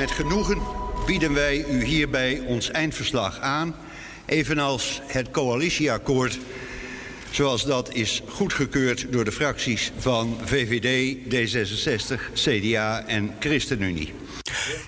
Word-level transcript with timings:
Met 0.00 0.10
genoegen 0.10 0.58
bieden 1.06 1.34
wij 1.34 1.64
u 1.70 1.84
hierbij 1.84 2.42
ons 2.46 2.70
eindverslag 2.70 3.38
aan, 3.40 3.74
evenals 4.26 5.00
het 5.06 5.30
coalitieakkoord 5.30 6.38
zoals 7.30 7.64
dat 7.64 7.94
is 7.94 8.22
goedgekeurd 8.28 9.06
door 9.10 9.24
de 9.24 9.32
fracties 9.32 9.92
van 9.98 10.38
VVD, 10.44 11.16
D66, 11.16 12.32
CDA 12.32 13.04
en 13.06 13.34
ChristenUnie. 13.38 14.12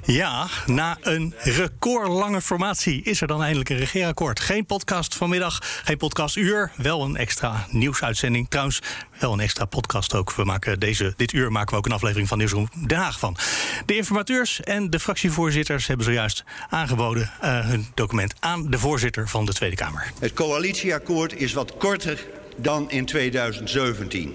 Ja, 0.05 0.49
na 0.67 0.99
een 1.01 1.35
recordlange 1.39 2.41
formatie 2.41 3.03
is 3.03 3.21
er 3.21 3.27
dan 3.27 3.43
eindelijk 3.43 3.69
een 3.69 3.77
regeerakkoord. 3.77 4.41
Geen 4.41 4.67
podcast 4.67 5.15
vanmiddag, 5.15 5.59
geen 5.85 5.97
podcastuur, 5.97 6.73
wel 6.77 7.03
een 7.03 7.17
extra 7.17 7.67
nieuwsuitzending. 7.71 8.47
Trouwens, 8.49 8.81
wel 9.19 9.33
een 9.33 9.41
extra 9.41 9.65
podcast 9.65 10.15
ook. 10.15 10.33
We 10.33 10.45
maken 10.45 10.81
deze, 10.81 11.15
dit 11.17 11.33
uur 11.33 11.53
maken 11.53 11.71
we 11.71 11.77
ook 11.77 11.87
een 11.87 11.93
aflevering 11.93 12.29
van 12.29 12.39
Nieuwsroom 12.39 12.69
Den 12.87 12.99
Haag 12.99 13.19
van. 13.19 13.37
De 13.87 13.97
informateurs 13.97 14.61
en 14.61 14.91
de 14.91 15.01
fractievoorzitters 15.01 15.87
hebben 15.87 16.07
zojuist 16.07 16.45
aangeboden 16.69 17.31
uh, 17.45 17.69
hun 17.69 17.87
document 17.95 18.35
aan 18.41 18.71
de 18.71 18.79
voorzitter 18.79 19.29
van 19.29 19.45
de 19.45 19.53
Tweede 19.53 19.77
Kamer. 19.77 20.13
Het 20.19 20.33
coalitieakkoord 20.33 21.35
is 21.35 21.53
wat 21.53 21.77
korter 21.77 22.27
dan 22.57 22.91
in 22.91 23.05
2017. 23.05 24.35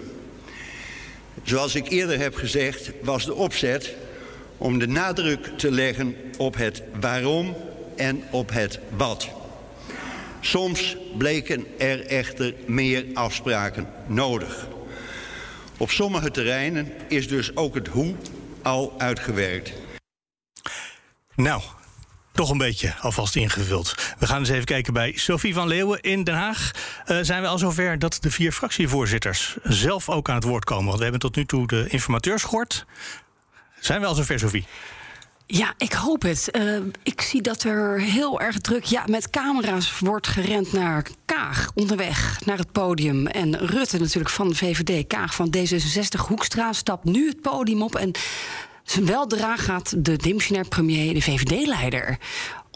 Zoals 1.43 1.75
ik 1.75 1.89
eerder 1.89 2.19
heb 2.19 2.35
gezegd, 2.35 2.91
was 3.01 3.25
de 3.25 3.33
opzet 3.33 3.95
om 4.57 4.79
de 4.79 4.87
nadruk 4.87 5.57
te 5.57 5.71
leggen 5.71 6.15
op 6.37 6.55
het 6.55 6.83
waarom 6.99 7.55
en 7.95 8.23
op 8.31 8.49
het 8.49 8.79
wat. 8.97 9.29
Soms 10.41 10.97
bleken 11.17 11.65
er 11.79 12.05
echter 12.05 12.53
meer 12.65 13.05
afspraken 13.13 13.87
nodig. 14.05 14.67
Op 15.77 15.89
sommige 15.89 16.31
terreinen 16.31 16.91
is 17.07 17.27
dus 17.27 17.55
ook 17.55 17.75
het 17.75 17.87
hoe 17.87 18.15
al 18.61 18.93
uitgewerkt. 18.97 19.73
Nou, 21.35 21.61
toch 22.31 22.49
een 22.49 22.57
beetje 22.57 22.95
alvast 23.01 23.35
ingevuld. 23.35 23.95
We 24.19 24.27
gaan 24.27 24.39
eens 24.39 24.49
even 24.49 24.65
kijken 24.65 24.93
bij 24.93 25.13
Sophie 25.15 25.53
van 25.53 25.67
Leeuwen 25.67 26.01
in 26.01 26.23
Den 26.23 26.35
Haag. 26.35 26.71
Uh, 27.07 27.17
zijn 27.21 27.41
we 27.41 27.47
al 27.47 27.57
zover 27.57 27.99
dat 27.99 28.17
de 28.21 28.31
vier 28.31 28.51
fractievoorzitters 28.51 29.57
zelf 29.63 30.09
ook 30.09 30.29
aan 30.29 30.35
het 30.35 30.43
woord 30.43 30.63
komen? 30.63 30.85
Want 30.85 30.97
we 30.97 31.03
hebben 31.03 31.21
tot 31.21 31.35
nu 31.35 31.45
toe 31.45 31.67
de 31.67 31.85
informateurs 31.87 32.43
gehoord. 32.43 32.85
Zijn 33.87 34.01
we 34.01 34.07
al 34.07 34.15
zover, 34.15 34.39
Sophie? 34.39 34.65
Ja, 35.45 35.73
ik 35.77 35.93
hoop 35.93 36.21
het. 36.21 36.49
Uh, 36.51 36.77
ik 37.03 37.21
zie 37.21 37.41
dat 37.41 37.63
er 37.63 37.99
heel 37.99 38.41
erg 38.41 38.57
druk 38.57 38.83
ja, 38.83 39.03
met 39.09 39.29
camera's 39.29 39.99
wordt 39.99 40.27
gerend 40.27 40.73
naar 40.73 41.07
Kaag 41.25 41.71
onderweg 41.75 42.39
naar 42.45 42.57
het 42.57 42.71
podium. 42.71 43.27
En 43.27 43.57
Rutte 43.57 43.99
natuurlijk 43.99 44.29
van 44.29 44.47
de 44.49 44.55
VVD, 44.55 45.07
Kaag 45.07 45.35
van 45.35 45.53
D66, 45.57 46.27
Hoekstra 46.27 46.73
stapt 46.73 47.03
nu 47.03 47.27
het 47.27 47.41
podium 47.41 47.81
op. 47.81 47.95
En 47.95 48.11
weldra 49.03 49.55
gaat 49.55 50.05
de 50.05 50.15
dimissionair 50.15 50.67
premier, 50.67 51.13
de 51.13 51.21
VVD-leider, 51.21 52.17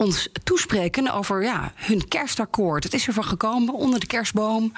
ons 0.02 0.28
toespreken 0.44 1.12
over 1.12 1.42
ja, 1.42 1.72
hun 1.74 2.08
kerstakkoord. 2.08 2.84
Het 2.84 2.94
is 2.94 3.06
ervan 3.06 3.24
gekomen 3.24 3.74
onder 3.74 4.00
de 4.00 4.06
kerstboom. 4.06 4.72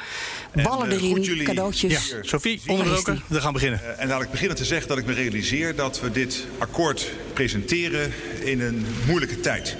Ballen 0.62 0.90
en, 0.90 0.96
uh, 0.96 1.02
erin, 1.02 1.22
jullie... 1.22 1.44
cadeautjes. 1.44 2.10
Ja, 2.10 2.18
Sophie, 2.22 2.60
onderbroken. 2.66 3.22
We 3.26 3.40
gaan 3.40 3.52
beginnen. 3.52 3.80
Uh, 3.82 4.02
en 4.02 4.08
laat 4.08 4.22
ik 4.22 4.30
beginnen 4.30 4.56
te 4.56 4.64
zeggen 4.64 4.88
dat 4.88 4.98
ik 4.98 5.06
me 5.06 5.12
realiseer 5.12 5.76
dat 5.76 6.00
we 6.00 6.10
dit 6.10 6.46
akkoord 6.58 7.10
presenteren 7.32 8.12
in 8.40 8.60
een 8.60 8.86
moeilijke 9.06 9.40
tijd. 9.40 9.76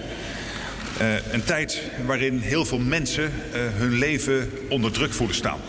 Uh, 1.01 1.33
een 1.33 1.45
tijd 1.45 1.83
waarin 2.07 2.39
heel 2.39 2.65
veel 2.65 2.79
mensen 2.79 3.33
hun 3.53 3.99
leven 3.99 4.51
onder 4.69 4.93
druk 4.93 5.13
voelen 5.13 5.37
staan. 5.37 5.61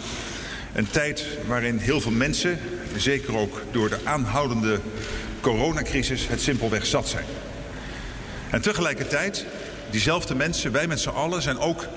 Een 0.73 0.89
tijd 0.89 1.25
waarin 1.47 1.77
heel 1.77 2.01
veel 2.01 2.11
mensen, 2.11 2.59
zeker 2.97 3.37
ook 3.37 3.61
door 3.71 3.89
de 3.89 3.97
aanhoudende 4.03 4.79
coronacrisis, 5.41 6.27
het 6.27 6.41
simpelweg 6.41 6.85
zat 6.85 7.07
zijn. 7.07 7.25
En 8.55 8.61
tegelijkertijd, 8.61 9.45
diezelfde 9.89 10.35
mensen, 10.35 10.71
wij 10.71 10.87
met 10.87 10.99
z'n 10.99 11.09
allen, 11.09 11.41
zijn 11.41 11.59
ook 11.59 11.87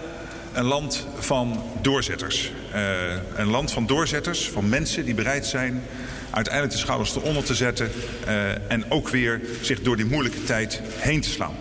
een 0.52 0.64
land 0.64 1.06
van 1.18 1.62
doorzetters. 1.82 2.52
Uh, 2.74 2.80
een 3.36 3.46
land 3.46 3.72
van 3.72 3.86
doorzetters, 3.86 4.48
van 4.48 4.68
mensen 4.68 5.04
die 5.04 5.14
bereid 5.14 5.46
zijn 5.46 5.82
uiteindelijk 6.30 6.74
de 6.74 6.80
schouders 6.80 7.16
eronder 7.16 7.44
te 7.44 7.54
zetten 7.54 7.90
uh, 8.26 8.70
en 8.70 8.90
ook 8.90 9.08
weer 9.08 9.40
zich 9.60 9.82
door 9.82 9.96
die 9.96 10.04
moeilijke 10.04 10.44
tijd 10.44 10.80
heen 10.96 11.20
te 11.20 11.28
slaan. 11.28 11.56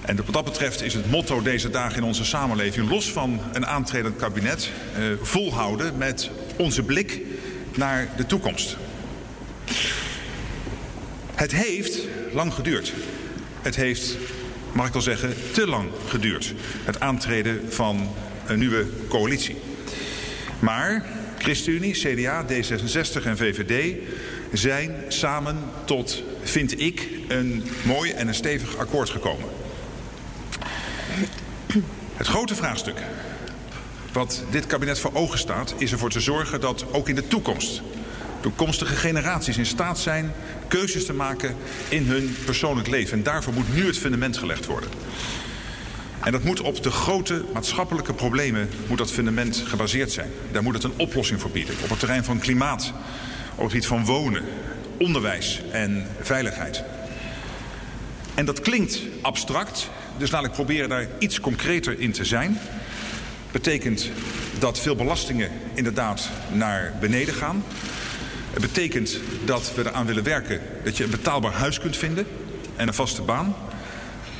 En 0.00 0.16
wat 0.16 0.34
dat 0.34 0.44
betreft 0.44 0.82
is 0.82 0.94
het 0.94 1.10
motto 1.10 1.42
deze 1.42 1.70
dagen 1.70 1.96
in 1.96 2.04
onze 2.04 2.24
samenleving, 2.24 2.90
los 2.90 3.12
van 3.12 3.40
een 3.52 3.66
aantredend 3.66 4.16
kabinet, 4.16 4.70
uh, 4.98 5.04
volhouden 5.22 5.96
met 5.96 6.30
onze 6.56 6.82
blik 6.82 7.20
naar 7.74 8.08
de 8.16 8.26
toekomst. 8.26 8.76
Het 11.34 11.52
heeft 11.52 11.98
lang 12.32 12.54
geduurd. 12.54 12.92
Het 13.62 13.76
heeft, 13.76 14.16
mag 14.72 14.86
ik 14.86 14.92
wel 14.92 15.02
zeggen, 15.02 15.34
te 15.52 15.66
lang 15.66 15.90
geduurd. 16.08 16.54
Het 16.84 17.00
aantreden 17.00 17.72
van 17.72 18.14
een 18.46 18.58
nieuwe 18.58 18.86
coalitie. 19.08 19.56
Maar 20.58 21.06
ChristenUnie, 21.38 21.92
CDA, 21.92 22.44
D66 22.44 23.24
en 23.24 23.36
VVD 23.36 23.96
zijn 24.52 24.94
samen 25.08 25.56
tot, 25.84 26.22
vind 26.42 26.80
ik, 26.80 27.08
een 27.28 27.64
mooi 27.82 28.10
en 28.10 28.28
een 28.28 28.34
stevig 28.34 28.76
akkoord 28.76 29.10
gekomen. 29.10 29.48
Het 32.16 32.26
grote 32.26 32.54
vraagstuk 32.54 33.02
wat 34.12 34.44
dit 34.50 34.66
kabinet 34.66 34.98
voor 34.98 35.14
ogen 35.14 35.38
staat... 35.38 35.74
is 35.76 35.92
ervoor 35.92 36.10
te 36.10 36.20
zorgen 36.20 36.60
dat 36.60 36.84
ook 36.92 37.08
in 37.08 37.14
de 37.14 37.28
toekomst 37.28 37.82
toekomstige 38.40 38.96
generaties 38.96 39.56
in 39.56 39.66
staat 39.66 39.98
zijn 39.98 40.32
keuzes 40.68 41.06
te 41.06 41.12
maken 41.12 41.56
in 41.88 42.06
hun 42.06 42.36
persoonlijk 42.44 42.88
leven. 42.88 43.18
En 43.18 43.22
daarvoor 43.22 43.52
moet 43.52 43.74
nu 43.74 43.86
het 43.86 43.98
fundament 43.98 44.36
gelegd 44.36 44.66
worden. 44.66 44.90
En 46.20 46.32
dat 46.32 46.44
moet 46.44 46.60
op 46.60 46.82
de 46.82 46.90
grote 46.90 47.44
maatschappelijke 47.52 48.12
problemen 48.12 48.68
moet 48.88 48.98
dat 48.98 49.12
fundament 49.12 49.62
gebaseerd 49.66 50.12
zijn. 50.12 50.30
Daar 50.52 50.62
moet 50.62 50.74
het 50.74 50.84
een 50.84 50.92
oplossing 50.96 51.40
voor 51.40 51.50
bieden. 51.50 51.74
Op 51.82 51.88
het 51.88 51.98
terrein 51.98 52.24
van 52.24 52.38
klimaat, 52.38 52.92
op 53.54 53.62
het 53.62 53.70
gebied 53.70 53.86
van 53.86 54.04
wonen, 54.04 54.44
onderwijs 54.98 55.60
en 55.70 56.06
veiligheid. 56.20 56.82
En 58.34 58.44
dat 58.44 58.60
klinkt 58.60 59.00
abstract, 59.22 59.90
dus 60.16 60.30
laat 60.30 60.44
ik 60.44 60.52
proberen 60.52 60.88
daar 60.88 61.06
iets 61.18 61.40
concreter 61.40 62.00
in 62.00 62.12
te 62.12 62.24
zijn. 62.24 62.58
Betekent 63.50 64.10
dat 64.58 64.80
veel 64.80 64.96
belastingen 64.96 65.50
inderdaad 65.74 66.28
naar 66.52 66.92
beneden 67.00 67.34
gaan. 67.34 67.64
Het 68.52 68.60
betekent 68.60 69.20
dat 69.44 69.72
we 69.74 69.86
eraan 69.86 70.06
willen 70.06 70.24
werken 70.24 70.60
dat 70.84 70.96
je 70.96 71.04
een 71.04 71.10
betaalbaar 71.10 71.52
huis 71.52 71.78
kunt 71.78 71.96
vinden 71.96 72.26
en 72.76 72.88
een 72.88 72.94
vaste 72.94 73.22
baan. 73.22 73.56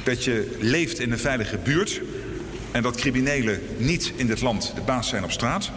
Dat 0.05 0.25
je 0.25 0.57
leeft 0.61 0.99
in 0.99 1.13
een 1.13 1.19
veilige 1.19 1.57
buurt 1.57 2.01
en 2.71 2.83
dat 2.83 2.97
criminelen 2.97 3.61
niet 3.77 4.13
in 4.17 4.27
dit 4.27 4.41
land 4.41 4.73
de 4.75 4.81
baas 4.81 5.09
zijn 5.09 5.25
op 5.25 5.31
straat. 5.31 5.71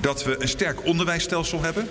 Dat 0.00 0.24
we 0.24 0.42
een 0.42 0.48
sterk 0.48 0.84
onderwijsstelsel 0.86 1.62
hebben 1.62 1.88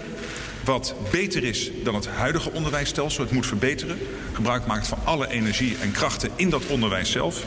wat 0.64 0.96
beter 1.12 1.44
is 1.44 1.72
dan 1.84 1.96
het 1.96 2.08
huidige 2.08 2.52
onderwijsstelsel. 2.52 3.24
Het 3.24 3.34
moet 3.34 3.46
verbeteren. 3.46 4.00
Gebruik 4.34 4.66
maakt 4.66 4.88
van 4.88 4.98
alle 5.04 5.30
energie 5.30 5.78
en 5.82 5.92
krachten 5.92 6.30
in 6.36 6.50
dat 6.50 6.66
onderwijs 6.66 7.12
zelf. 7.12 7.44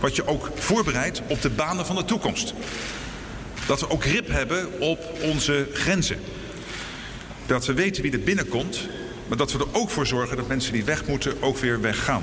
Wat 0.00 0.16
je 0.16 0.26
ook 0.26 0.50
voorbereidt 0.54 1.22
op 1.26 1.42
de 1.42 1.50
banen 1.50 1.86
van 1.86 1.96
de 1.96 2.04
toekomst. 2.04 2.54
Dat 3.66 3.80
we 3.80 3.90
ook 3.90 4.04
grip 4.04 4.28
hebben 4.28 4.80
op 4.80 4.98
onze 5.22 5.68
grenzen. 5.72 6.18
Dat 7.46 7.66
we 7.66 7.72
weten 7.72 8.02
wie 8.02 8.12
er 8.12 8.20
binnenkomt, 8.20 8.88
maar 9.28 9.38
dat 9.38 9.52
we 9.52 9.58
er 9.58 9.80
ook 9.80 9.90
voor 9.90 10.06
zorgen 10.06 10.36
dat 10.36 10.48
mensen 10.48 10.72
die 10.72 10.84
weg 10.84 11.06
moeten 11.06 11.42
ook 11.42 11.58
weer 11.58 11.80
weggaan. 11.80 12.22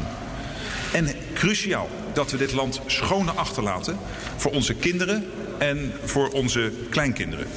En 0.94 1.07
cruciaal 1.33 1.89
dat 2.13 2.31
we 2.31 2.38
dit 2.38 2.51
land 2.51 2.81
schoner 2.86 3.33
achterlaten 3.33 3.98
voor 4.36 4.51
onze 4.51 4.74
kinderen 4.74 5.25
en 5.57 5.94
voor 6.04 6.30
onze 6.30 6.71
kleinkinderen. 6.89 7.48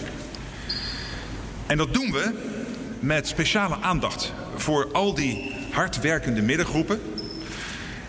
En 1.67 1.77
dat 1.77 1.95
doen 1.95 2.13
we 2.13 2.33
met 3.01 3.29
speciale 3.29 3.77
aandacht 3.81 4.33
voor 4.57 4.89
al 4.93 5.15
die 5.15 5.53
hardwerkende 5.71 6.43
middengroepen 6.43 7.01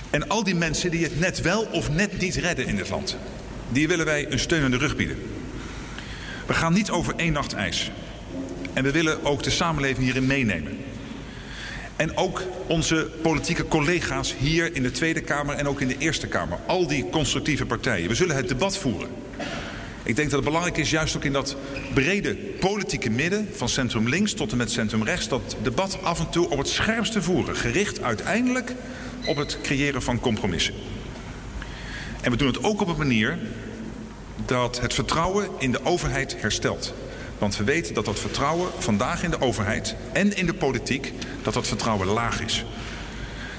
en 0.10 0.28
al 0.28 0.44
die 0.44 0.56
mensen 0.56 0.92
die 0.92 1.04
het 1.04 1.20
net 1.20 1.42
wel 1.42 1.68
of 1.72 1.90
net 1.90 2.20
niet 2.20 2.36
redden 2.36 2.66
in 2.66 2.76
dit 2.76 2.90
land. 2.90 3.18
Die 3.70 3.88
willen 3.88 4.06
wij 4.06 4.32
een 4.32 4.40
steun 4.40 4.64
in 4.64 4.72
de 4.72 4.78
rug 4.78 4.96
bieden. 4.96 5.18
We 6.46 6.54
gaan 6.54 6.74
niet 6.74 6.90
over 6.90 7.14
één 7.16 7.34
nacht 7.34 7.54
ijs. 7.54 7.92
En 8.74 8.84
we 8.84 8.92
willen 8.92 9.26
ook 9.26 9.44
de 9.44 9.50
samenleving 9.50 10.06
hierin 10.06 10.26
meenemen. 10.26 10.78
En 11.96 12.18
ook 12.18 12.42
onze 12.68 13.10
politieke 13.22 13.68
collega's 13.68 14.36
hier 14.38 14.76
in 14.76 14.84
de 14.84 14.92
Tweede 14.92 15.22
Kamer 15.22 15.56
en 15.56 15.68
ook 15.68 15.82
in 15.82 15.88
de 15.88 15.98
Eerste 15.98 16.28
Kamer. 16.28 16.58
Al 16.68 16.88
die 16.88 17.10
constructieve 17.10 17.66
partijen. 17.66 18.08
We 18.08 18.16
zullen 18.16 18.36
het 18.36 18.48
debat 18.48 18.78
voeren. 18.78 19.10
Ik 20.04 20.16
denk 20.16 20.30
dat 20.30 20.40
het 20.40 20.48
belangrijk 20.48 20.78
is, 20.78 20.90
juist 20.90 21.16
ook 21.16 21.24
in 21.24 21.34
dat 21.34 21.56
brede 21.94 22.36
politieke 22.36 23.10
midden... 23.10 23.50
van 23.54 23.70
centrum 23.70 24.10
links 24.10 24.34
tot 24.34 24.52
en 24.52 24.58
met 24.58 24.72
centrum 24.72 25.04
rechts... 25.04 25.28
dat 25.28 25.56
debat 25.62 25.98
af 26.04 26.20
en 26.20 26.30
toe 26.30 26.50
op 26.50 26.58
het 26.58 26.68
scherpste 26.68 27.22
voeren. 27.22 27.56
Gericht 27.56 28.02
uiteindelijk 28.02 28.74
op 29.26 29.36
het 29.36 29.58
creëren 29.62 30.02
van 30.02 30.20
compromissen. 30.20 30.74
En 32.22 32.32
we 32.32 32.38
doen 32.38 32.48
het 32.48 32.64
ook 32.64 32.82
op 32.82 32.88
een 32.88 32.98
manier 32.98 33.38
dat 34.46 34.82
het 34.82 34.94
vertrouwen 34.94 35.50
in 35.58 35.72
de 35.72 35.86
overheid 35.86 36.42
herstelt. 36.42 36.94
Want 37.44 37.58
we 37.58 37.64
weten 37.64 37.94
dat 37.94 38.06
dat 38.06 38.20
vertrouwen 38.20 38.70
vandaag 38.78 39.24
in 39.24 39.30
de 39.30 39.42
overheid 39.42 39.96
en 40.14 40.36
in 40.36 40.46
de 40.46 40.54
politiek... 40.54 41.14
dat 41.42 41.54
dat 41.54 41.68
vertrouwen 41.68 42.08
laag 42.08 42.42
is. 42.42 42.66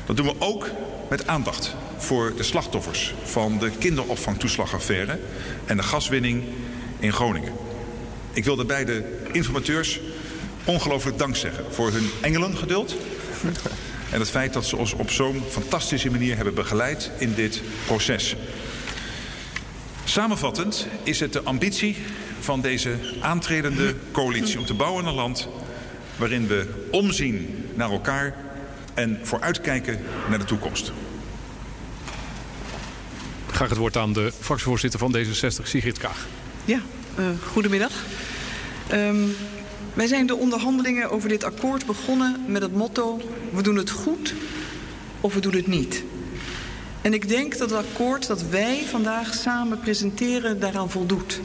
Dat 0.07 0.17
doen 0.17 0.27
we 0.27 0.35
ook 0.39 0.71
met 1.11 1.27
aandacht 1.27 1.75
voor 1.97 2.33
de 2.37 2.43
slachtoffers 2.43 3.15
van 3.25 3.59
de 3.59 3.71
kinderopvangtoeslagaffaire 3.79 5.19
en 5.65 5.77
de 5.77 5.83
gaswinning 5.83 6.43
in 6.99 7.13
Groningen. 7.13 7.53
Ik 8.33 8.45
wil 8.45 8.57
daarbij 8.57 8.85
de 8.85 9.23
informateurs 9.33 10.01
ongelooflijk 10.65 11.19
dank 11.19 11.37
zeggen 11.37 11.65
voor 11.71 11.93
hun 11.93 12.11
engelengeduld 12.21 12.97
en 14.11 14.19
het 14.19 14.31
feit 14.31 14.53
dat 14.53 14.67
ze 14.67 14.77
ons 14.77 14.93
op 14.93 15.11
zo'n 15.11 15.43
fantastische 15.51 16.11
manier 16.11 16.37
hebben 16.37 16.55
begeleid 16.55 17.11
in 17.19 17.35
dit 17.35 17.63
proces. 17.87 18.37
Samenvattend 20.05 20.87
is 21.03 21.21
het 21.21 21.33
de 21.33 21.43
ambitie 21.43 21.97
van 22.45 22.61
deze 22.61 22.97
aantredende 23.21 23.95
coalitie 24.13 24.59
om 24.59 24.65
te 24.65 24.75
bouwen 24.75 25.07
een 25.07 25.15
land 25.15 25.49
waarin 26.17 26.47
we 26.47 26.67
omzien 26.91 27.65
naar 27.75 27.91
elkaar 27.91 28.35
en 28.95 29.19
vooruitkijken 29.23 30.01
naar 30.29 30.39
de 30.39 30.45
toekomst. 30.45 30.93
Graag 33.51 33.69
het 33.69 33.79
woord 33.79 33.97
aan 33.97 34.13
de 34.13 34.33
fractievoorzitter 34.41 34.99
van 35.01 35.17
D66, 35.17 35.63
Sigrid 35.63 35.99
Kaag. 35.99 36.27
Ja, 36.65 36.81
uh, 37.19 37.27
goedemiddag. 37.47 37.93
Um, 38.93 39.37
wij 39.95 40.07
zijn 40.07 40.27
de 40.27 40.37
onderhandelingen 40.37 41.11
over 41.11 41.29
dit 41.29 41.45
akkoord 41.45 41.87
begonnen 41.87 42.45
met 42.47 42.63
het 42.63 42.75
motto... 42.75 43.21
we 43.53 43.63
doen 43.63 43.77
het 43.77 43.91
goed 43.91 44.35
of 45.21 45.35
we 45.35 45.41
doen 45.41 45.55
het 45.55 45.67
niet. 45.67 46.05
En 47.01 47.15
ik 47.15 47.29
denk 47.29 47.59
dat 47.59 47.71
het 47.71 47.79
akkoord 47.79 48.27
dat 48.27 48.43
wij 48.43 48.83
vandaag 48.91 49.35
samen 49.35 49.81
presenteren 49.81 50.61
daaraan 50.61 50.91
voldoet. 50.91 51.41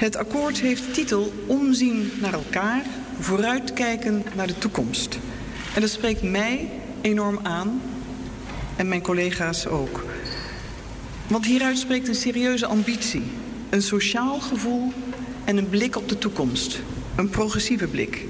Het 0.00 0.16
akkoord 0.16 0.60
heeft 0.60 0.94
titel 0.94 1.32
Omzien 1.46 2.10
naar 2.20 2.32
elkaar, 2.32 2.82
vooruitkijken 3.18 4.22
naar 4.34 4.46
de 4.46 4.58
toekomst. 4.58 5.18
En 5.74 5.80
dat 5.80 5.90
spreekt 5.90 6.22
mij 6.22 6.70
enorm 7.00 7.38
aan 7.42 7.82
en 8.76 8.88
mijn 8.88 9.02
collega's 9.02 9.66
ook. 9.66 10.04
Want 11.26 11.46
hieruit 11.46 11.78
spreekt 11.78 12.08
een 12.08 12.14
serieuze 12.14 12.66
ambitie, 12.66 13.22
een 13.70 13.82
sociaal 13.82 14.40
gevoel 14.40 14.92
en 15.44 15.56
een 15.56 15.68
blik 15.68 15.96
op 15.96 16.08
de 16.08 16.18
toekomst. 16.18 16.80
Een 17.16 17.30
progressieve 17.30 17.86
blik. 17.86 18.26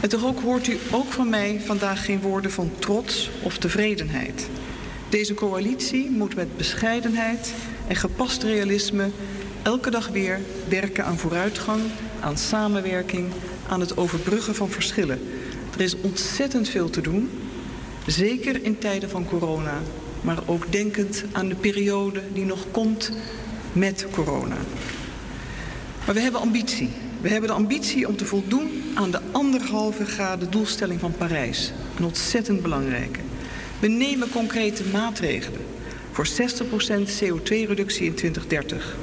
En 0.00 0.08
toch 0.08 0.24
ook 0.24 0.40
hoort 0.40 0.66
u 0.66 0.78
ook 0.90 1.12
van 1.12 1.28
mij 1.28 1.60
vandaag 1.64 2.04
geen 2.04 2.20
woorden 2.20 2.50
van 2.50 2.70
trots 2.78 3.30
of 3.42 3.58
tevredenheid. 3.58 4.48
Deze 5.08 5.34
coalitie 5.34 6.10
moet 6.10 6.36
met 6.36 6.56
bescheidenheid 6.56 7.54
en 7.88 7.96
gepast 7.96 8.42
realisme 8.42 9.10
elke 9.66 9.90
dag 9.90 10.08
weer 10.08 10.40
werken 10.68 11.04
aan 11.04 11.18
vooruitgang, 11.18 11.80
aan 12.20 12.36
samenwerking, 12.38 13.32
aan 13.68 13.80
het 13.80 13.96
overbruggen 13.96 14.54
van 14.54 14.70
verschillen. 14.70 15.20
Er 15.74 15.80
is 15.80 16.00
ontzettend 16.00 16.68
veel 16.68 16.90
te 16.90 17.00
doen, 17.00 17.30
zeker 18.06 18.62
in 18.62 18.78
tijden 18.78 19.10
van 19.10 19.26
corona, 19.26 19.80
maar 20.20 20.38
ook 20.46 20.72
denkend 20.72 21.24
aan 21.32 21.48
de 21.48 21.54
periode 21.54 22.20
die 22.32 22.44
nog 22.44 22.66
komt 22.70 23.12
met 23.72 24.06
corona. 24.10 24.56
Maar 26.06 26.14
we 26.14 26.20
hebben 26.20 26.40
ambitie. 26.40 26.90
We 27.20 27.28
hebben 27.28 27.48
de 27.48 27.56
ambitie 27.56 28.08
om 28.08 28.16
te 28.16 28.24
voldoen 28.24 28.82
aan 28.94 29.10
de 29.10 29.20
anderhalve 29.32 30.04
graden 30.04 30.50
doelstelling 30.50 31.00
van 31.00 31.12
Parijs. 31.12 31.72
Een 31.96 32.04
ontzettend 32.04 32.62
belangrijke. 32.62 33.20
We 33.80 33.88
nemen 33.88 34.30
concrete 34.30 34.82
maatregelen 34.92 35.60
voor 36.12 36.26
60% 36.26 36.30
CO2-reductie 37.22 38.06
in 38.06 38.14
2030. 38.14 38.96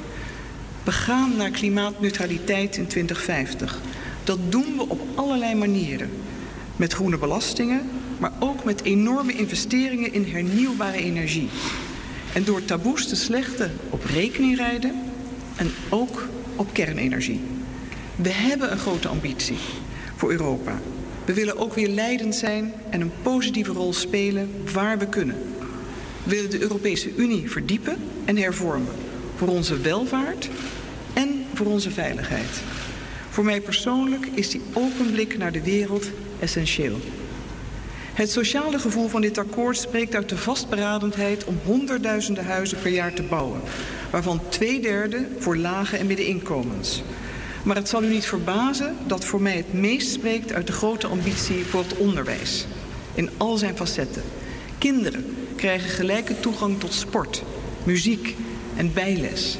We 0.84 0.92
gaan 0.92 1.36
naar 1.36 1.50
klimaatneutraliteit 1.50 2.76
in 2.76 2.86
2050. 2.86 3.80
Dat 4.24 4.38
doen 4.48 4.76
we 4.76 4.88
op 4.88 5.00
allerlei 5.14 5.54
manieren. 5.54 6.10
Met 6.76 6.92
groene 6.92 7.18
belastingen, 7.18 7.90
maar 8.18 8.32
ook 8.38 8.64
met 8.64 8.82
enorme 8.82 9.32
investeringen 9.32 10.12
in 10.12 10.24
hernieuwbare 10.24 10.96
energie. 10.96 11.48
En 12.32 12.44
door 12.44 12.64
taboes 12.64 13.08
te 13.08 13.16
slechten 13.16 13.72
op 13.90 14.04
rekening 14.04 14.56
rijden 14.56 14.94
en 15.56 15.70
ook 15.88 16.28
op 16.56 16.72
kernenergie. 16.72 17.40
We 18.16 18.30
hebben 18.30 18.72
een 18.72 18.78
grote 18.78 19.08
ambitie 19.08 19.58
voor 20.16 20.30
Europa. 20.30 20.80
We 21.24 21.34
willen 21.34 21.58
ook 21.58 21.74
weer 21.74 21.88
leidend 21.88 22.34
zijn 22.34 22.72
en 22.90 23.00
een 23.00 23.12
positieve 23.22 23.72
rol 23.72 23.92
spelen 23.92 24.50
waar 24.72 24.98
we 24.98 25.06
kunnen. 25.06 25.36
We 26.22 26.30
willen 26.30 26.50
de 26.50 26.60
Europese 26.60 27.14
Unie 27.16 27.50
verdiepen 27.50 27.96
en 28.24 28.36
hervormen. 28.36 29.03
Voor 29.36 29.48
onze 29.48 29.80
welvaart 29.80 30.48
en 31.12 31.44
voor 31.54 31.66
onze 31.66 31.90
veiligheid. 31.90 32.62
Voor 33.30 33.44
mij 33.44 33.60
persoonlijk 33.60 34.26
is 34.34 34.50
die 34.50 34.62
open 34.72 35.10
blik 35.12 35.38
naar 35.38 35.52
de 35.52 35.62
wereld 35.62 36.10
essentieel. 36.38 36.98
Het 38.14 38.30
sociale 38.30 38.78
gevoel 38.78 39.08
van 39.08 39.20
dit 39.20 39.38
akkoord 39.38 39.76
spreekt 39.76 40.14
uit 40.14 40.28
de 40.28 40.36
vastberadenheid 40.36 41.44
om 41.44 41.58
honderdduizenden 41.64 42.44
huizen 42.44 42.78
per 42.78 42.90
jaar 42.90 43.12
te 43.12 43.22
bouwen, 43.22 43.60
waarvan 44.10 44.40
twee 44.48 44.80
derde 44.80 45.26
voor 45.38 45.56
lage 45.56 45.96
en 45.96 46.06
middeninkomens. 46.06 47.02
Maar 47.62 47.76
het 47.76 47.88
zal 47.88 48.02
u 48.02 48.08
niet 48.08 48.26
verbazen 48.26 48.96
dat 49.06 49.24
voor 49.24 49.42
mij 49.42 49.56
het 49.56 49.72
meest 49.72 50.10
spreekt 50.10 50.52
uit 50.52 50.66
de 50.66 50.72
grote 50.72 51.06
ambitie 51.06 51.64
voor 51.64 51.82
het 51.82 51.96
onderwijs. 51.96 52.66
In 53.14 53.30
al 53.36 53.56
zijn 53.56 53.76
facetten. 53.76 54.22
Kinderen 54.78 55.36
krijgen 55.56 55.90
gelijke 55.90 56.40
toegang 56.40 56.80
tot 56.80 56.94
sport, 56.94 57.42
muziek 57.84 58.36
en 58.76 58.92
bijles. 58.92 59.58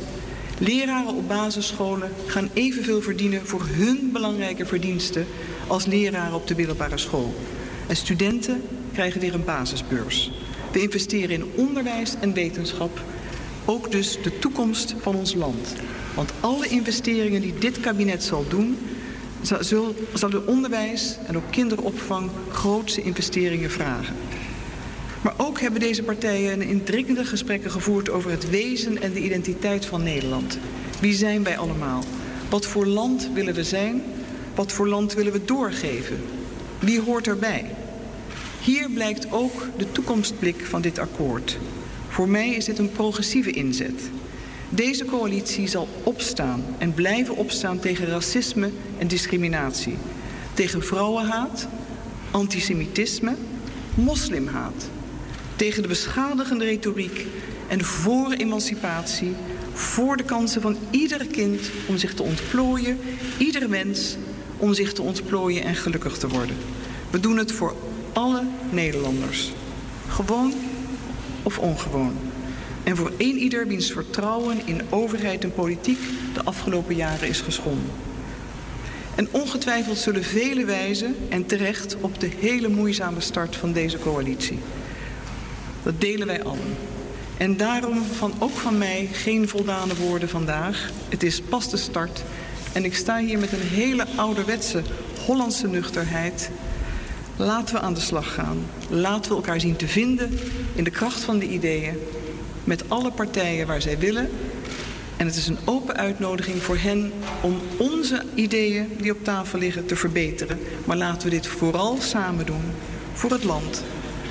Leraren 0.59 1.15
op 1.15 1.29
basisscholen 1.29 2.11
gaan 2.27 2.51
evenveel 2.53 3.03
verdienen 3.03 3.47
voor 3.47 3.63
hun 3.67 4.11
belangrijke 4.13 4.67
verdiensten 4.67 5.27
als 5.67 5.87
leraren 5.87 6.35
op 6.35 6.47
de 6.47 6.55
middelbare 6.57 6.99
school. 6.99 7.35
En 7.87 7.97
studenten 7.97 8.63
krijgen 8.93 9.21
weer 9.21 9.35
een 9.35 9.45
basisbeurs. 9.45 10.33
We 10.73 10.83
investeren 10.83 11.31
in 11.31 11.53
onderwijs 11.55 12.15
en 12.21 12.33
wetenschap. 12.33 13.01
Ook 13.65 13.91
dus 13.91 14.19
de 14.23 14.39
toekomst 14.39 14.95
van 15.01 15.15
ons 15.15 15.35
land. 15.35 15.75
Want 16.15 16.33
alle 16.41 16.69
investeringen 16.69 17.41
die 17.41 17.59
dit 17.59 17.81
kabinet 17.81 18.23
zal 18.23 18.45
doen... 18.49 18.79
de 20.31 20.47
onderwijs 20.47 21.17
en 21.27 21.37
ook 21.37 21.51
kinderopvang 21.51 22.31
grootste 22.51 23.03
investeringen 23.03 23.71
vragen. 23.71 24.17
Maar 25.25 25.35
ook 25.37 25.61
hebben 25.61 25.81
deze 25.81 26.03
partijen 26.03 26.63
indringende 26.63 27.25
gesprekken 27.25 27.71
gevoerd... 27.71 28.11
over 28.11 28.31
het 28.31 28.51
wezen 28.51 29.03
en 29.03 29.13
de 29.13 29.21
identiteit 29.21 29.87
van 29.87 30.03
Nederland. 30.03 30.59
Wie 31.01 31.15
zijn 31.15 31.43
wij 31.43 31.59
allemaal? 31.59 32.03
Wat 32.51 32.67
voor 32.67 32.87
land 32.87 33.29
willen 33.35 33.55
we 33.55 33.65
zijn? 33.65 34.03
Wat 34.55 34.73
voor 34.73 34.89
land 34.89 35.15
willen 35.15 35.33
we 35.33 35.45
doorgeven? 35.45 36.17
Wie 36.79 37.01
hoort 37.01 37.27
erbij? 37.27 37.71
Hier 38.61 38.91
blijkt 38.91 39.33
ook 39.33 39.67
de 39.77 39.93
toekomstblik 39.93 40.61
van 40.61 40.83
dit 40.83 40.99
akkoord. 40.99 41.59
Voor 42.09 42.29
mij 42.29 42.49
is 42.51 42.65
dit 42.65 42.79
een 42.79 42.93
progressieve 42.93 43.51
inzet. 43.51 44.11
Deze 44.69 45.05
coalitie 45.05 45.69
zal 45.69 45.89
opstaan 46.03 46.65
en 46.79 46.95
blijven 46.95 47.37
opstaan 47.37 47.79
tegen 47.79 48.07
racisme 48.07 48.71
en 48.99 49.07
discriminatie. 49.07 49.97
Tegen 50.55 50.83
vrouwenhaat, 50.83 51.69
antisemitisme, 52.31 53.35
moslimhaat. 53.95 54.91
Tegen 55.57 55.83
de 55.83 55.89
beschadigende 55.89 56.65
retoriek 56.65 57.27
en 57.69 57.85
voor 57.85 58.33
emancipatie, 58.33 59.35
voor 59.73 60.17
de 60.17 60.25
kansen 60.25 60.61
van 60.61 60.77
ieder 60.91 61.27
kind 61.27 61.61
om 61.87 61.99
zich 61.99 62.15
te 62.15 62.23
ontplooien, 62.23 62.99
ieder 63.39 63.69
mens 63.69 64.17
om 64.57 64.75
zich 64.75 64.93
te 64.93 65.03
ontplooien 65.03 65.65
en 65.65 65.75
gelukkig 65.75 66.19
te 66.19 66.29
worden. 66.29 66.57
We 67.11 67.21
doen 67.21 67.37
het 67.37 67.53
voor 67.53 67.77
alle 68.13 68.43
Nederlanders. 68.71 69.53
Gewoon 70.09 70.53
of 71.43 71.59
ongewoon. 71.59 72.17
En 72.83 72.97
voor 72.97 73.13
een 73.19 73.39
ieder 73.39 73.67
wiens 73.67 73.93
vertrouwen 73.93 74.61
in 74.65 74.83
overheid 74.91 75.45
en 75.45 75.53
politiek 75.53 75.99
de 76.35 76.45
afgelopen 76.45 76.95
jaren 76.95 77.29
is 77.29 77.41
geschonden. 77.41 77.91
En 79.15 79.29
ongetwijfeld 79.31 79.99
zullen 79.99 80.25
velen 80.25 80.67
wijzen, 80.67 81.17
en 81.29 81.47
terecht, 81.47 81.97
op 82.01 82.21
de 82.21 82.31
hele 82.41 82.69
moeizame 82.69 83.21
start 83.21 83.57
van 83.57 83.73
deze 83.73 83.99
coalitie. 83.99 84.59
Dat 85.85 86.01
delen 86.01 86.27
wij 86.27 86.45
allen. 86.45 86.77
En 87.37 87.57
daarom 87.57 88.03
van, 88.03 88.33
ook 88.39 88.57
van 88.57 88.79
mij 88.79 89.09
geen 89.13 89.49
voldane 89.49 89.95
woorden 89.95 90.29
vandaag. 90.29 90.91
Het 91.09 91.23
is 91.23 91.41
pas 91.41 91.71
de 91.71 91.77
start. 91.77 92.23
En 92.73 92.85
ik 92.85 92.95
sta 92.95 93.19
hier 93.19 93.39
met 93.39 93.53
een 93.53 93.69
hele 93.69 94.07
ouderwetse 94.17 94.83
Hollandse 95.27 95.69
nuchterheid. 95.69 96.51
Laten 97.37 97.75
we 97.75 97.81
aan 97.81 97.95
de 97.95 98.01
slag 98.01 98.35
gaan. 98.35 98.67
Laten 98.89 99.31
we 99.31 99.37
elkaar 99.37 99.61
zien 99.61 99.77
te 99.77 99.89
vinden 99.89 100.39
in 100.75 100.85
de 100.85 100.91
kracht 100.91 101.21
van 101.21 101.39
de 101.39 101.49
ideeën. 101.49 101.99
Met 102.65 102.85
alle 102.89 103.11
partijen 103.11 103.67
waar 103.67 103.83
zij 103.83 103.99
willen. 103.99 104.31
En 105.17 105.27
het 105.27 105.37
is 105.37 105.47
een 105.47 105.59
open 105.65 105.97
uitnodiging 105.97 106.63
voor 106.63 106.77
hen 106.77 107.13
om 107.41 107.61
onze 107.77 108.23
ideeën 108.35 108.89
die 109.01 109.13
op 109.13 109.25
tafel 109.25 109.59
liggen 109.59 109.87
te 109.87 109.97
verbeteren. 109.97 110.59
Maar 110.85 110.97
laten 110.97 111.29
we 111.29 111.35
dit 111.35 111.47
vooral 111.47 111.97
samen 112.01 112.47
doen. 112.47 112.65
Voor 113.13 113.31
het 113.31 113.45
land. 113.45 113.83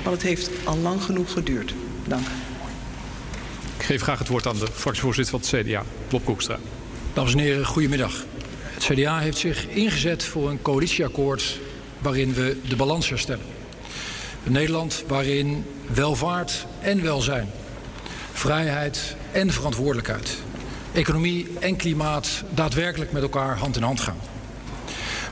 Want 0.04 0.16
het 0.16 0.22
heeft 0.22 0.50
al 0.64 0.76
lang 0.76 1.02
genoeg 1.02 1.32
geduurd. 1.32 1.74
Dank. 2.06 2.26
Ik 3.78 3.84
geef 3.84 4.02
graag 4.02 4.18
het 4.18 4.28
woord 4.28 4.46
aan 4.46 4.58
de 4.58 4.66
fractievoorzitter 4.72 5.40
van 5.40 5.58
het 5.60 5.66
CDA, 5.66 5.84
Bob 6.08 6.24
Koekstra. 6.24 6.58
Dames 7.12 7.32
en 7.32 7.38
heren, 7.38 7.66
goedemiddag. 7.66 8.24
Het 8.62 8.84
CDA 8.84 9.18
heeft 9.18 9.38
zich 9.38 9.68
ingezet 9.68 10.24
voor 10.24 10.50
een 10.50 10.62
coalitieakkoord 10.62 11.60
waarin 11.98 12.34
we 12.34 12.56
de 12.68 12.76
balans 12.76 13.08
herstellen. 13.08 13.44
Een 14.46 14.52
Nederland 14.52 15.04
waarin 15.06 15.64
welvaart 15.86 16.66
en 16.80 17.02
welzijn, 17.02 17.50
vrijheid 18.32 19.16
en 19.32 19.52
verantwoordelijkheid, 19.52 20.38
economie 20.92 21.48
en 21.60 21.76
klimaat 21.76 22.42
daadwerkelijk 22.50 23.12
met 23.12 23.22
elkaar 23.22 23.58
hand 23.58 23.76
in 23.76 23.82
hand 23.82 24.00
gaan. 24.00 24.18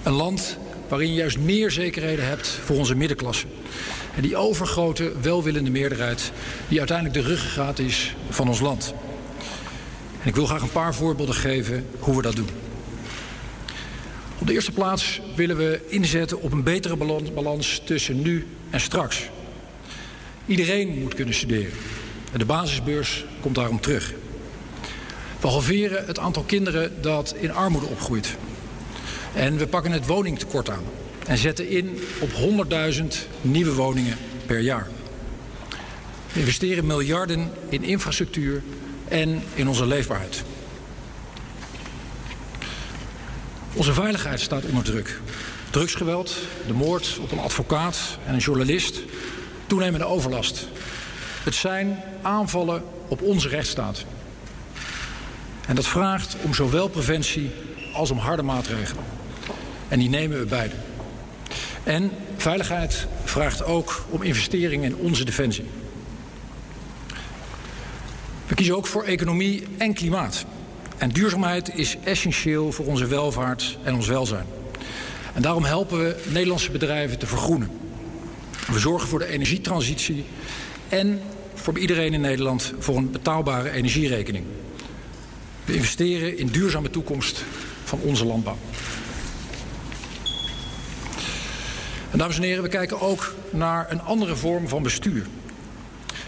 Een 0.03 0.13
land 0.13 0.59
waarin 0.89 1.09
je 1.09 1.15
juist 1.15 1.39
meer 1.39 1.71
zekerheden 1.71 2.27
hebt 2.27 2.49
voor 2.49 2.77
onze 2.77 2.95
middenklasse. 2.95 3.47
En 4.15 4.23
die 4.23 4.37
overgrote, 4.37 5.13
welwillende 5.21 5.71
meerderheid 5.71 6.33
die 6.69 6.79
uiteindelijk 6.79 7.19
de 7.19 7.29
ruggengraat 7.29 7.79
is 7.79 8.15
van 8.29 8.49
ons 8.49 8.61
land. 8.61 8.95
En 10.23 10.29
ik 10.29 10.35
wil 10.35 10.47
graag 10.47 10.63
een 10.63 10.71
paar 10.71 10.95
voorbeelden 10.95 11.35
geven 11.35 11.87
hoe 11.99 12.17
we 12.17 12.23
dat 12.23 12.37
doen. 12.37 12.49
Op 14.39 14.47
de 14.47 14.53
eerste 14.53 14.73
plaats 14.73 15.21
willen 15.37 15.57
we 15.57 15.81
inzetten 15.89 16.41
op 16.41 16.53
een 16.53 16.63
betere 16.63 16.97
balans 17.35 17.83
tussen 17.85 18.23
nu 18.23 18.47
en 18.71 18.81
straks. 18.81 19.29
Iedereen 20.47 21.01
moet 21.01 21.15
kunnen 21.15 21.35
studeren. 21.35 21.73
En 22.33 22.39
de 22.39 22.45
basisbeurs 22.45 23.25
komt 23.41 23.55
daarom 23.55 23.81
terug. 23.81 24.13
We 25.41 25.49
halveren 25.49 26.07
het 26.07 26.19
aantal 26.19 26.43
kinderen 26.43 27.03
dat 27.03 27.35
in 27.41 27.53
armoede 27.53 27.87
opgroeit. 27.87 28.37
En 29.35 29.57
we 29.57 29.67
pakken 29.67 29.93
het 29.93 30.07
woningtekort 30.07 30.71
aan. 30.71 30.85
En 31.27 31.39
zetten 31.39 31.69
in 31.69 31.99
op 32.21 32.31
100.000 32.31 33.05
nieuwe 33.41 33.75
woningen 33.75 34.17
per 34.47 34.59
jaar. 34.59 34.89
We 36.33 36.41
investeren 36.41 36.87
miljarden 36.87 37.51
in 37.69 37.83
infrastructuur 37.83 38.63
en 39.09 39.43
in 39.55 39.69
onze 39.69 39.87
leefbaarheid. 39.87 40.43
Onze 43.75 43.93
veiligheid 43.93 44.41
staat 44.41 44.65
onder 44.65 44.85
druk. 44.85 45.21
Drugsgeweld, 45.71 46.37
de 46.67 46.73
moord 46.73 47.19
op 47.21 47.33
een 47.33 47.39
advocaat 47.39 48.19
en 48.27 48.35
een 48.35 48.41
journalist, 48.41 49.01
toenemende 49.67 50.07
overlast. 50.07 50.69
Het 51.43 51.55
zijn 51.55 52.03
aanvallen 52.23 52.83
op 53.09 53.23
onze 53.23 53.49
rechtsstaat. 53.49 54.05
En 55.67 55.75
dat 55.75 55.87
vraagt 55.87 56.37
om 56.43 56.55
zowel 56.55 56.89
preventie 56.89 57.51
als 57.93 58.11
om 58.11 58.19
harde 58.19 58.43
maatregelen. 58.43 59.05
En 59.89 59.99
die 59.99 60.09
nemen 60.09 60.39
we 60.39 60.45
beide. 60.45 60.75
En 61.85 62.11
veiligheid 62.37 63.07
vraagt 63.25 63.65
ook 63.65 64.05
om 64.09 64.23
investeringen 64.23 64.91
in 64.91 64.97
onze 64.97 65.25
defensie. 65.25 65.65
We 68.47 68.55
kiezen 68.55 68.77
ook 68.77 68.87
voor 68.87 69.05
economie 69.05 69.65
en 69.79 69.95
klimaat. 69.95 70.45
En 70.99 71.09
duurzaamheid 71.09 71.75
is 71.75 71.97
essentieel 72.05 72.73
voor 72.73 72.87
onze 72.87 73.07
welvaart 73.07 73.79
en 73.83 73.95
ons 73.95 74.07
welzijn. 74.07 74.47
En 75.35 75.43
daarom 75.43 75.65
helpen 75.65 75.99
we 75.99 76.23
Nederlandse 76.29 76.71
bedrijven 76.71 77.19
te 77.19 77.27
vergroenen. 77.27 77.71
We 78.67 78.79
zorgen 78.79 79.09
voor 79.09 79.19
de 79.19 79.27
energietransitie 79.27 80.25
en 80.89 81.21
voor 81.55 81.79
iedereen 81.79 82.13
in 82.13 82.21
Nederland 82.21 82.73
voor 82.79 82.97
een 82.97 83.11
betaalbare 83.11 83.71
energierekening. 83.71 84.45
We 85.65 85.75
investeren 85.75 86.39
in 86.39 86.47
duurzame 86.47 86.91
toekomst 86.91 87.45
van 87.85 87.99
onze 88.03 88.25
landbouw. 88.25 88.57
En 92.03 92.09
dames 92.23 92.37
en 92.37 92.43
heren, 92.43 92.63
we 92.63 92.69
kijken 92.69 93.01
ook 93.01 93.35
naar 93.51 93.91
een 93.91 94.03
andere 94.03 94.37
vorm 94.37 94.69
van 94.69 94.83
bestuur. 94.83 95.27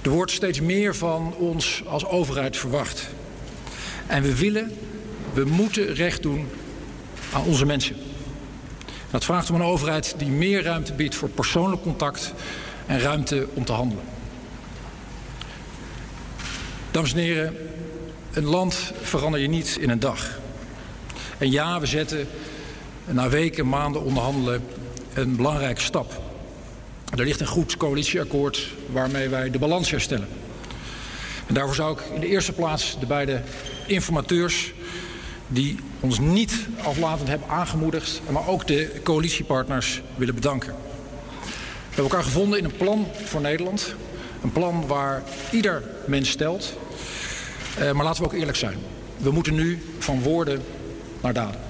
Er 0.02 0.10
wordt 0.10 0.30
steeds 0.30 0.60
meer 0.60 0.94
van 0.94 1.34
ons 1.34 1.82
als 1.86 2.06
overheid 2.06 2.56
verwacht. 2.56 3.08
En 4.06 4.22
we 4.22 4.36
willen, 4.36 4.72
we 5.32 5.44
moeten 5.44 5.94
recht 5.94 6.22
doen 6.22 6.48
aan 7.32 7.42
onze 7.42 7.66
mensen. 7.66 7.96
Dat 9.10 9.24
vraagt 9.24 9.50
om 9.50 9.56
een 9.56 9.66
overheid 9.66 10.14
die 10.18 10.28
meer 10.28 10.62
ruimte 10.62 10.92
biedt 10.92 11.14
voor 11.14 11.28
persoonlijk 11.28 11.82
contact 11.82 12.32
en 12.86 13.00
ruimte 13.00 13.46
om 13.52 13.64
te 13.64 13.72
handelen. 13.72 14.04
Dames 16.90 17.12
en 17.12 17.18
heren, 17.18 17.56
een 18.32 18.44
land 18.44 18.92
verander 19.02 19.40
je 19.40 19.48
niet 19.48 19.76
in 19.80 19.90
een 19.90 20.00
dag. 20.00 20.38
En 21.38 21.50
ja, 21.50 21.80
we 21.80 21.86
zetten 21.86 22.28
na 23.04 23.28
weken, 23.28 23.68
maanden 23.68 24.02
onderhandelen 24.02 24.62
een 25.14 25.36
belangrijke 25.36 25.80
stap. 25.80 26.22
Er 27.16 27.24
ligt 27.24 27.40
een 27.40 27.46
goed 27.46 27.76
coalitieakkoord 27.76 28.68
waarmee 28.92 29.28
wij 29.28 29.50
de 29.50 29.58
balans 29.58 29.90
herstellen. 29.90 30.28
En 31.46 31.54
daarvoor 31.54 31.74
zou 31.74 31.98
ik 31.98 32.04
in 32.14 32.20
de 32.20 32.26
eerste 32.26 32.52
plaats 32.52 32.96
de 33.00 33.06
beide 33.06 33.42
informateurs 33.86 34.72
die 35.48 35.78
ons 36.00 36.18
niet 36.18 36.66
aflatend 36.82 37.28
hebben 37.28 37.48
aangemoedigd, 37.48 38.20
maar 38.30 38.48
ook 38.48 38.66
de 38.66 39.00
coalitiepartners 39.02 40.02
willen 40.16 40.34
bedanken. 40.34 40.74
We 40.74 42.00
hebben 42.00 42.04
elkaar 42.04 42.22
gevonden 42.22 42.58
in 42.58 42.64
een 42.64 42.76
plan 42.76 43.06
voor 43.24 43.40
Nederland. 43.40 43.94
Een 44.42 44.52
plan 44.52 44.86
waar 44.86 45.22
ieder 45.52 45.82
mens 46.06 46.30
stelt. 46.30 46.76
Uh, 47.78 47.92
maar 47.92 48.04
laten 48.04 48.22
we 48.22 48.28
ook 48.28 48.34
eerlijk 48.34 48.56
zijn. 48.56 48.78
We 49.16 49.30
moeten 49.30 49.54
nu 49.54 49.82
van 49.98 50.22
woorden 50.22 50.62
naar 51.20 51.32
daden. 51.32 51.60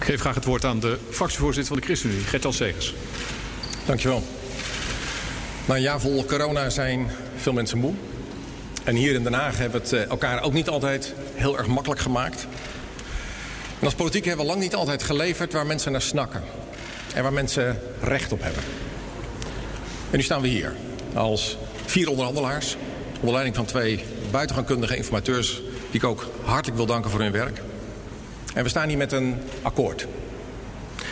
Ik 0.00 0.06
geef 0.06 0.20
graag 0.20 0.34
het 0.34 0.44
woord 0.44 0.64
aan 0.64 0.80
de 0.80 0.98
fractievoorzitter 1.10 1.72
van 1.72 1.80
de 1.80 1.86
ChristenUnie, 1.86 2.24
Gert-Jan 2.24 2.52
Segers. 2.52 2.94
Dankjewel. 3.86 4.22
Na 5.64 5.74
een 5.74 5.80
jaar 5.80 6.00
vol 6.00 6.24
corona 6.24 6.70
zijn 6.70 7.10
veel 7.36 7.52
mensen 7.52 7.78
moe. 7.78 7.94
En 8.84 8.94
hier 8.94 9.14
in 9.14 9.22
Den 9.22 9.32
Haag 9.32 9.58
hebben 9.58 9.80
we 9.80 9.86
het 9.86 9.96
eh, 9.96 10.10
elkaar 10.10 10.42
ook 10.42 10.52
niet 10.52 10.68
altijd 10.68 11.14
heel 11.34 11.58
erg 11.58 11.66
makkelijk 11.66 12.00
gemaakt. 12.00 12.46
En 13.78 13.84
als 13.84 13.94
politiek 13.94 14.24
hebben 14.24 14.44
we 14.44 14.50
lang 14.50 14.62
niet 14.62 14.74
altijd 14.74 15.02
geleverd 15.02 15.52
waar 15.52 15.66
mensen 15.66 15.92
naar 15.92 16.02
snakken. 16.02 16.42
En 17.14 17.22
waar 17.22 17.32
mensen 17.32 17.80
recht 18.00 18.32
op 18.32 18.42
hebben. 18.42 18.62
En 20.10 20.16
nu 20.16 20.22
staan 20.22 20.40
we 20.40 20.48
hier 20.48 20.74
als 21.14 21.56
vier 21.84 22.10
onderhandelaars. 22.10 22.76
Onder 23.14 23.32
leiding 23.32 23.56
van 23.56 23.64
twee 23.64 24.04
buitengewoon 24.30 24.90
informateurs 24.90 25.62
die 25.90 26.00
ik 26.00 26.04
ook 26.04 26.30
hartelijk 26.42 26.76
wil 26.76 26.86
danken 26.86 27.10
voor 27.10 27.20
hun 27.20 27.32
werk. 27.32 27.60
En 28.54 28.62
we 28.62 28.68
staan 28.68 28.88
hier 28.88 28.96
met 28.96 29.12
een 29.12 29.36
akkoord. 29.62 30.06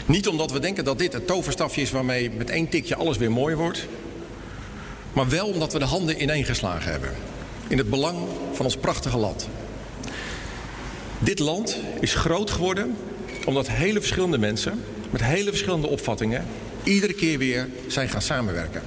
Niet 0.07 0.29
omdat 0.29 0.51
we 0.51 0.59
denken 0.59 0.85
dat 0.85 0.99
dit 0.99 1.13
het 1.13 1.27
toverstafje 1.27 1.81
is 1.81 1.91
waarmee 1.91 2.31
met 2.31 2.51
één 2.51 2.69
tikje 2.69 2.97
alles 2.97 3.17
weer 3.17 3.33
mooi 3.33 3.55
wordt. 3.55 3.87
Maar 5.13 5.29
wel 5.29 5.47
omdat 5.47 5.73
we 5.73 5.79
de 5.79 5.85
handen 5.85 6.23
ineengeslagen 6.23 6.91
hebben. 6.91 7.11
In 7.69 7.79
het 7.79 7.91
belang 7.91 8.19
van 8.53 8.65
ons 8.65 8.77
prachtige 8.77 9.19
land. 9.19 9.49
Dit 11.19 11.39
land 11.39 11.77
is 12.01 12.15
groot 12.15 12.51
geworden 12.51 12.97
omdat 13.45 13.69
hele 13.69 13.99
verschillende 13.99 14.39
mensen 14.39 14.85
met 15.11 15.25
hele 15.25 15.51
verschillende 15.51 15.87
opvattingen 15.87 16.47
iedere 16.83 17.13
keer 17.13 17.39
weer 17.39 17.69
zijn 17.87 18.09
gaan 18.09 18.23
samenwerken. 18.23 18.83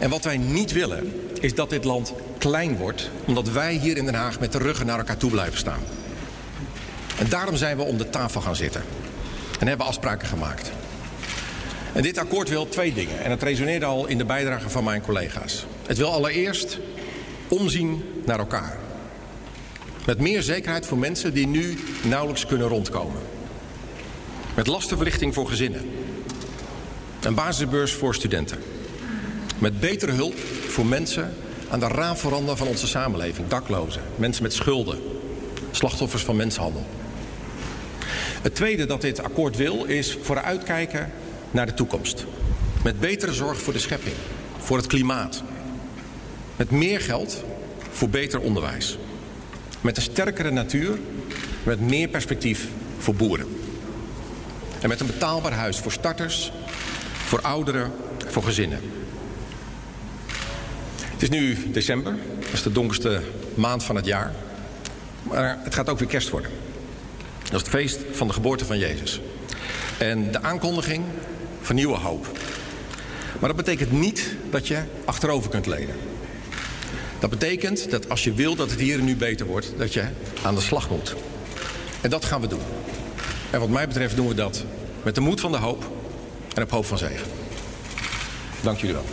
En 0.00 0.10
wat 0.10 0.24
wij 0.24 0.36
niet 0.36 0.72
willen 0.72 1.12
is 1.40 1.54
dat 1.54 1.70
dit 1.70 1.84
land 1.84 2.12
klein 2.38 2.76
wordt 2.76 3.10
omdat 3.24 3.48
wij 3.48 3.74
hier 3.74 3.96
in 3.96 4.04
Den 4.04 4.14
Haag 4.14 4.40
met 4.40 4.52
de 4.52 4.58
ruggen 4.58 4.86
naar 4.86 4.98
elkaar 4.98 5.16
toe 5.16 5.30
blijven 5.30 5.58
staan. 5.58 5.80
En 7.18 7.28
daarom 7.28 7.56
zijn 7.56 7.76
we 7.76 7.82
om 7.82 7.98
de 7.98 8.10
tafel 8.10 8.40
gaan 8.40 8.56
zitten. 8.56 8.82
En 9.58 9.66
hebben 9.68 9.86
afspraken 9.86 10.28
gemaakt. 10.28 10.72
En 11.92 12.02
dit 12.02 12.18
akkoord 12.18 12.48
wil 12.48 12.68
twee 12.68 12.94
dingen. 12.94 13.24
En 13.24 13.30
het 13.30 13.42
resoneerde 13.42 13.86
al 13.86 14.06
in 14.06 14.18
de 14.18 14.24
bijdrage 14.24 14.70
van 14.70 14.84
mijn 14.84 15.00
collega's. 15.00 15.66
Het 15.86 15.96
wil 15.96 16.12
allereerst 16.12 16.78
omzien 17.48 18.02
naar 18.24 18.38
elkaar. 18.38 18.76
Met 20.06 20.20
meer 20.20 20.42
zekerheid 20.42 20.86
voor 20.86 20.98
mensen 20.98 21.34
die 21.34 21.46
nu 21.46 21.78
nauwelijks 22.02 22.46
kunnen 22.46 22.68
rondkomen. 22.68 23.20
Met 24.54 24.66
lastenverlichting 24.66 25.34
voor 25.34 25.48
gezinnen. 25.48 25.90
Een 27.22 27.34
basisbeurs 27.34 27.92
voor 27.92 28.14
studenten. 28.14 28.58
Met 29.58 29.80
betere 29.80 30.12
hulp 30.12 30.38
voor 30.68 30.86
mensen 30.86 31.34
aan 31.68 31.80
de 31.80 31.88
raamveranda 31.88 32.56
van 32.56 32.66
onze 32.66 32.86
samenleving. 32.86 33.48
Daklozen, 33.48 34.02
mensen 34.16 34.42
met 34.42 34.52
schulden, 34.52 34.98
slachtoffers 35.70 36.22
van 36.22 36.36
mensenhandel. 36.36 36.86
Het 38.46 38.54
tweede 38.54 38.86
dat 38.86 39.00
dit 39.00 39.22
akkoord 39.22 39.56
wil 39.56 39.84
is 39.84 40.18
vooruitkijken 40.22 41.10
naar 41.50 41.66
de 41.66 41.74
toekomst. 41.74 42.24
Met 42.84 43.00
betere 43.00 43.32
zorg 43.32 43.60
voor 43.60 43.72
de 43.72 43.78
schepping, 43.78 44.14
voor 44.58 44.76
het 44.76 44.86
klimaat. 44.86 45.42
Met 46.56 46.70
meer 46.70 47.00
geld 47.00 47.44
voor 47.90 48.08
beter 48.08 48.40
onderwijs. 48.40 48.98
Met 49.80 49.96
een 49.96 50.02
sterkere 50.02 50.50
natuur, 50.50 50.98
met 51.62 51.80
meer 51.80 52.08
perspectief 52.08 52.68
voor 52.98 53.14
boeren. 53.14 53.46
En 54.80 54.88
met 54.88 55.00
een 55.00 55.06
betaalbaar 55.06 55.52
huis 55.52 55.78
voor 55.78 55.92
starters, 55.92 56.52
voor 57.26 57.40
ouderen, 57.40 57.92
voor 58.26 58.42
gezinnen. 58.42 58.80
Het 61.02 61.22
is 61.22 61.28
nu 61.28 61.70
december, 61.70 62.16
dat 62.40 62.52
is 62.52 62.62
de 62.62 62.72
donkerste 62.72 63.22
maand 63.54 63.84
van 63.84 63.96
het 63.96 64.06
jaar. 64.06 64.34
Maar 65.22 65.58
het 65.62 65.74
gaat 65.74 65.88
ook 65.88 65.98
weer 65.98 66.08
kerst 66.08 66.30
worden. 66.30 66.50
Dat 67.50 67.54
is 67.54 67.60
het 67.60 67.68
feest 67.68 67.98
van 68.12 68.26
de 68.26 68.32
geboorte 68.32 68.64
van 68.64 68.78
Jezus. 68.78 69.20
En 69.98 70.32
de 70.32 70.42
aankondiging 70.42 71.04
van 71.60 71.74
nieuwe 71.74 71.96
hoop. 71.96 72.26
Maar 73.40 73.48
dat 73.48 73.56
betekent 73.56 73.92
niet 73.92 74.34
dat 74.50 74.68
je 74.68 74.82
achterover 75.04 75.50
kunt 75.50 75.66
lenen. 75.66 75.96
Dat 77.18 77.30
betekent 77.30 77.90
dat 77.90 78.08
als 78.08 78.24
je 78.24 78.32
wil 78.32 78.54
dat 78.54 78.70
het 78.70 78.80
hier 78.80 78.98
en 78.98 79.04
nu 79.04 79.16
beter 79.16 79.46
wordt, 79.46 79.72
dat 79.76 79.92
je 79.92 80.04
aan 80.42 80.54
de 80.54 80.60
slag 80.60 80.90
moet. 80.90 81.14
En 82.00 82.10
dat 82.10 82.24
gaan 82.24 82.40
we 82.40 82.46
doen. 82.46 82.60
En 83.50 83.60
wat 83.60 83.68
mij 83.68 83.88
betreft 83.88 84.16
doen 84.16 84.28
we 84.28 84.34
dat 84.34 84.64
met 85.02 85.14
de 85.14 85.20
moed 85.20 85.40
van 85.40 85.52
de 85.52 85.58
hoop 85.58 85.90
en 86.54 86.62
op 86.62 86.70
hoop 86.70 86.84
van 86.84 86.98
zegen. 86.98 87.26
Dank 88.60 88.78
jullie 88.78 88.94
wel. 88.94 89.04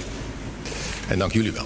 En 1.08 1.20
dank 1.20 1.32
jullie 1.32 1.52
wel. 1.52 1.66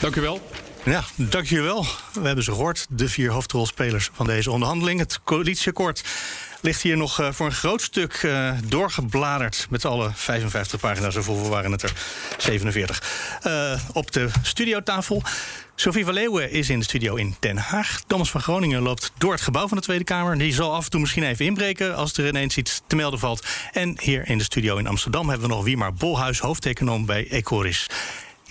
Dank 0.00 0.16
u 0.16 0.20
wel. 0.20 0.40
Ja, 0.84 1.04
dank 1.14 1.46
jullie 1.46 1.64
wel. 1.64 1.86
We 2.12 2.26
hebben 2.26 2.44
ze 2.44 2.50
gehoord, 2.50 2.86
de 2.90 3.08
vier 3.08 3.30
hoofdrolspelers 3.30 4.10
van 4.12 4.26
deze 4.26 4.50
onderhandeling. 4.50 4.98
Het 4.98 5.20
coalitieakkoord 5.24 6.04
ligt 6.60 6.82
hier 6.82 6.96
nog 6.96 7.20
uh, 7.20 7.32
voor 7.32 7.46
een 7.46 7.52
groot 7.52 7.82
stuk 7.82 8.22
uh, 8.22 8.52
doorgebladerd... 8.64 9.66
met 9.70 9.84
alle 9.84 10.10
55 10.14 10.80
pagina's, 10.80 11.14
zoveel 11.14 11.48
waren 11.48 11.72
het 11.72 11.82
er 11.82 11.92
47. 12.38 13.02
Uh, 13.46 13.80
op 13.92 14.12
de 14.12 14.28
studiotafel. 14.42 15.22
Sophie 15.74 16.04
van 16.04 16.14
Leeuwen 16.14 16.50
is 16.50 16.70
in 16.70 16.78
de 16.78 16.84
studio 16.84 17.14
in 17.14 17.36
Den 17.40 17.56
Haag. 17.56 18.02
Thomas 18.06 18.30
van 18.30 18.40
Groningen 18.40 18.82
loopt 18.82 19.12
door 19.18 19.32
het 19.32 19.40
gebouw 19.40 19.68
van 19.68 19.76
de 19.76 19.82
Tweede 19.82 20.04
Kamer. 20.04 20.38
Die 20.38 20.52
zal 20.52 20.74
af 20.74 20.84
en 20.84 20.90
toe 20.90 21.00
misschien 21.00 21.22
even 21.22 21.44
inbreken 21.44 21.96
als 21.96 22.12
er 22.16 22.28
ineens 22.28 22.56
iets 22.56 22.82
te 22.86 22.96
melden 22.96 23.18
valt. 23.18 23.46
En 23.72 23.96
hier 24.00 24.28
in 24.28 24.38
de 24.38 24.44
studio 24.44 24.76
in 24.76 24.86
Amsterdam 24.86 25.28
hebben 25.28 25.48
we 25.48 25.54
nog 25.54 25.64
Wiemar 25.64 25.94
Bolhuis, 25.94 26.38
hoofdeconoom 26.38 27.06
bij 27.06 27.28
Ecoris. 27.30 27.86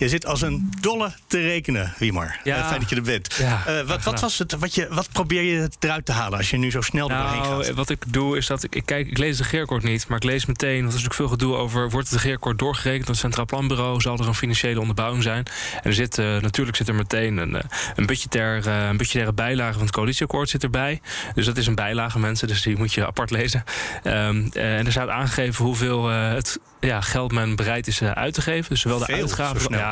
Je 0.02 0.08
zit 0.08 0.26
als 0.26 0.42
een 0.42 0.72
dolle 0.80 1.12
te 1.26 1.40
rekenen, 1.40 1.94
Wiemar. 1.98 2.40
Ja. 2.44 2.58
Uh, 2.58 2.66
fijn 2.68 2.80
dat 2.80 2.90
je 2.90 2.96
er 2.96 3.02
bent. 3.02 3.34
Ja, 3.34 3.62
uh, 3.68 3.80
wat, 3.80 4.02
wat, 4.02 4.20
was 4.20 4.38
het, 4.38 4.52
wat, 4.58 4.74
je, 4.74 4.86
wat 4.90 5.08
probeer 5.12 5.42
je 5.42 5.68
eruit 5.80 6.06
te 6.06 6.12
halen 6.12 6.38
als 6.38 6.50
je 6.50 6.56
nu 6.56 6.70
zo 6.70 6.80
snel 6.80 7.08
nou, 7.08 7.22
doorheen 7.22 7.64
gaat? 7.64 7.74
Wat 7.74 7.90
ik 7.90 8.04
doe 8.06 8.36
is 8.36 8.46
dat 8.46 8.62
ik, 8.62 8.74
ik, 8.74 8.86
kijk, 8.86 9.06
ik 9.08 9.18
lees 9.18 9.36
de 9.36 9.42
regeerakkoord 9.42 9.82
niet, 9.82 10.08
maar 10.08 10.16
ik 10.16 10.24
lees 10.24 10.46
meteen. 10.46 10.80
Want 10.80 10.92
er 10.92 10.98
is 10.98 11.02
natuurlijk 11.02 11.14
veel 11.14 11.28
gedoe 11.28 11.56
over. 11.56 11.90
Wordt 11.90 12.06
het 12.06 12.16
regeerakkoord 12.16 12.58
doorgerekend 12.58 13.06
door 13.06 13.14
het 13.14 13.24
Centraal 13.24 13.46
Planbureau? 13.46 14.00
Zal 14.00 14.18
er 14.18 14.26
een 14.26 14.34
financiële 14.34 14.80
onderbouwing 14.80 15.22
zijn? 15.22 15.44
En 15.74 15.82
er 15.82 15.94
zit, 15.94 16.18
uh, 16.18 16.26
natuurlijk 16.40 16.76
zit 16.76 16.88
er 16.88 16.94
meteen 16.94 17.36
een, 17.36 17.62
een, 17.96 18.06
budgetair, 18.06 18.66
een 18.66 18.96
budgettaire 18.96 19.32
bijlage 19.32 19.72
van 19.72 19.82
het 19.82 19.92
coalitieakkoord 19.92 20.48
zit 20.48 20.62
erbij. 20.62 21.00
Dus 21.34 21.46
dat 21.46 21.56
is 21.56 21.66
een 21.66 21.74
bijlage, 21.74 22.18
mensen. 22.18 22.48
Dus 22.48 22.62
die 22.62 22.76
moet 22.76 22.92
je 22.92 23.06
apart 23.06 23.30
lezen. 23.30 23.64
Um, 24.04 24.50
en 24.52 24.86
er 24.86 24.90
staat 24.90 25.08
aangegeven 25.08 25.64
hoeveel 25.64 26.08
het 26.08 26.58
ja, 26.80 27.00
geld 27.00 27.32
men 27.32 27.56
bereid 27.56 27.86
is 27.86 28.02
uit 28.02 28.34
te 28.34 28.42
geven. 28.42 28.68
Dus 28.68 28.80
zowel 28.80 28.98
de 28.98 29.06
uitgaven. 29.06 29.76
Ja, 29.76 29.91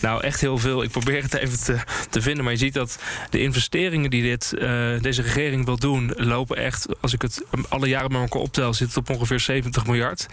nou, 0.00 0.22
echt 0.22 0.40
heel 0.40 0.58
veel. 0.58 0.82
Ik 0.82 0.90
probeer 0.90 1.22
het 1.22 1.34
even 1.34 1.64
te, 1.64 1.78
te 2.10 2.22
vinden. 2.22 2.44
Maar 2.44 2.52
je 2.52 2.58
ziet 2.58 2.74
dat 2.74 2.98
de 3.30 3.40
investeringen 3.40 4.10
die 4.10 4.22
dit, 4.22 4.52
uh, 4.54 4.60
deze 5.00 5.22
regering 5.22 5.64
wil 5.64 5.76
doen, 5.76 6.12
lopen 6.16 6.56
echt, 6.56 6.86
als 7.00 7.12
ik 7.12 7.22
het 7.22 7.42
alle 7.68 7.88
jaren 7.88 8.12
met 8.12 8.20
elkaar 8.20 8.40
optel, 8.40 8.74
zit 8.74 8.88
het 8.88 8.96
op 8.96 9.10
ongeveer 9.10 9.40
70 9.40 9.86
miljard. 9.86 10.26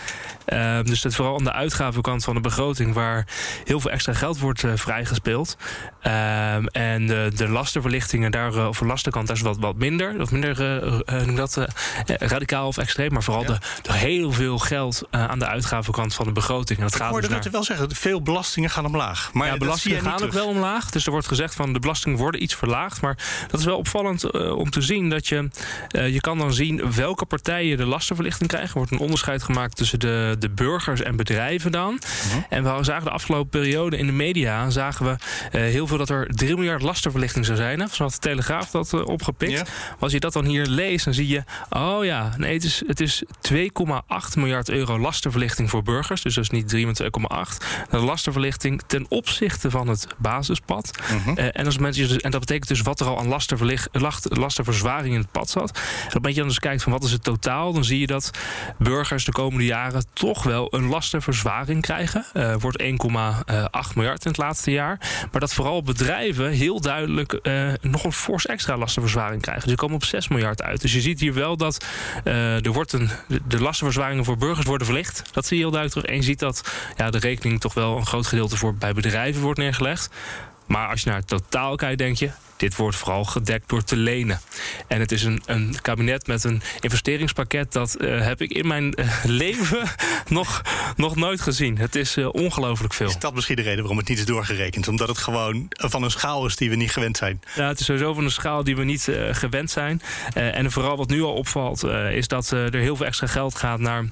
Uh, 0.48 0.82
dus 0.84 1.02
dat 1.02 1.16
vooral 1.16 1.38
aan 1.38 1.44
de 1.44 1.54
uitgavenkant 1.54 2.24
van 2.24 2.36
de 2.36 2.42
begroting, 2.42 2.94
waar 2.94 3.28
heel 3.64 3.80
veel 3.80 3.92
extra 3.92 4.14
geld 4.14 4.40
wordt 4.40 4.64
uh, 4.64 4.72
vrijgespeeld. 4.76 5.58
en 6.72 7.08
de, 7.08 7.32
de 7.36 7.48
lastenverlichtingen, 7.48 8.32
daar, 8.32 8.68
of 8.68 8.80
de 8.80 8.86
lastenkant, 8.86 9.28
daar 9.28 9.36
is 9.36 9.42
wat, 9.42 9.58
wat 9.58 9.76
minder. 9.76 10.18
Wat 10.18 10.32
minder, 10.32 10.84
noem 11.26 11.36
dat, 11.36 11.68
radicaal 12.06 12.68
of 12.68 12.78
extreem. 12.78 13.14
Maar 13.14 13.24
vooral 13.24 13.44
ja. 13.44 13.48
de, 13.48 13.58
de 13.82 13.94
heel 13.94 14.32
veel 14.32 14.58
geld 14.60 15.08
aan 15.10 15.40
de 15.40 15.48
uitgavenkant 15.48 16.14
van 16.14 16.26
de 16.26 16.32
begroting. 16.32 16.80
En 16.80 16.86
dat 16.86 16.94
ik 16.94 17.02
gaat 17.02 17.10
hoorde 17.10 17.28
dus 17.28 17.36
Rutte 17.36 17.50
wel 17.50 17.64
zeggen, 17.64 17.96
veel 17.96 18.22
belastingen 18.22 18.70
gaan 18.70 18.86
omlaag. 18.86 19.01
Maar 19.34 19.48
ja, 19.48 19.58
belastingen 19.58 20.02
gaan 20.02 20.24
ook 20.24 20.32
wel 20.32 20.48
omlaag. 20.48 20.90
Dus 20.90 21.06
er 21.06 21.12
wordt 21.12 21.28
gezegd 21.28 21.56
van 21.56 21.74
de 21.74 21.80
belastingen 21.80 22.18
worden 22.18 22.44
iets 22.44 22.56
verlaagd. 22.56 23.02
Maar 23.02 23.18
dat 23.48 23.60
is 23.60 23.66
wel 23.66 23.78
opvallend 23.78 24.24
uh, 24.36 24.58
om 24.58 24.70
te 24.70 24.82
zien 24.82 25.10
dat 25.10 25.28
je... 25.28 25.50
Uh, 25.96 26.14
je 26.14 26.20
kan 26.20 26.38
dan 26.38 26.54
zien 26.54 26.94
welke 26.94 27.26
partijen 27.26 27.78
de 27.78 27.86
lastenverlichting 27.86 28.50
krijgen. 28.50 28.70
Er 28.70 28.78
wordt 28.78 28.92
een 28.92 29.00
onderscheid 29.00 29.44
gemaakt 29.44 29.76
tussen 29.76 30.00
de, 30.00 30.36
de 30.40 30.50
burgers 30.50 31.02
en 31.02 31.16
bedrijven 31.16 31.72
dan. 31.72 31.94
Mhm. 31.94 32.42
En 32.50 32.78
we 32.78 32.84
zagen 32.84 33.04
de 33.04 33.12
afgelopen 33.12 33.50
periode 33.50 33.98
in 33.98 34.06
de 34.06 34.12
media... 34.12 34.70
zagen 34.70 35.06
we 35.06 35.12
uh, 35.12 35.62
heel 35.62 35.88
veel 35.88 35.98
dat 35.98 36.10
er 36.10 36.28
3 36.30 36.56
miljard 36.56 36.82
lastenverlichting 36.82 37.46
zou 37.46 37.58
zijn. 37.58 37.90
Zo 37.92 38.04
had 38.04 38.14
de 38.14 38.20
Telegraaf 38.20 38.70
dat 38.70 38.94
opgepikt. 38.94 39.52
Ja. 39.52 39.66
Als 40.00 40.12
je 40.12 40.20
dat 40.20 40.34
dan 40.34 40.46
hier 40.46 40.66
leest, 40.66 41.06
dan 41.06 41.14
zie 41.14 41.28
je... 41.28 41.44
oh 41.70 42.06
ja, 42.06 42.34
nee, 42.38 42.54
het 42.54 42.64
is, 42.64 42.84
het 42.88 43.00
is 43.00 43.24
2,8 43.54 43.58
miljard 44.36 44.70
euro 44.70 45.00
lastenverlichting 45.00 45.70
voor 45.70 45.84
burgers. 45.84 46.22
Dus 46.22 46.36
dat 46.36 46.44
is 46.44 46.50
niet 46.50 46.68
3 46.68 46.86
met 46.86 47.04
2,8. 47.04 47.08
De 47.90 47.98
lastenverlichting 47.98 48.81
ten 48.88 49.06
opzichte 49.10 49.70
van 49.70 49.88
het 49.88 50.08
basispad. 50.18 50.92
Mhm. 51.12 51.40
Uh, 51.40 51.46
en, 51.52 51.66
als 51.66 51.78
mensen, 51.78 52.08
dus- 52.08 52.18
en 52.18 52.32
dat 52.32 52.40
betekent 52.40 52.68
dus 52.68 52.82
wat 52.82 53.00
er 53.00 53.08
al 53.08 53.20
aan 53.20 53.28
lastenverlicht, 53.28 53.90
lastenverzwaring 54.22 55.14
in 55.14 55.20
het 55.20 55.32
pad 55.32 55.50
zat. 55.50 55.80
En 56.10 56.18
op 56.18 56.28
je 56.28 56.34
dan 56.34 56.48
dus 56.48 56.60
kijkt 56.60 56.84
van 56.84 56.92
wat 56.92 57.04
is 57.04 57.12
het 57.12 57.24
totaal, 57.24 57.74
dan 57.74 57.84
zie 57.84 58.00
je 58.00 58.08
dat 58.08 58.32
burgers 58.78 59.26
de 59.26 59.32
komende 59.32 59.66
jaren 59.66 60.06
toch 60.14 60.44
wel 60.44 60.68
een 60.74 60.88
lastenverzwaring 60.88 61.82
krijgen. 61.82 62.26
Uh, 62.34 62.56
wordt 62.56 62.82
1,8 62.82 62.88
miljard 63.96 64.26
in 64.26 64.32
het 64.32 64.38
laatste 64.38 64.72
jaar. 64.72 64.98
Maar 65.32 65.42
dat 65.42 65.54
vooral 65.54 65.84
bedrijven 65.84 66.50
heel 66.52 66.82
duidelijk 66.82 67.40
uh, 67.44 67.74
nog 67.82 68.04
een 68.04 68.14
fors 68.14 68.46
extra 68.46 68.78
lastenverzwaring 68.78 69.42
krijgen. 69.42 69.64
Dus 69.64 69.72
ze 69.72 69.78
komen 69.78 69.96
op 69.96 70.04
6 70.04 70.28
miljard 70.28 70.62
uit. 70.62 70.82
Dus 70.82 70.94
je 70.94 71.02
ziet 71.02 71.20
hier 71.20 71.34
wel 71.34 71.58
dat 71.58 71.86
uh, 72.24 72.66
er 72.66 72.72
wordt 72.72 72.94
een, 72.94 73.10
de 73.48 73.62
lastenverzwaringen 73.62 74.26
voor 74.26 74.38
burgers 74.38 74.66
worden 74.66 74.88
verlicht. 74.88 75.24
Dat 75.32 75.46
zie 75.46 75.58
je 75.58 75.64
heel 75.64 75.72
duidelijk 75.72 76.02
terug. 76.02 76.18
En 76.18 76.24
je 76.26 76.30
ziet 76.30 76.40
dat 76.40 76.72
ja, 76.98 77.10
de 77.10 77.18
rekening 77.18 77.60
toch 77.60 77.74
wel 77.74 77.98
een 77.98 78.06
groot 78.06 78.28
gedeelte 78.28 78.58
voor 78.58 78.71
bij 78.74 78.94
bedrijven 78.94 79.42
wordt 79.42 79.60
neergelegd. 79.60 80.10
Maar 80.72 80.90
als 80.90 81.02
je 81.02 81.10
naar 81.10 81.18
het 81.18 81.28
totaal 81.28 81.76
kijkt, 81.76 81.98
denk 81.98 82.18
je... 82.18 82.30
dit 82.58 82.76
wordt 82.76 82.96
vooral 82.98 83.24
gedekt 83.24 83.70
door 83.70 83.84
te 83.84 83.96
lenen. 83.96 84.42
En 84.88 85.00
het 85.00 85.12
is 85.12 85.24
een, 85.24 85.42
een 85.46 85.76
kabinet 85.82 86.28
met 86.28 86.44
een 86.44 86.62
investeringspakket... 86.80 87.72
dat 87.72 87.96
uh, 88.00 88.22
heb 88.22 88.42
ik 88.42 88.52
in 88.52 88.68
mijn 88.68 88.94
uh, 89.00 89.24
leven 89.44 89.88
nog, 90.28 90.62
nog 90.96 91.16
nooit 91.16 91.42
gezien. 91.42 91.78
Het 91.78 91.96
is 91.96 92.18
uh, 92.18 92.34
ongelooflijk 92.34 92.94
veel. 92.94 93.08
Is 93.08 93.20
dat 93.20 93.34
misschien 93.34 93.56
de 93.56 93.62
reden 93.62 93.80
waarom 93.80 93.98
het 93.98 94.08
niet 94.08 94.18
is 94.18 94.26
doorgerekend? 94.26 94.88
Omdat 94.88 95.08
het 95.08 95.18
gewoon 95.18 95.66
van 95.70 96.04
een 96.04 96.12
schaal 96.12 96.46
is 96.46 96.56
die 96.56 96.70
we 96.70 96.76
niet 96.76 96.92
gewend 96.92 97.18
zijn? 97.18 97.42
Ja, 97.56 97.68
het 97.68 97.80
is 97.80 97.86
sowieso 97.86 98.14
van 98.14 98.24
een 98.24 98.32
schaal 98.32 98.64
die 98.64 98.76
we 98.76 98.84
niet 98.84 99.12
gewend 99.32 99.72
zijn. 99.72 100.02
en 100.34 100.72
vooral 100.72 100.98
wat 100.98 101.10
nu 101.10 101.22
al 101.22 101.34
opvalt... 101.34 101.84
is 102.12 102.28
dat 102.28 102.52
er 102.52 102.76
heel 102.76 102.96
veel 102.96 103.06
extra 103.06 103.28
geld 103.28 103.56
gaat 103.56 103.80
naar... 103.80 104.06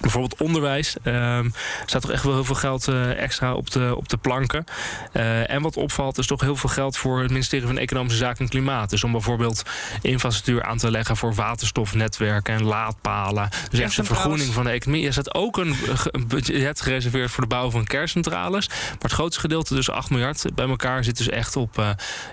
Bijvoorbeeld 0.00 0.40
onderwijs. 0.40 0.96
Um, 1.04 1.14
er 1.14 1.52
staat 1.86 2.02
toch 2.02 2.10
echt 2.10 2.22
wel 2.22 2.32
heel 2.32 2.44
veel 2.44 2.54
geld 2.54 2.88
uh, 2.88 3.22
extra 3.22 3.54
op 3.54 3.70
de, 3.70 3.94
op 3.96 4.08
de 4.08 4.16
planken. 4.16 4.64
Uh, 5.12 5.50
en 5.50 5.62
wat 5.62 5.76
opvalt 5.76 6.18
is 6.18 6.26
toch 6.26 6.40
heel 6.40 6.56
veel 6.56 6.68
geld 6.68 6.96
voor 6.96 7.20
het 7.20 7.30
ministerie 7.30 7.66
van 7.66 7.78
Economische 7.78 8.18
Zaken 8.18 8.44
en 8.44 8.48
Klimaat. 8.48 8.90
Dus 8.90 9.04
om 9.04 9.12
bijvoorbeeld 9.12 9.62
infrastructuur 10.02 10.62
aan 10.62 10.78
te 10.78 10.90
leggen 10.90 11.16
voor 11.16 11.34
waterstofnetwerken 11.34 12.54
en 12.54 12.64
laadpalen. 12.64 13.48
Dus 13.70 13.80
echt 13.80 13.96
de 13.96 14.04
vergroening 14.04 14.52
van 14.52 14.64
de 14.64 14.70
economie. 14.70 15.06
Er 15.06 15.12
staat 15.12 15.34
ook 15.34 15.56
een, 15.56 15.74
een 16.10 16.26
budget 16.26 16.80
gereserveerd 16.80 17.30
voor 17.30 17.42
de 17.42 17.48
bouw 17.48 17.70
van 17.70 17.84
kerncentrales. 17.84 18.68
Maar 18.68 18.96
het 18.98 19.12
grootste 19.12 19.40
gedeelte, 19.40 19.74
dus 19.74 19.90
8 19.90 20.10
miljard 20.10 20.44
bij 20.54 20.68
elkaar, 20.68 21.04
zit 21.04 21.16
dus 21.16 21.28
echt 21.28 21.56
op, 21.56 21.78
uh, 21.78 21.90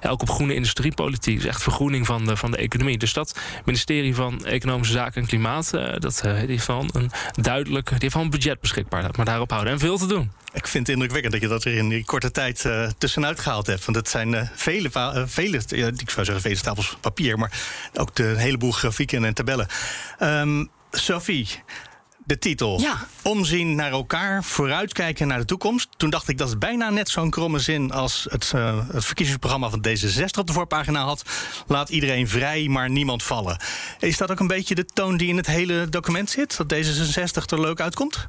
ook 0.09 0.21
op 0.21 0.29
groene 0.29 0.55
industriepolitiek. 0.55 1.37
Dus 1.37 1.45
echt 1.45 1.63
vergroening 1.63 2.05
van 2.05 2.25
de, 2.25 2.37
van 2.37 2.51
de 2.51 2.57
economie. 2.57 2.97
Dus 2.97 3.13
dat 3.13 3.39
ministerie 3.65 4.15
van 4.15 4.45
Economische 4.45 4.93
Zaken 4.93 5.21
en 5.21 5.27
Klimaat, 5.27 5.71
dat 5.99 6.21
heeft 6.21 6.63
van 6.63 6.89
een 6.93 7.11
duidelijk, 7.53 7.89
die 7.89 7.97
heeft 7.99 8.15
een 8.15 8.29
budget 8.29 8.61
beschikbaar, 8.61 9.09
maar 9.15 9.25
daarop 9.25 9.51
houden 9.51 9.73
en 9.73 9.79
veel 9.79 9.97
te 9.97 10.07
doen. 10.07 10.31
Ik 10.53 10.67
vind 10.67 10.87
het 10.87 10.95
indrukwekkend 10.95 11.33
dat 11.33 11.41
je 11.41 11.47
dat 11.47 11.63
er 11.63 11.73
in 11.73 11.89
die 11.89 12.05
korte 12.05 12.31
tijd 12.31 12.63
uh, 12.63 12.89
tussenuit 12.97 13.39
gehaald 13.39 13.67
hebt. 13.67 13.85
Want 13.85 13.97
het 13.97 14.09
zijn 14.09 14.33
uh, 14.33 14.41
vele, 14.53 14.89
uh, 14.95 15.23
vele 15.25 15.57
ik 15.97 16.09
zou 16.09 16.25
zeggen 16.25 16.41
vele 16.41 16.55
stapels 16.55 16.97
papier, 17.01 17.37
maar 17.37 17.51
ook 17.93 18.15
de 18.15 18.33
heleboel 18.37 18.71
grafieken 18.71 19.25
en 19.25 19.33
tabellen. 19.33 19.67
Um, 20.19 20.69
Sophie, 20.91 21.47
de 22.25 22.39
titel. 22.39 22.79
Ja. 22.79 23.07
Omzien 23.21 23.75
naar 23.75 23.91
elkaar, 23.91 24.43
vooruitkijken 24.43 25.27
naar 25.27 25.39
de 25.39 25.45
toekomst. 25.45 25.89
Toen 25.97 26.09
dacht 26.09 26.27
ik 26.27 26.37
dat 26.37 26.49
het 26.49 26.59
bijna 26.59 26.89
net 26.89 27.09
zo'n 27.09 27.29
kromme 27.29 27.59
zin 27.59 27.91
als 27.91 28.27
het, 28.29 28.51
uh, 28.55 28.79
het 28.91 29.05
verkiezingsprogramma 29.05 29.69
van 29.69 29.85
D66 29.87 30.39
op 30.39 30.47
de 30.47 30.53
voorpagina 30.53 31.03
had. 31.03 31.23
Laat 31.67 31.89
iedereen 31.89 32.27
vrij, 32.27 32.67
maar 32.67 32.89
niemand 32.89 33.23
vallen. 33.23 33.57
Is 33.99 34.17
dat 34.17 34.31
ook 34.31 34.39
een 34.39 34.47
beetje 34.47 34.75
de 34.75 34.85
toon 34.85 35.17
die 35.17 35.27
in 35.27 35.37
het 35.37 35.47
hele 35.47 35.89
document 35.89 36.29
zit? 36.29 36.57
Dat 36.57 36.73
D66 36.73 37.45
er 37.45 37.61
leuk 37.61 37.79
uitkomt? 37.79 38.27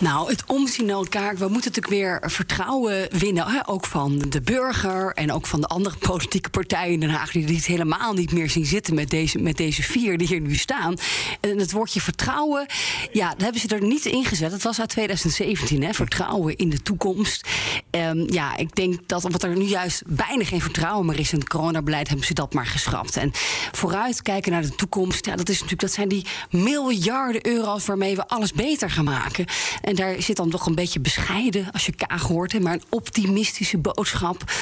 Nou, 0.00 0.30
het 0.30 0.44
omzien 0.46 0.86
naar 0.86 0.96
elkaar. 0.96 1.36
We 1.36 1.48
moeten 1.48 1.72
natuurlijk 1.72 1.88
weer 1.88 2.30
vertrouwen 2.30 3.08
winnen. 3.18 3.46
Hè? 3.46 3.68
Ook 3.68 3.86
van 3.86 4.18
de 4.28 4.40
burger 4.40 5.12
en 5.14 5.32
ook 5.32 5.46
van 5.46 5.60
de 5.60 5.66
andere 5.66 5.96
politieke 6.08 6.50
partijen 6.50 6.92
in 6.92 7.00
Den 7.00 7.10
Haag. 7.10 7.30
die 7.30 7.56
het 7.56 7.66
helemaal 7.66 8.12
niet 8.12 8.32
meer 8.32 8.50
zien 8.50 8.66
zitten 8.66 8.94
met 8.94 9.10
deze, 9.10 9.38
met 9.38 9.56
deze 9.56 9.82
vier 9.82 10.18
die 10.18 10.26
hier 10.26 10.40
nu 10.40 10.54
staan. 10.54 10.96
En 11.40 11.58
het 11.58 11.72
woordje 11.72 12.00
vertrouwen, 12.00 12.66
ja, 13.12 13.28
dat 13.28 13.40
hebben 13.40 13.60
ze 13.60 13.68
er 13.68 13.82
niet 13.82 14.04
in 14.04 14.24
gezet. 14.24 14.52
Het 14.52 14.62
was 14.62 14.80
uit 14.80 14.88
2017, 14.88 15.82
hè? 15.82 15.92
vertrouwen 15.92 16.56
in 16.56 16.70
de 16.70 16.82
toekomst. 16.82 17.48
Um, 17.90 18.32
ja, 18.32 18.56
ik 18.56 18.74
denk 18.74 19.08
dat 19.08 19.24
omdat 19.24 19.42
er 19.42 19.56
nu 19.56 19.64
juist 19.64 20.02
bijna 20.06 20.44
geen 20.44 20.60
vertrouwen 20.60 21.06
meer 21.06 21.18
is 21.18 21.32
in 21.32 21.38
het 21.38 21.48
coronabeleid, 21.48 22.08
hebben 22.08 22.26
ze 22.26 22.34
dat 22.34 22.54
maar 22.54 22.66
geschrapt. 22.66 23.16
En 23.16 23.30
vooruit 23.72 24.22
kijken 24.22 24.52
naar 24.52 24.62
de 24.62 24.74
toekomst, 24.74 25.26
ja, 25.26 25.36
dat, 25.36 25.48
is 25.48 25.54
natuurlijk, 25.54 25.80
dat 25.80 25.92
zijn 25.92 26.08
die 26.08 26.26
miljarden 26.50 27.46
euro's 27.46 27.86
waarmee 27.86 28.16
we 28.16 28.28
alles 28.28 28.52
beter 28.52 28.90
gaan 28.90 29.04
maken. 29.04 29.46
En 29.90 29.96
daar 29.96 30.22
zit 30.22 30.36
dan 30.36 30.48
nog 30.48 30.66
een 30.66 30.74
beetje 30.74 31.00
bescheiden, 31.00 31.72
als 31.72 31.86
je 31.86 31.92
Kaag 31.92 32.22
hoort, 32.22 32.60
maar 32.60 32.72
een 32.72 32.82
optimistische 32.88 33.78
boodschap. 33.78 34.52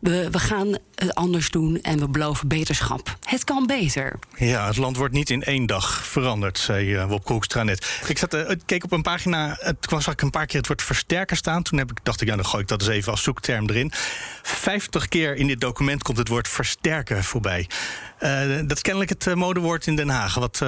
We, 0.00 0.30
we 0.30 0.38
gaan 0.38 0.76
het 0.94 1.14
anders 1.14 1.50
doen 1.50 1.80
en 1.80 1.98
we 1.98 2.08
beloven 2.08 2.48
beterschap. 2.48 3.16
Het 3.24 3.44
kan 3.44 3.66
beter. 3.66 4.18
Ja, 4.36 4.66
het 4.66 4.76
land 4.76 4.96
wordt 4.96 5.14
niet 5.14 5.30
in 5.30 5.42
één 5.42 5.66
dag 5.66 6.06
veranderd, 6.06 6.58
zei 6.58 6.94
uh, 6.94 7.08
Wop 7.08 7.24
Koekstra 7.24 7.62
net. 7.62 8.00
Ik 8.06 8.18
zat, 8.18 8.34
uh, 8.34 8.50
keek 8.66 8.84
op 8.84 8.92
een 8.92 9.02
pagina, 9.02 9.56
het 9.60 9.86
kwam 9.86 10.00
zag 10.00 10.14
een 10.16 10.30
paar 10.30 10.46
keer 10.46 10.58
het 10.58 10.68
woord 10.68 10.82
versterker 10.82 11.36
staan. 11.36 11.62
Toen 11.62 11.78
heb 11.78 11.90
ik, 11.90 11.98
dacht 12.02 12.20
ik, 12.20 12.28
ja, 12.28 12.36
dan 12.36 12.46
gooi 12.46 12.62
ik 12.62 12.68
dat 12.68 12.80
eens 12.80 12.90
even 12.90 13.10
als 13.12 13.22
zoekterm 13.22 13.68
erin. 13.68 13.92
Vijftig 14.42 15.08
keer 15.08 15.36
in 15.36 15.46
dit 15.46 15.60
document 15.60 16.02
komt 16.02 16.18
het 16.18 16.28
woord 16.28 16.48
versterken 16.48 17.24
voorbij. 17.24 17.68
Uh, 18.20 18.58
dat 18.66 18.76
is 18.76 18.82
kennelijk 18.82 19.10
het 19.10 19.34
modewoord 19.34 19.86
in 19.86 19.96
Den 19.96 20.08
Haag. 20.08 20.34
Wat 20.34 20.64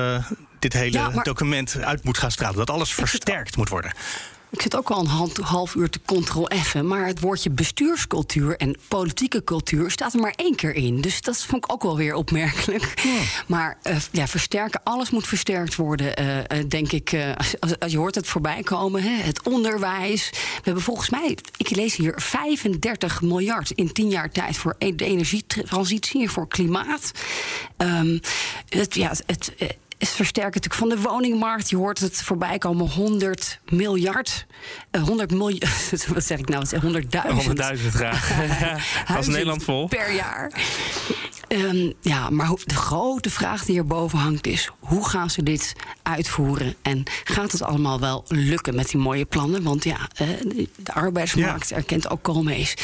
dit 0.59 0.73
hele 0.73 0.99
ja, 0.99 1.09
maar... 1.11 1.25
document 1.25 1.77
uit 1.81 2.05
moet 2.05 2.19
gaan 2.19 2.31
stralen. 2.31 2.57
Dat 2.57 2.71
alles 2.71 2.93
versterkt 2.93 3.57
moet 3.57 3.69
worden. 3.69 3.93
Ik 4.51 4.63
zit 4.63 4.77
ook 4.77 4.91
al 4.91 5.01
een 5.01 5.43
half 5.43 5.75
uur 5.75 5.91
te 5.91 6.01
control-effen. 6.05 6.87
Maar 6.87 7.07
het 7.07 7.21
woordje 7.21 7.51
bestuurscultuur 7.51 8.57
en 8.57 8.77
politieke 8.89 9.45
cultuur 9.45 9.91
staat 9.91 10.15
er 10.15 10.21
maar 10.21 10.33
één 10.37 10.55
keer 10.55 10.75
in. 10.75 11.01
Dus 11.01 11.21
dat 11.21 11.45
vond 11.45 11.65
ik 11.65 11.73
ook 11.73 11.83
wel 11.83 11.97
weer 11.97 12.15
opmerkelijk. 12.15 12.93
Ja. 13.03 13.21
Maar 13.47 13.79
uh, 13.83 13.97
ja, 14.11 14.27
versterken, 14.27 14.81
alles 14.85 15.11
moet 15.11 15.27
versterkt 15.27 15.77
worden, 15.77 16.23
uh, 16.23 16.37
uh, 16.37 16.43
denk 16.69 16.93
ik. 16.93 17.17
Als, 17.37 17.61
als, 17.61 17.79
als, 17.79 17.93
je 17.93 17.99
hoort 17.99 18.15
het 18.15 18.27
voorbij 18.27 18.63
komen, 18.63 19.03
hè, 19.03 19.23
het 19.23 19.43
onderwijs. 19.43 20.31
We 20.31 20.61
hebben 20.63 20.83
volgens 20.83 21.11
mij, 21.11 21.37
ik 21.57 21.77
lees 21.77 21.97
hier, 21.97 22.15
35 22.17 23.23
miljard 23.23 23.71
in 23.71 23.93
tien 23.93 24.09
jaar 24.09 24.31
tijd 24.31 24.57
voor 24.57 24.75
e-, 24.79 24.95
de 24.95 25.05
energietransitie 25.05 26.23
en 26.23 26.29
voor 26.29 26.49
klimaat. 26.49 27.11
Um, 27.77 28.21
het, 28.69 28.95
ja, 28.95 29.13
het 29.27 29.53
is 29.99 30.11
versterken 30.11 30.61
natuurlijk 30.63 30.75
van 30.75 31.03
de 31.03 31.09
woningmarkt. 31.11 31.71
Je 31.71 31.77
hoort 31.77 31.99
het 31.99 32.23
voorbij 32.23 32.59
komen, 32.59 32.91
100 32.91 33.61
miljard. 33.69 34.47
Uh, 34.93 35.03
100 35.03 35.31
miljoen, 35.31 35.69
wat 36.15 36.25
zeg 36.25 36.39
ik 36.39 36.49
nou? 36.49 36.67
100.000. 36.67 36.79
100.000 36.81 37.87
graag. 37.93 39.09
Was 39.09 39.27
Nederland 39.27 39.65
vol? 39.65 39.89
Per 39.89 40.13
jaar. 40.13 40.53
Um, 41.49 41.93
ja, 42.01 42.31
maar 42.31 42.51
de 42.65 42.75
grote 42.75 43.31
vraag 43.31 43.65
die 43.65 43.79
erboven 43.79 44.19
hangt 44.19 44.47
is... 44.47 44.71
hoe 44.79 45.09
gaan 45.09 45.31
ze 45.31 45.43
dit 45.43 45.73
uitvoeren? 46.03 46.75
En 46.83 47.03
gaat 47.25 47.53
het 47.53 47.63
allemaal 47.63 48.01
wel 48.01 48.25
lukken 48.29 48.75
met 48.75 48.91
die 48.91 49.01
mooie 49.01 49.25
plannen? 49.25 49.63
Want 49.63 49.85
ja, 49.85 50.09
uh, 50.23 50.29
de 50.77 50.93
arbeidsmarkt 50.93 51.69
ja. 51.69 51.77
erkent 51.77 52.11
ook 52.11 52.23
Koolmees. 52.23 52.75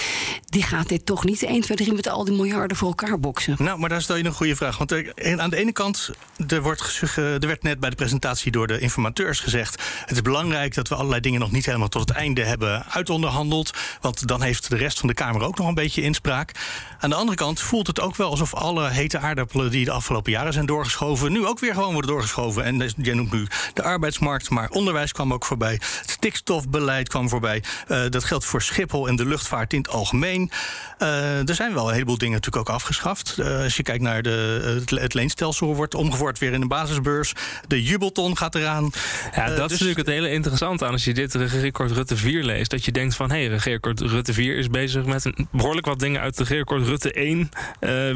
Die 0.45 0.63
gaat 0.63 0.89
dit 0.89 1.07
toch 1.07 1.25
niet 1.25 1.43
1, 1.43 1.61
2, 1.61 1.77
3 1.77 1.93
met 1.93 2.09
al 2.09 2.25
die 2.25 2.35
miljarden 2.35 2.77
voor 2.77 2.89
elkaar 2.89 3.21
boksen. 3.21 3.57
Nou, 3.59 3.79
maar 3.79 3.89
daar 3.89 4.03
stel 4.03 4.17
je 4.17 4.25
een 4.25 4.33
goede 4.33 4.57
vraag. 4.57 4.79
Want 4.79 4.91
er, 4.91 5.13
aan 5.41 5.51
de 5.51 5.57
ene 5.57 5.73
kant, 5.73 6.11
er, 6.47 6.63
wordt, 6.63 7.03
er 7.17 7.39
werd 7.41 7.63
net 7.63 7.81
bij 7.81 7.91
de 7.91 7.97
presentatie 7.97 8.53
door 8.53 8.67
de 8.67 8.79
informateurs 8.79 9.41
gezegd... 9.41 9.83
het 10.01 10.11
is 10.11 10.23
belangrijk 10.23 10.75
dat 10.75 10.89
we 10.89 10.95
allerlei 10.95 11.21
dingen 11.21 11.41
nog 11.41 11.51
niet 11.51 11.67
helemaal 11.67 11.89
tot 11.89 12.09
het 12.09 12.19
einde 12.19 12.45
hebben 12.45 12.85
uitonderhandeld. 12.87 13.71
Want 14.01 14.29
dan 14.29 14.43
heeft 14.43 14.71
de 14.71 14.77
rest 14.77 14.99
van 14.99 15.09
de 15.09 15.15
Kamer 15.15 15.43
ook 15.43 15.59
nog 15.59 15.69
een 15.69 15.75
beetje 15.75 16.03
inspraak. 16.03 16.53
Aan 17.01 17.11
de 17.11 17.17
andere 17.17 17.37
kant 17.37 17.61
voelt 17.61 17.87
het 17.87 18.01
ook 18.01 18.17
wel 18.17 18.31
alsof 18.31 18.54
alle 18.55 18.89
hete 18.89 19.19
aardappelen 19.19 19.71
die 19.71 19.85
de 19.85 19.91
afgelopen 19.91 20.33
jaren 20.33 20.53
zijn 20.53 20.67
doorgeschoven, 20.67 21.33
nu 21.33 21.47
ook 21.47 21.59
weer 21.59 21.75
gewoon 21.75 21.93
worden 21.93 22.11
doorgeschoven. 22.11 22.65
En 22.65 22.93
jij 22.97 23.15
noemt 23.15 23.33
nu 23.33 23.47
de 23.75 23.83
arbeidsmarkt, 23.83 24.51
maar 24.51 24.71
onderwijs 24.71 25.13
kwam 25.13 25.33
ook 25.33 25.45
voorbij. 25.45 25.73
Het 25.73 26.11
stikstofbeleid 26.11 27.09
kwam 27.09 27.29
voorbij. 27.29 27.63
Uh, 27.89 28.03
dat 28.09 28.25
geldt 28.25 28.45
voor 28.45 28.63
Schiphol 28.63 29.09
en 29.09 29.17
de 29.17 29.27
luchtvaart 29.27 29.73
in 29.73 29.79
het 29.79 29.89
algemeen. 29.89 30.51
Uh, 30.99 31.49
er 31.49 31.55
zijn 31.55 31.75
wel 31.75 31.87
een 31.87 31.93
heleboel 31.93 32.19
dingen 32.19 32.35
natuurlijk 32.35 32.69
ook 32.69 32.75
afgeschaft. 32.75 33.37
Uh, 33.39 33.63
als 33.63 33.77
je 33.77 33.83
kijkt 33.83 34.03
naar 34.03 34.23
de, 34.23 34.63
het, 34.81 34.91
het 34.91 35.15
leenstelsel, 35.15 35.75
wordt 35.75 35.95
omgevoerd 35.95 36.39
weer 36.39 36.53
in 36.53 36.61
de 36.61 36.67
basisbeurs. 36.67 37.33
De 37.67 37.83
jubelton 37.83 38.37
gaat 38.37 38.55
eraan. 38.55 38.91
Ja, 39.35 39.47
dat 39.47 39.57
dus... 39.57 39.65
is 39.65 39.71
natuurlijk 39.71 39.99
het 39.99 40.17
hele 40.17 40.31
interessante 40.31 40.85
aan 40.85 40.93
als 40.93 41.05
je 41.05 41.15
dit 41.15 41.35
regeerakkoord 41.35 41.91
Rutte 41.91 42.17
4 42.17 42.43
leest. 42.43 42.71
Dat 42.71 42.85
je 42.85 42.93
denkt 42.93 43.15
van, 43.15 43.31
hé, 43.31 43.37
hey, 43.37 43.47
regeerakkoord 43.47 44.01
Rutte 44.01 44.33
4 44.33 44.57
is 44.57 44.69
bezig 44.69 45.05
met 45.05 45.25
een, 45.25 45.49
behoorlijk 45.51 45.87
wat 45.87 45.99
dingen 45.99 46.21
uit 46.21 46.37
de 46.37 46.43
regeerakkoord 46.43 46.87
Rutte 46.87 47.13
1 47.13 47.49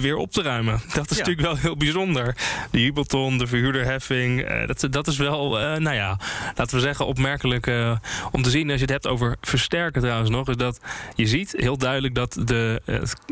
weer 0.01 0.17
op 0.17 0.28
te 0.33 0.43
ruimen. 0.43 0.81
Dat 0.95 1.11
is 1.11 1.17
ja. 1.17 1.23
natuurlijk 1.25 1.47
wel 1.47 1.57
heel 1.57 1.77
bijzonder. 1.77 2.37
De 2.71 2.83
jubelton, 2.83 3.39
de 3.39 3.47
verhuurderheffing, 3.47 4.51
uh, 4.51 4.67
dat, 4.67 4.87
dat 4.91 5.07
is 5.07 5.17
wel, 5.17 5.61
uh, 5.61 5.77
nou 5.77 5.97
ja, 5.97 6.19
laten 6.57 6.77
we 6.77 6.83
zeggen, 6.83 7.07
opmerkelijk 7.07 7.67
uh, 7.67 7.97
om 8.31 8.43
te 8.43 8.51
zien. 8.51 8.71
Als 8.71 8.75
je 8.75 8.81
het 8.81 8.91
hebt 8.91 9.07
over 9.07 9.37
versterken 9.41 10.03
trouwens 10.03 10.31
nog, 10.31 10.49
is 10.49 10.57
dat 10.57 10.81
je 11.15 11.27
ziet 11.27 11.55
heel 11.57 11.79
duidelijk 11.79 12.15
dat 12.15 12.41
de, 12.45 12.83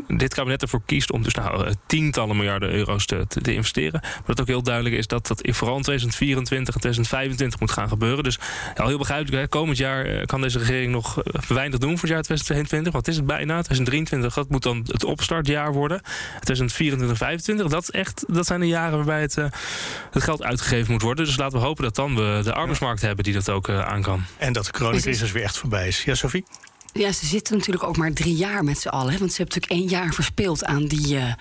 dit 0.07 0.33
kabinet 0.33 0.61
ervoor 0.61 0.81
kiest 0.85 1.11
om 1.11 1.23
dus 1.23 1.33
nou 1.33 1.73
tientallen 1.85 2.35
miljarden 2.35 2.69
euro's 2.69 3.05
te, 3.05 3.25
te, 3.27 3.53
investeren. 3.53 3.99
Maar 4.01 4.21
dat 4.25 4.41
ook 4.41 4.47
heel 4.47 4.63
duidelijk 4.63 4.95
is 4.95 5.07
dat 5.07 5.27
dat 5.27 5.41
vooral 5.43 5.75
in 5.75 5.83
2024 5.83 6.73
en 6.73 6.79
2025 6.79 7.59
moet 7.59 7.71
gaan 7.71 7.87
gebeuren. 7.87 8.23
Dus 8.23 8.39
al 8.75 8.87
heel 8.87 8.97
begrijpelijk, 8.97 9.41
hè, 9.41 9.47
komend 9.47 9.77
jaar 9.77 10.25
kan 10.25 10.41
deze 10.41 10.59
regering 10.59 10.91
nog 10.91 11.23
weinig 11.47 11.79
doen 11.79 11.97
voor 11.97 12.07
het 12.07 12.09
jaar 12.09 12.23
2022. 12.23 12.93
Wat 12.93 13.07
is 13.07 13.15
het 13.15 13.25
bijna? 13.25 13.61
2023, 13.61 14.33
dat 14.33 14.49
moet 14.49 14.63
dan 14.63 14.85
het 14.91 15.03
opstartjaar 15.03 15.73
worden. 15.73 16.01
2024 16.39 16.86
2025. 16.89 17.67
Dat, 17.67 17.89
echt, 17.89 18.23
dat 18.27 18.45
zijn 18.45 18.59
de 18.59 18.67
jaren 18.67 18.95
waarbij 18.95 19.21
het, 19.21 19.37
uh, 19.37 19.45
het 20.11 20.23
geld 20.23 20.43
uitgegeven 20.43 20.91
moet 20.91 21.01
worden. 21.01 21.25
Dus 21.25 21.37
laten 21.37 21.59
we 21.59 21.65
hopen 21.65 21.83
dat 21.83 21.95
dan 21.95 22.15
we 22.15 22.41
de 22.43 22.53
arbeidsmarkt 22.53 23.01
hebben 23.01 23.23
die 23.23 23.33
dat 23.33 23.49
ook 23.49 23.67
uh, 23.67 23.87
aan 23.87 24.01
kan. 24.01 24.23
En 24.37 24.53
dat 24.53 24.65
de 24.65 24.71
coronacrisis 24.71 25.31
weer 25.31 25.43
echt 25.43 25.57
voorbij 25.57 25.87
is. 25.87 26.03
Ja, 26.03 26.15
Sophie? 26.15 26.45
Ja, 26.93 27.11
ze 27.11 27.25
zitten 27.25 27.57
natuurlijk 27.57 27.83
ook 27.83 27.97
maar 27.97 28.13
drie 28.13 28.35
jaar 28.35 28.63
met 28.63 28.79
z'n 28.79 28.87
allen. 28.87 29.19
Want 29.19 29.31
ze 29.31 29.37
hebben 29.37 29.55
natuurlijk 29.55 29.71
één 29.71 30.01
jaar 30.01 30.13
verspeeld 30.13 30.65
aan 30.65 30.85
die 30.85 31.15
uh, 31.15 31.33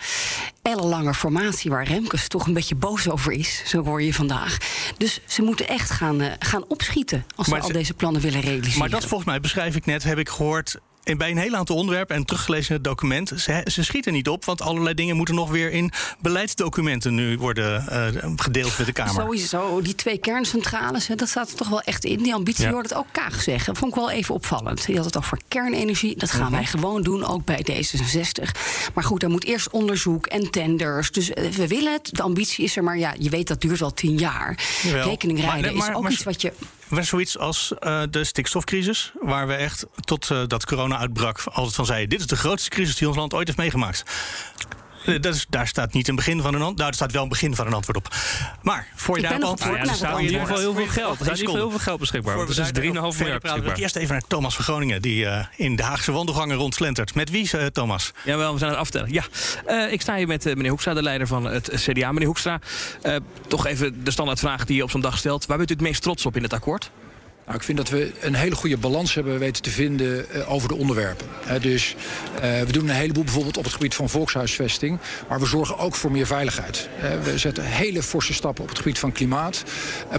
ellenlange 0.62 1.14
formatie... 1.14 1.70
waar 1.70 1.86
Remkes 1.86 2.28
toch 2.28 2.46
een 2.46 2.52
beetje 2.52 2.74
boos 2.74 3.08
over 3.08 3.32
is. 3.32 3.62
Zo 3.66 3.84
hoor 3.84 4.02
je 4.02 4.14
vandaag. 4.14 4.56
Dus 4.96 5.20
ze 5.26 5.42
moeten 5.42 5.68
echt 5.68 5.90
gaan, 5.90 6.22
uh, 6.22 6.32
gaan 6.38 6.64
opschieten... 6.68 7.24
als 7.36 7.48
maar 7.48 7.60
ze 7.60 7.66
al 7.66 7.72
deze 7.72 7.94
plannen 7.94 8.22
willen 8.22 8.40
realiseren. 8.40 8.78
Maar 8.78 8.90
dat 8.90 9.04
volgens 9.04 9.28
mij, 9.28 9.40
beschrijf 9.40 9.76
ik 9.76 9.86
net, 9.86 10.04
heb 10.04 10.18
ik 10.18 10.28
gehoord 10.28 10.76
en 11.06 11.18
bij 11.18 11.30
een 11.30 11.38
heel 11.38 11.54
aantal 11.54 11.76
onderwerpen 11.76 12.16
en 12.16 12.24
teruggelezen 12.24 12.68
in 12.68 12.74
het 12.74 12.84
document, 12.84 13.32
ze, 13.36 13.66
ze, 13.70 13.84
schieten 13.84 14.12
niet 14.12 14.28
op, 14.28 14.44
want 14.44 14.62
allerlei 14.62 14.94
dingen 14.94 15.16
moeten 15.16 15.34
nog 15.34 15.50
weer 15.50 15.70
in 15.70 15.92
beleidsdocumenten 16.20 17.14
nu 17.14 17.38
worden 17.38 17.86
uh, 17.90 18.32
gedeeld 18.36 18.78
met 18.78 18.86
de 18.86 18.92
Kamer. 18.92 19.22
Sowieso, 19.22 19.80
die 19.80 19.94
twee 19.94 20.18
kerncentrales, 20.18 21.06
hè, 21.06 21.14
dat 21.14 21.28
staat 21.28 21.50
er 21.50 21.56
toch 21.56 21.68
wel 21.68 21.82
echt 21.82 22.04
in. 22.04 22.22
Die 22.22 22.34
ambitie 22.34 22.64
ja. 22.64 22.70
hoort 22.70 22.88
het 22.88 22.98
ook 22.98 23.06
Kaag 23.12 23.42
zeggen. 23.42 23.66
Dat 23.66 23.78
vond 23.78 23.90
ik 23.90 23.98
wel 23.98 24.10
even 24.10 24.34
opvallend. 24.34 24.86
Die 24.86 24.96
had 24.96 25.04
het 25.04 25.16
over 25.16 25.38
kernenergie. 25.48 26.16
Dat 26.16 26.30
gaan 26.30 26.40
uh 26.40 26.46
-huh. 26.46 26.56
wij 26.56 26.66
gewoon 26.66 27.02
doen, 27.02 27.24
ook 27.24 27.44
bij 27.44 27.66
D66. 27.70 28.50
Maar 28.94 29.04
goed, 29.04 29.22
er 29.22 29.30
moet 29.30 29.44
eerst 29.44 29.70
onderzoek 29.70 30.26
en 30.26 30.50
tenders. 30.50 31.10
Dus 31.10 31.30
uh, 31.30 31.50
we 31.50 31.66
willen 31.66 31.92
het. 31.92 32.08
De 32.12 32.22
ambitie 32.22 32.64
is 32.64 32.76
er, 32.76 32.84
maar 32.84 32.98
ja, 32.98 33.14
je 33.18 33.30
weet 33.30 33.48
dat 33.48 33.60
duurt 33.60 33.80
wel 33.80 33.94
tien 33.94 34.18
jaar. 34.18 34.58
Jawel. 34.82 35.08
Rekening 35.08 35.40
rijden 35.40 35.62
maar, 35.62 35.74
maar, 35.74 35.88
is 35.90 35.96
ook 35.96 36.02
maar, 36.02 36.12
iets 36.12 36.22
wat 36.22 36.42
je 36.42 36.52
maar 36.88 37.04
zoiets 37.04 37.38
als 37.38 37.72
uh, 37.80 38.02
de 38.10 38.24
stikstofcrisis, 38.24 39.12
waar 39.20 39.46
we 39.46 39.54
echt 39.54 39.86
tot 40.00 40.30
uh, 40.30 40.42
dat 40.46 40.66
corona 40.66 40.98
uitbrak 40.98 41.40
altijd 41.44 41.74
van 41.74 41.86
zeiden: 41.86 42.08
dit 42.08 42.20
is 42.20 42.26
de 42.26 42.36
grootste 42.36 42.70
crisis 42.70 42.96
die 42.96 43.08
ons 43.08 43.16
land 43.16 43.34
ooit 43.34 43.46
heeft 43.46 43.58
meegemaakt. 43.58 44.04
Eh, 45.06 45.20
dat 45.20 45.34
is, 45.34 45.46
daar 45.48 45.66
staat 45.66 45.92
niet 45.92 46.08
een 46.08 46.14
begin 46.14 46.40
van 46.40 46.54
een 46.54 46.60
antwoord. 46.60 46.76
Nou, 46.76 46.88
er 46.88 46.94
staat 46.94 47.12
wel 47.12 47.22
een 47.22 47.28
begin 47.28 47.54
van 47.54 47.66
een 47.66 47.72
antwoord 47.72 47.96
op. 47.96 48.14
Maar 48.62 48.86
voor 48.94 49.16
je 49.16 49.22
daar 49.22 49.32
antwoord. 49.32 49.60
Nou 49.60 49.76
ja, 49.76 49.90
er 49.90 49.94
staat 49.96 50.18
in 50.18 50.24
ieder 50.24 50.40
geval 50.40 50.58
heel 50.58 50.74
veel 50.74 50.86
geld. 50.86 51.20
Er 51.20 51.24
staat 51.24 51.38
heel 51.38 51.70
veel 51.70 51.78
geld 51.78 51.98
beschikbaar. 51.98 52.46
Dus 52.46 52.58
is 52.58 52.68
3,5 52.68 52.72
miljard 52.82 53.08
beschikbaar. 53.08 53.60
Wil 53.60 53.70
ik 53.70 53.76
eerst 53.76 53.96
even 53.96 54.12
naar 54.12 54.22
Thomas 54.26 54.54
van 54.54 54.64
Groningen, 54.64 55.02
die 55.02 55.24
uh, 55.24 55.44
in 55.56 55.76
de 55.76 55.82
Haagse 55.82 56.12
wandelgangen 56.12 56.56
rondslentert. 56.56 57.14
Met 57.14 57.30
wie, 57.30 57.50
uh, 57.54 57.66
Thomas? 57.66 58.12
Jawel, 58.24 58.52
we 58.52 58.58
zijn 58.58 58.70
aan 58.70 58.76
het 58.76 58.86
aftellen. 58.86 59.12
Ja, 59.12 59.22
uh, 59.68 59.92
ik 59.92 60.00
sta 60.00 60.16
hier 60.16 60.26
met 60.26 60.44
meneer 60.44 60.68
Hoekstra, 60.68 60.94
de 60.94 61.02
leider 61.02 61.26
van 61.26 61.44
het 61.44 61.70
CDA. 61.74 62.12
Meneer 62.12 62.26
Hoekstra, 62.26 62.60
toch 63.46 63.66
even 63.66 64.04
de 64.04 64.10
standaardvraag 64.10 64.64
die 64.64 64.76
je 64.76 64.82
op 64.82 64.90
zo'n 64.90 65.00
dag 65.00 65.18
stelt. 65.18 65.46
Waar 65.46 65.56
bent 65.56 65.70
u 65.70 65.72
het 65.72 65.82
meest 65.82 66.02
trots 66.02 66.26
op 66.26 66.36
in 66.36 66.42
het 66.42 66.52
akkoord? 66.52 66.90
Nou, 67.46 67.58
ik 67.58 67.64
vind 67.64 67.78
dat 67.78 67.88
we 67.88 68.12
een 68.20 68.34
hele 68.34 68.54
goede 68.54 68.76
balans 68.76 69.14
hebben 69.14 69.38
weten 69.38 69.62
te 69.62 69.70
vinden 69.70 70.26
uh, 70.34 70.52
over 70.52 70.68
de 70.68 70.74
onderwerpen. 70.74 71.26
Dus 71.60 71.94
uh, 72.34 72.40
we 72.40 72.72
doen 72.72 72.88
een 72.88 72.94
heleboel 72.94 73.24
bijvoorbeeld 73.24 73.56
op 73.56 73.64
het 73.64 73.72
gebied 73.72 73.94
van 73.94 74.08
volkshuisvesting. 74.08 74.98
Maar 75.28 75.40
we 75.40 75.46
zorgen 75.46 75.78
ook 75.78 75.94
voor 75.94 76.10
meer 76.10 76.26
veiligheid. 76.26 76.88
we 77.22 77.38
zetten 77.38 77.64
hele 77.64 78.02
forse 78.02 78.34
stappen 78.34 78.62
op 78.62 78.68
het 78.68 78.78
gebied 78.78 78.98
van 78.98 79.12
klimaat. 79.12 79.64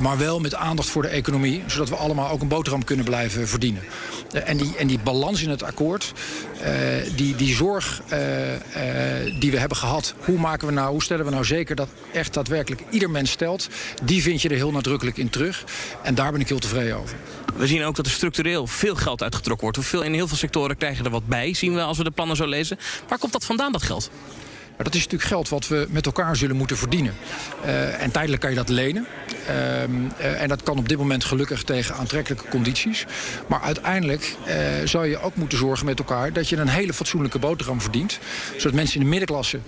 maar 0.02 0.18
wel 0.18 0.40
met 0.40 0.56
aandacht 0.56 0.90
voor 0.90 1.02
de 1.02 1.08
economie. 1.08 1.64
Zodat 1.66 1.90
we 1.90 1.96
allemaal 1.96 2.30
ook 2.30 2.42
een 2.42 2.48
boterham 2.48 2.84
kunnen 2.84 3.06
blijven 3.06 3.48
verdienen. 3.48 3.84
en, 4.34 4.58
die, 4.58 4.76
en 4.78 4.88
die 4.88 5.00
balans 5.00 5.44
in 5.44 5.50
het 5.50 5.64
akkoord. 5.64 6.14
die, 7.16 7.36
die 7.36 7.56
zorg 7.56 8.02
die 9.40 9.52
we 9.52 9.60
hebben 9.60 9.78
gehad. 9.78 10.14
Hoe, 10.20 10.40
maken 10.40 10.68
we 10.68 10.74
nou, 10.74 10.92
hoe 10.92 11.04
stellen 11.04 11.26
we 11.26 11.32
nou 11.32 11.46
zeker 11.46 11.76
dat 11.76 11.90
echt 12.14 12.34
daadwerkelijk 12.34 12.82
ieder 12.90 13.10
mens 13.10 13.32
stelt. 13.32 13.68
Die 14.04 14.22
vind 14.22 14.42
je 14.42 14.50
er 14.50 14.56
heel 14.56 14.72
nadrukkelijk 14.72 15.18
in 15.18 15.30
terug. 15.30 15.64
En 16.04 16.16
daar 16.16 16.32
ben 16.32 16.42
ik 16.42 16.48
heel 16.48 16.60
tevreden 16.60 16.98
over. 16.98 17.17
We 17.56 17.68
zien 17.68 17.84
ook 17.84 17.96
dat 17.96 18.06
er 18.06 18.12
structureel 18.12 18.68
veel 18.68 18.96
geld 18.96 19.24
uitgetrokken 19.24 19.64
wordt. 19.64 19.88
Veel, 19.88 20.02
in 20.02 20.14
heel 20.14 20.28
veel 20.28 20.38
sectoren 20.38 20.78
krijgen 20.78 21.06
er 21.06 21.12
wat 21.12 21.28
bij, 21.28 21.54
zien 21.54 21.74
we 21.74 21.82
als 21.82 21.98
we 21.98 22.04
de 22.04 22.12
plannen 22.12 22.36
zo 22.36 22.48
lezen. 22.48 22.80
Waar 23.08 23.20
komt 23.20 23.32
dat 23.32 23.46
vandaan, 23.46 23.72
dat 23.72 23.84
geld? 23.84 24.10
Maar 24.78 24.86
dat 24.86 24.96
is 24.96 25.04
natuurlijk 25.04 25.30
geld 25.30 25.50
wat 25.50 25.68
we 25.68 25.88
met 25.90 26.06
elkaar 26.06 26.36
zullen 26.36 26.56
moeten 26.56 26.78
verdienen. 26.78 27.14
Uh, 27.66 28.02
en 28.02 28.12
tijdelijk 28.12 28.42
kan 28.42 28.50
je 28.50 28.56
dat 28.56 28.70
lenen. 28.70 29.08
Uh, 29.50 29.84
uh, 29.84 30.42
en 30.42 30.48
dat 30.48 30.64
kan 30.64 30.78
op 30.78 30.90
dit 30.90 30.98
moment 30.98 31.24
gelukkig 31.24 31.64
tegen 31.64 31.96
aantrekkelijke 31.96 32.48
condities. 32.50 33.06
Maar 33.48 33.62
uiteindelijk 33.62 34.36
zou 34.84 35.08
je 35.08 35.20
ook 35.20 35.36
moeten 35.36 35.58
zorgen 35.58 35.86
met 35.86 36.00
elkaar 36.00 36.34
dat 36.34 36.50
je 36.50 36.58
een 36.58 36.68
hele 36.68 36.94
fatsoenlijke 36.94 37.40
boterham 37.40 37.82
verdient. 37.82 38.20
Zodat 38.58 38.74
mensen 38.74 38.96
in 38.96 39.04
de 39.04 39.10
middenklasse 39.10 39.60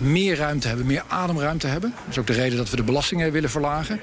meer 0.00 0.36
ruimte 0.36 0.68
hebben, 0.68 0.86
meer 0.86 1.04
ademruimte 1.08 1.66
hebben. 1.66 1.90
Dat 1.90 2.10
is 2.10 2.18
ook 2.18 2.26
de 2.26 2.32
reden 2.32 2.56
dat 2.56 2.70
we 2.70 2.76
de 2.76 2.82
belastingen 2.82 3.32
willen 3.32 3.50
verlagen. 3.50 4.00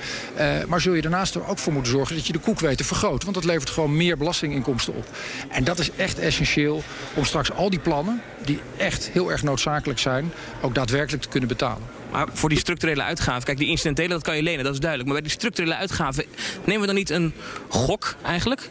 maar 0.67 0.81
zul 0.81 0.93
je 0.93 1.01
daarnaast 1.01 1.35
er 1.35 1.47
ook 1.47 1.57
voor 1.57 1.73
moeten 1.73 1.91
zorgen 1.91 2.15
dat 2.15 2.27
je 2.27 2.33
de 2.33 2.39
koek 2.39 2.59
weet 2.59 2.77
te 2.77 2.83
vergroten. 2.83 3.23
Want 3.23 3.35
dat 3.35 3.45
levert 3.45 3.69
gewoon 3.69 3.97
meer 3.97 4.17
belastinginkomsten 4.17 4.95
op. 4.95 5.07
En 5.49 5.63
dat 5.63 5.79
is 5.79 5.91
echt 5.91 6.19
essentieel 6.19 6.83
om 7.13 7.25
straks 7.25 7.51
al 7.51 7.69
die 7.69 7.79
plannen, 7.79 8.21
die 8.45 8.59
echt 8.77 9.09
heel 9.13 9.31
erg 9.31 9.43
noodzakelijk 9.43 9.99
zijn 9.99 10.31
ook 10.61 10.75
daadwerkelijk 10.75 11.23
te 11.23 11.29
kunnen 11.29 11.49
betalen. 11.49 11.83
Maar 12.11 12.27
voor 12.33 12.49
die 12.49 12.57
structurele 12.57 13.03
uitgaven, 13.03 13.43
kijk, 13.43 13.57
die 13.57 13.67
incidentele 13.67 14.07
dat 14.07 14.23
kan 14.23 14.35
je 14.35 14.43
lenen, 14.43 14.63
dat 14.63 14.73
is 14.73 14.79
duidelijk. 14.79 15.09
Maar 15.09 15.19
bij 15.19 15.29
die 15.29 15.37
structurele 15.37 15.75
uitgaven 15.75 16.25
nemen 16.63 16.81
we 16.81 16.87
dan 16.87 16.95
niet 16.95 17.09
een 17.09 17.33
gok 17.67 18.15
eigenlijk? 18.23 18.69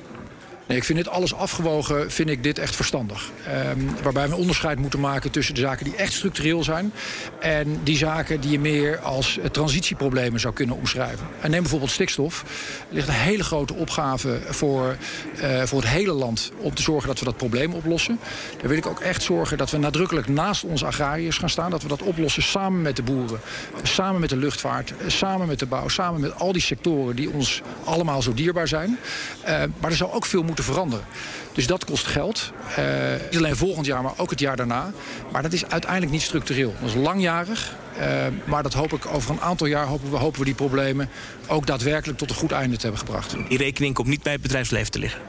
Nee, 0.68 0.76
ik 0.76 0.85
vind 0.85 0.98
dit 0.98 1.09
alles 1.09 1.35
afgewogen, 1.35 2.11
vind 2.11 2.28
ik 2.28 2.42
dit 2.42 2.59
echt 2.59 2.76
verstandig. 2.76 3.31
Um, 3.76 3.90
waarbij 4.02 4.22
we 4.22 4.35
een 4.35 4.40
onderscheid 4.40 4.78
moeten 4.78 5.00
maken 5.00 5.31
tussen 5.31 5.54
de 5.54 5.61
zaken 5.61 5.85
die 5.85 5.96
echt 5.96 6.12
structureel 6.12 6.64
zijn... 6.64 6.92
en 7.40 7.81
die 7.83 7.96
zaken 7.96 8.40
die 8.40 8.50
je 8.50 8.59
meer 8.59 8.98
als 8.98 9.38
transitieproblemen 9.52 10.40
zou 10.40 10.54
kunnen 10.54 10.76
omschrijven. 10.76 11.26
En 11.40 11.50
neem 11.50 11.61
bijvoorbeeld 11.61 11.90
stikstof. 11.90 12.44
Er 12.88 12.94
ligt 12.94 13.09
een 13.09 13.14
hele 13.14 13.42
grote 13.42 13.74
opgave 13.74 14.40
voor, 14.48 14.96
uh, 15.42 15.62
voor 15.62 15.81
het 15.81 15.90
hele 15.90 16.12
land... 16.12 16.52
om 16.59 16.74
te 16.74 16.83
zorgen 16.83 17.09
dat 17.09 17.18
we 17.18 17.24
dat 17.24 17.37
probleem 17.37 17.72
oplossen. 17.72 18.18
Daar 18.59 18.68
wil 18.68 18.78
ik 18.78 18.87
ook 18.87 19.00
echt 19.00 19.22
zorgen 19.22 19.59
dat 19.59 19.70
we 19.70 19.78
nadrukkelijk 19.78 20.28
naast 20.28 20.64
onze 20.64 20.87
agrariërs 20.87 21.38
gaan 21.38 21.50
staan. 21.50 21.70
Dat 21.70 21.83
we 21.83 21.88
dat 21.88 22.02
oplossen 22.02 22.42
samen 22.42 22.83
met 22.83 22.96
de 22.96 23.02
boeren, 23.02 23.40
samen 23.83 24.20
met 24.20 24.31
de 24.31 24.37
luchtvaart... 24.37 24.92
samen 25.07 25.46
met 25.46 25.59
de 25.59 25.66
bouw, 25.66 25.88
samen 25.88 26.20
met 26.20 26.38
al 26.38 26.52
die 26.52 26.62
sectoren 26.62 27.16
die 27.16 27.31
ons 27.31 27.62
allemaal 27.85 28.22
zo 28.22 28.35
dierbaar 28.35 28.68
zijn. 28.68 28.98
Uh, 29.40 29.62
maar 29.81 29.90
er 29.90 29.96
zou 29.96 30.12
ook 30.12 30.26
veel 30.26 30.42
moeten 30.42 30.57
veranderen. 30.62 31.05
Dus 31.53 31.66
dat 31.66 31.85
kost 31.85 32.07
geld. 32.07 32.53
Uh, 32.79 32.85
niet 33.31 33.37
alleen 33.37 33.57
volgend 33.57 33.87
jaar, 33.87 34.03
maar 34.03 34.12
ook 34.16 34.31
het 34.31 34.40
jaar 34.40 34.57
daarna. 34.57 34.92
Maar 35.33 35.42
dat 35.42 35.53
is 35.53 35.66
uiteindelijk 35.66 36.12
niet 36.12 36.23
structureel. 36.23 36.75
Dat 36.81 36.88
is 36.88 36.94
langjarig. 36.94 37.77
Uh, 37.99 38.05
maar 38.44 38.62
dat 38.62 38.73
hoop 38.73 38.92
ik 38.92 39.07
over 39.07 39.31
een 39.31 39.40
aantal 39.40 39.66
jaar 39.66 39.87
hopen 39.87 40.11
we, 40.11 40.16
hopen 40.16 40.38
we 40.38 40.44
die 40.44 40.55
problemen 40.55 41.09
ook 41.47 41.66
daadwerkelijk 41.66 42.18
tot 42.18 42.31
een 42.31 42.37
goed 42.37 42.53
einde 42.53 42.77
te 42.77 42.83
hebben 42.83 43.01
gebracht. 43.01 43.37
Die 43.49 43.59
rekening 43.59 43.94
komt 43.94 44.09
niet 44.09 44.23
bij 44.23 44.33
het 44.33 44.42
bedrijfsleven 44.42 44.90
te 44.90 44.99
liggen. 44.99 45.21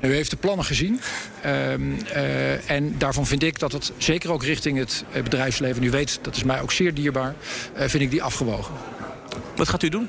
U 0.00 0.14
heeft 0.14 0.30
de 0.30 0.36
plannen 0.36 0.64
gezien. 0.64 1.00
Uh, 1.44 1.78
uh, 1.78 2.70
en 2.70 2.94
daarvan 2.98 3.26
vind 3.26 3.42
ik 3.42 3.58
dat 3.58 3.72
het 3.72 3.92
zeker 3.98 4.32
ook 4.32 4.44
richting 4.44 4.78
het 4.78 5.04
bedrijfsleven... 5.12 5.82
u 5.82 5.90
weet, 5.90 6.18
dat 6.22 6.36
is 6.36 6.44
mij 6.44 6.60
ook 6.60 6.72
zeer 6.72 6.94
dierbaar, 6.94 7.34
uh, 7.74 7.80
vind 7.80 8.02
ik 8.02 8.10
die 8.10 8.22
afgewogen. 8.22 8.74
Wat 9.56 9.68
gaat 9.68 9.82
u 9.82 9.88
doen? 9.88 10.08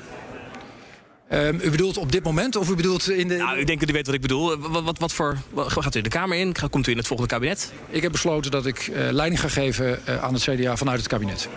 Um, 1.32 1.60
u 1.62 1.70
bedoelt 1.70 1.96
op 1.96 2.12
dit 2.12 2.24
moment 2.24 2.56
of 2.56 2.68
u 2.68 2.74
bedoelt 2.74 3.10
in 3.10 3.28
de... 3.28 3.36
Nou, 3.36 3.58
u 3.58 3.64
denkt 3.64 3.80
dat 3.80 3.90
u 3.90 3.92
weet 3.92 4.06
wat 4.06 4.14
ik 4.14 4.20
bedoel. 4.20 4.58
Wat, 4.58 4.82
wat, 4.82 4.98
wat 4.98 5.12
voor... 5.12 5.36
Gaat 5.56 5.94
u 5.94 6.00
de 6.00 6.08
Kamer 6.08 6.38
in? 6.38 6.54
Komt 6.70 6.86
u 6.86 6.90
in 6.90 6.96
het 6.96 7.06
volgende 7.06 7.32
kabinet? 7.32 7.72
Ik 7.88 8.02
heb 8.02 8.12
besloten 8.12 8.50
dat 8.50 8.66
ik 8.66 8.86
uh, 8.86 9.10
leiding 9.10 9.40
ga 9.40 9.48
geven 9.48 10.00
uh, 10.08 10.22
aan 10.22 10.34
het 10.34 10.42
CDA 10.42 10.76
vanuit 10.76 10.98
het 10.98 11.08
kabinet. 11.08 11.48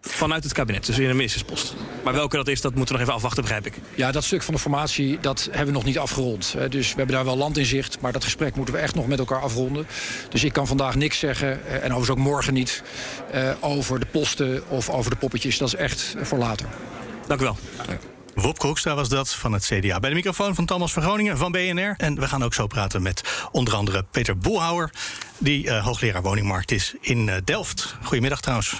Vanuit 0.00 0.44
het 0.44 0.52
kabinet, 0.52 0.86
dus 0.86 0.98
in 0.98 1.08
een 1.08 1.16
ministerspost. 1.16 1.74
Maar 2.04 2.12
welke 2.12 2.36
dat 2.36 2.48
is, 2.48 2.60
dat 2.60 2.74
moeten 2.74 2.94
we 2.94 3.00
nog 3.00 3.08
even 3.08 3.14
afwachten, 3.14 3.42
begrijp 3.42 3.66
ik. 3.66 3.74
Ja, 3.94 4.12
dat 4.12 4.24
stuk 4.24 4.42
van 4.42 4.54
de 4.54 4.60
formatie, 4.60 5.18
dat 5.20 5.48
hebben 5.50 5.66
we 5.66 5.72
nog 5.72 5.84
niet 5.84 5.98
afgerond. 5.98 6.54
Dus 6.68 6.88
we 6.88 6.96
hebben 6.96 7.14
daar 7.14 7.24
wel 7.24 7.36
land 7.36 7.58
in 7.58 7.66
zicht, 7.66 8.00
maar 8.00 8.12
dat 8.12 8.24
gesprek 8.24 8.56
moeten 8.56 8.74
we 8.74 8.80
echt 8.80 8.94
nog 8.94 9.06
met 9.06 9.18
elkaar 9.18 9.40
afronden. 9.40 9.86
Dus 10.28 10.44
ik 10.44 10.52
kan 10.52 10.66
vandaag 10.66 10.94
niks 10.94 11.18
zeggen, 11.18 11.66
en 11.66 11.82
overigens 11.82 12.10
ook 12.10 12.18
morgen 12.18 12.54
niet, 12.54 12.82
over 13.60 14.00
de 14.00 14.06
posten 14.06 14.62
of 14.68 14.90
over 14.90 15.10
de 15.10 15.16
poppetjes. 15.16 15.58
Dat 15.58 15.68
is 15.68 15.74
echt 15.74 16.14
voor 16.22 16.38
later. 16.38 16.66
Dank 17.26 17.40
u 17.40 17.44
wel. 17.44 17.56
Ja. 17.88 17.98
Wop 18.34 18.58
Kroekstra 18.58 18.94
was 18.94 19.08
dat 19.08 19.34
van 19.34 19.52
het 19.52 19.64
CDA. 19.64 20.00
Bij 20.00 20.10
de 20.10 20.16
microfoon 20.16 20.54
van 20.54 20.66
Thomas 20.66 20.92
van 20.92 21.02
Groningen 21.02 21.38
van 21.38 21.52
BNR. 21.52 21.94
En 21.96 22.20
we 22.20 22.28
gaan 22.28 22.44
ook 22.44 22.54
zo 22.54 22.66
praten 22.66 23.02
met 23.02 23.48
onder 23.52 23.74
andere 23.74 24.04
Peter 24.10 24.38
Boelhouwer... 24.38 24.90
die 25.38 25.64
uh, 25.64 25.84
hoogleraar 25.84 26.22
woningmarkt 26.22 26.70
is 26.70 26.94
in 27.00 27.26
uh, 27.26 27.34
Delft. 27.44 27.96
Goedemiddag 28.02 28.40
trouwens. 28.40 28.74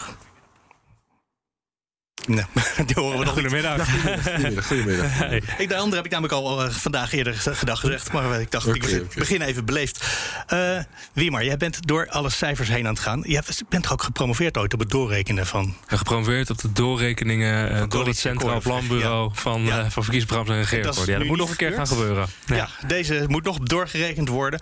Nee, 2.26 2.44
die 2.87 2.96
horen 2.96 3.18
we 3.18 3.24
nog. 3.24 3.35
Goedemiddag. 3.35 3.88
Goedemiddag. 4.22 4.66
Goedemiddag. 4.66 5.18
Hey. 5.18 5.42
Ik, 5.59 5.68
de 5.68 5.76
andere 5.76 5.96
heb 5.96 6.04
ik 6.04 6.11
namelijk 6.11 6.35
al 6.35 6.64
uh, 6.64 6.70
vandaag 6.70 7.12
eerder 7.12 7.35
gedag 7.35 7.80
gezegd. 7.80 8.12
Maar 8.12 8.40
ik 8.40 8.50
dacht, 8.50 8.66
okay, 8.66 8.76
ik 8.76 8.83
begin, 8.83 9.02
okay. 9.02 9.18
begin 9.18 9.42
even 9.42 9.64
beleefd. 9.64 10.04
Uh, 10.52 10.78
Wiemar, 11.12 11.44
jij 11.44 11.56
bent 11.56 11.87
door 11.87 12.09
alle 12.09 12.30
cijfers 12.30 12.68
heen 12.68 12.87
aan 12.87 12.94
het 12.94 13.02
gaan. 13.02 13.22
Je 13.26 13.42
bent 13.68 13.83
toch 13.83 13.92
ook 13.92 14.02
gepromoveerd 14.02 14.59
ooit 14.59 14.74
op 14.74 14.80
het 14.80 14.90
doorrekenen 14.90 15.46
van... 15.46 15.74
Ja, 15.88 15.96
gepromoveerd 15.96 16.50
op 16.50 16.59
de 16.59 16.72
doorrekeningen 16.72 17.72
uh, 17.72 17.83
door 17.88 18.06
het 18.06 18.18
Centraal 18.18 18.61
Planbureau 18.61 19.28
ja. 19.28 19.40
van, 19.40 19.62
ja. 19.62 19.90
van 19.90 19.90
verkiezingsprogramma's 19.90 20.56
en 20.56 20.62
regeerakkoord. 20.62 21.06
Ja, 21.06 21.18
dat 21.18 21.26
moet 21.26 21.38
nog 21.38 21.50
een 21.50 21.56
keer 21.56 21.72
gaan 21.72 21.87
gebeuren. 21.87 22.26
Ja, 22.46 22.56
ja 22.56 22.68
deze 22.87 23.24
moet 23.28 23.44
nog 23.44 23.59
doorgerekend 23.59 24.28
worden. 24.28 24.61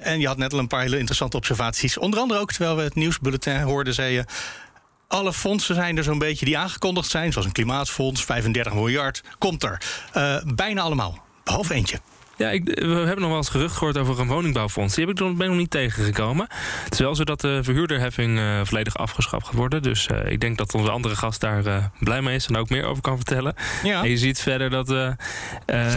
en 0.00 0.20
je 0.20 0.26
had 0.26 0.36
net 0.36 0.52
al 0.52 0.58
een 0.58 0.66
paar 0.66 0.82
hele 0.82 0.98
interessante 0.98 1.36
observaties. 1.36 1.98
Onder 1.98 2.20
andere 2.20 2.40
ook, 2.40 2.52
terwijl 2.52 2.76
we 2.76 2.82
het 2.82 2.94
nieuwsbulletin 2.94 3.60
hoorden, 3.60 3.94
zei 3.94 4.12
je 4.12 4.24
alle 5.08 5.32
fondsen 5.32 5.74
zijn 5.74 5.96
er 5.96 6.02
zo'n 6.02 6.18
beetje 6.18 6.44
die 6.44 6.58
aangekondigd 6.58 7.10
zijn. 7.10 7.32
Zoals 7.32 7.46
een 7.46 7.52
klimaatfonds, 7.52 8.24
35 8.24 8.74
miljard, 8.74 9.22
komt 9.38 9.62
er. 9.62 9.82
Uh, 10.16 10.36
bijna 10.54 10.80
allemaal, 10.80 11.18
behalve 11.44 11.74
eentje. 11.74 12.00
Ja, 12.38 12.50
ik, 12.50 12.64
we 12.64 12.86
hebben 12.86 13.20
nog 13.20 13.28
wel 13.28 13.36
eens 13.36 13.48
gerucht 13.48 13.76
gehoord 13.76 13.98
over 13.98 14.20
een 14.20 14.26
woningbouwfonds. 14.26 14.94
Die 14.94 15.06
heb 15.06 15.14
ik 15.14 15.22
nog, 15.22 15.34
ben 15.34 15.48
nog 15.48 15.56
niet 15.56 15.70
tegengekomen. 15.70 16.46
Het 16.84 16.92
is 16.92 16.98
wel 16.98 17.14
zo 17.14 17.24
dat 17.24 17.40
de 17.40 17.58
verhuurderheffing 17.62 18.38
uh, 18.38 18.60
volledig 18.64 18.96
afgeschaft 18.96 19.46
gaat 19.46 19.54
worden. 19.54 19.82
Dus 19.82 20.08
uh, 20.08 20.30
ik 20.30 20.40
denk 20.40 20.58
dat 20.58 20.74
onze 20.74 20.90
andere 20.90 21.16
gast 21.16 21.40
daar 21.40 21.66
uh, 21.66 21.84
blij 21.98 22.22
mee 22.22 22.34
is 22.34 22.46
en 22.46 22.56
ook 22.56 22.68
meer 22.68 22.84
over 22.84 23.02
kan 23.02 23.16
vertellen. 23.16 23.54
Ja. 23.82 24.02
En 24.02 24.10
je 24.10 24.16
ziet 24.16 24.40
verder 24.40 24.70
dat, 24.70 24.88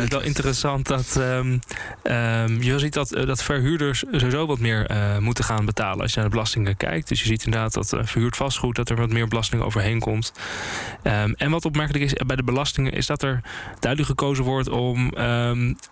wel 0.10 0.22
interessant 0.22 0.88
dat 0.88 1.16
um, 1.18 1.60
um, 2.04 2.62
je 2.62 2.80
ziet 2.80 2.94
dat, 2.94 3.10
dat 3.10 3.44
verhuurders 3.44 4.04
sowieso 4.12 4.46
wat 4.46 4.60
meer 4.60 4.92
moeten 5.20 5.44
gaan 5.44 5.66
betalen 5.66 6.02
als 6.02 6.10
je 6.10 6.20
naar 6.20 6.30
de 6.30 6.36
belastingen 6.36 6.78
kijkt. 6.78 7.08
Dus 7.08 7.22
je 7.22 7.28
ziet 7.28 7.46
inderdaad 7.46 7.74
dat 7.74 7.96
verhuurd 8.02 8.36
vastgoed, 8.36 8.76
dat 8.76 8.90
er 8.90 8.96
wat 8.96 9.12
meer 9.12 9.28
belasting 9.28 9.62
overheen 9.62 10.00
komt. 10.00 10.34
Um, 11.04 11.34
en 11.34 11.52
wat 11.52 11.66
opmerkelijk 11.66 12.04
is 12.04 12.14
bij 12.26 12.36
de 12.36 12.44
belastingen, 12.44 12.92
is 12.92 13.06
dat 13.06 13.24
er 13.24 13.42
duidelijk 13.80 14.10
gekozen 14.10 14.44
wordt 14.44 14.70
om 14.70 15.14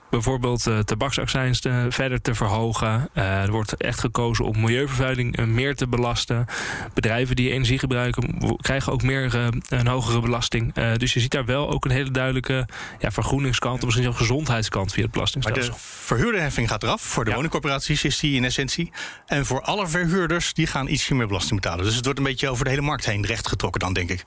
bijvoorbeeld 0.10 0.36
uh, 0.46 0.80
tabaksaccijns 0.80 1.60
te, 1.60 1.86
verder 1.90 2.22
te 2.22 2.36
verhogen. 2.36 3.10
Uh, 3.14 3.42
er 3.42 3.52
wordt 3.52 3.74
echt 3.74 4.00
gekozen 4.00 4.46
om 4.46 4.60
milieuvervuiling 4.60 5.46
meer 5.46 5.76
te 5.76 5.88
belasten. 5.88 6.46
Bedrijven 6.94 7.36
die 7.36 7.52
energie 7.52 7.80
gebruiken 7.80 8.56
krijgen 8.58 8.92
ook 8.92 9.04
meer 9.04 9.52
een 9.70 9.88
hogere 9.88 10.20
belasting. 10.20 10.74
dus 10.74 11.14
je 11.14 11.20
ziet 11.20 11.32
daar 11.32 11.46
wel 11.46 11.70
ook 11.70 11.86
een 11.86 11.92
hele 11.92 12.12
duidelijke 12.12 12.68
ja, 13.00 13.12
vergroeningskant, 13.12 13.84
misschien 13.84 14.04
zelfs 14.04 14.18
gezondheidskant 14.18 14.94
via 14.94 15.04
het 15.04 15.12
belastingstelsel. 15.12 15.72
Maar 15.72 15.80
de 15.80 15.86
verhuurderheffing 16.06 16.70
gaat 16.70 16.84
eraf. 16.84 17.02
Voor 17.02 17.24
de 17.24 17.30
ja. 17.30 17.36
woningcorporaties 17.36 18.04
is 18.04 18.20
die 18.20 18.36
in 18.36 18.44
essentie. 18.44 18.92
En 19.26 19.46
voor 19.46 19.62
alle 19.62 19.88
verhuurders 19.88 20.54
die 20.54 20.68
gaan 20.68 20.88
ietsje 20.88 21.16
meer 21.16 21.28
belasting 21.28 21.62
betalen. 21.62 21.86
Dus 21.86 21.96
het 21.96 22.04
wordt 22.04 22.20
een 22.20 22.26
beetje 22.26 22.50
over 22.50 22.64
de 22.64 22.70
hele 22.70 22.82
markt 22.82 23.06
heen 23.06 23.26
rechtgetrokken 23.26 23.80
dan, 23.80 23.94
denk 23.94 24.10
ik. 24.10 24.24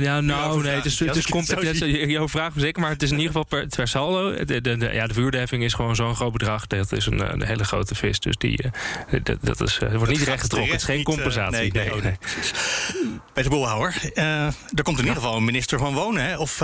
ja, 0.00 0.20
nou, 0.20 0.62
nee, 0.62 0.74
het 0.74 0.84
is, 0.84 0.98
het 0.98 1.16
is 1.16 1.26
complex. 1.26 1.78
Jouw 1.78 2.28
vraag 2.28 2.52
zeker, 2.56 2.80
maar 2.80 2.90
het 2.90 3.02
is 3.02 3.10
in 3.10 3.16
ieder 3.16 3.32
geval 3.32 3.46
per, 3.46 3.66
per 3.66 3.88
saldo. 3.88 4.44
De, 4.44 4.60
de, 4.60 4.76
de, 4.76 4.90
ja, 4.92 5.06
de 5.06 5.14
verhuurderheffing 5.18 5.62
is 5.62 5.74
gewoon 5.74 5.96
zo'n 5.96 6.14
groot 6.14 6.32
bedrag. 6.32 6.66
Dat 6.66 6.92
is 6.92 7.06
een, 7.06 7.32
een, 7.32 7.42
hele 7.42 7.64
grote 7.64 7.94
vis. 7.94 8.20
Dus 8.20 8.36
die, 8.36 8.64
uh, 8.64 9.20
dat, 9.22 9.38
dat, 9.40 9.60
is, 9.60 9.80
uh, 9.82 9.94
wordt 9.94 10.12
niet 10.12 10.22
rechtgetrokken. 10.22 10.70
Het 10.70 10.80
is 10.80 10.86
geen 10.86 11.02
compensatie. 11.02 11.66
Uh, 11.66 11.72
nee, 11.72 11.84
nee, 11.84 11.90
nee, 11.90 12.00
nee. 12.02 12.16
Peter 13.32 13.50
Boelhouwer, 13.50 14.10
er 14.14 14.82
komt 14.82 14.98
in 14.98 15.04
ieder 15.04 15.20
geval 15.22 15.36
een 15.36 15.44
minister 15.44 15.78
van 15.78 15.94
Wonen. 15.94 16.24
Hè? 16.24 16.36
Of 16.36 16.62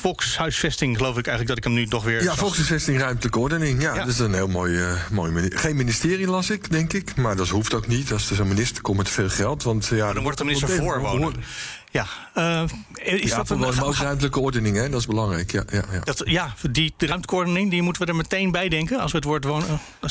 volkshuisvesting, 0.00 0.96
geloof 0.96 1.18
ik 1.18 1.26
eigenlijk 1.26 1.48
dat 1.48 1.56
ik 1.56 1.64
hem 1.64 1.72
nu 1.72 1.86
toch 1.86 2.04
weer. 2.04 2.22
Ja, 2.22 2.34
volkshuisvesting, 2.34 2.98
ruimtelijke 2.98 3.38
ordening. 3.38 3.82
Ja, 3.82 3.94
ja, 3.94 4.00
dat 4.00 4.08
is 4.08 4.18
een 4.18 4.34
heel 4.34 4.48
mooi, 4.48 4.72
uh, 4.72 5.10
mooi. 5.10 5.50
Geen 5.50 5.76
ministerie 5.76 6.26
las 6.26 6.50
ik, 6.50 6.70
denk 6.70 6.92
ik. 6.92 7.16
Maar 7.16 7.36
dat 7.36 7.48
hoeft 7.48 7.74
ook 7.74 7.86
niet. 7.86 8.12
Als 8.12 8.30
er 8.30 8.36
zo'n 8.36 8.48
minister 8.48 8.82
komt 8.82 8.96
met 8.96 9.08
veel 9.08 9.28
geld. 9.28 9.62
Want, 9.62 9.86
ja, 9.86 10.04
maar 10.04 10.14
dan 10.14 10.22
wordt 10.22 10.38
er 10.38 10.44
minister 10.44 10.68
voor 10.68 11.00
wonen. 11.00 11.34
Ja, 11.96 12.06
uh, 12.36 12.62
is 12.94 13.30
ja, 13.30 13.36
dat 13.36 13.50
een, 13.50 13.58
maar 13.58 13.84
ook 13.84 13.94
ruimtelijke 13.94 14.40
ordening, 14.40 14.76
hè? 14.76 14.88
dat 14.88 15.00
is 15.00 15.06
belangrijk. 15.06 15.52
Ja, 15.52 15.62
ja, 15.70 15.82
ja. 15.92 16.00
Dat, 16.00 16.22
ja 16.24 16.54
die 16.70 16.94
ruimtelijke 16.96 17.34
ordening 17.34 17.70
die 17.70 17.82
moeten 17.82 18.02
we 18.02 18.08
er 18.08 18.16
meteen 18.16 18.50
bij 18.50 18.68
denken 18.68 19.00
als 19.00 19.12
we 19.12 19.16
het 19.16 19.26
woord 19.26 19.44
won, 19.44 19.62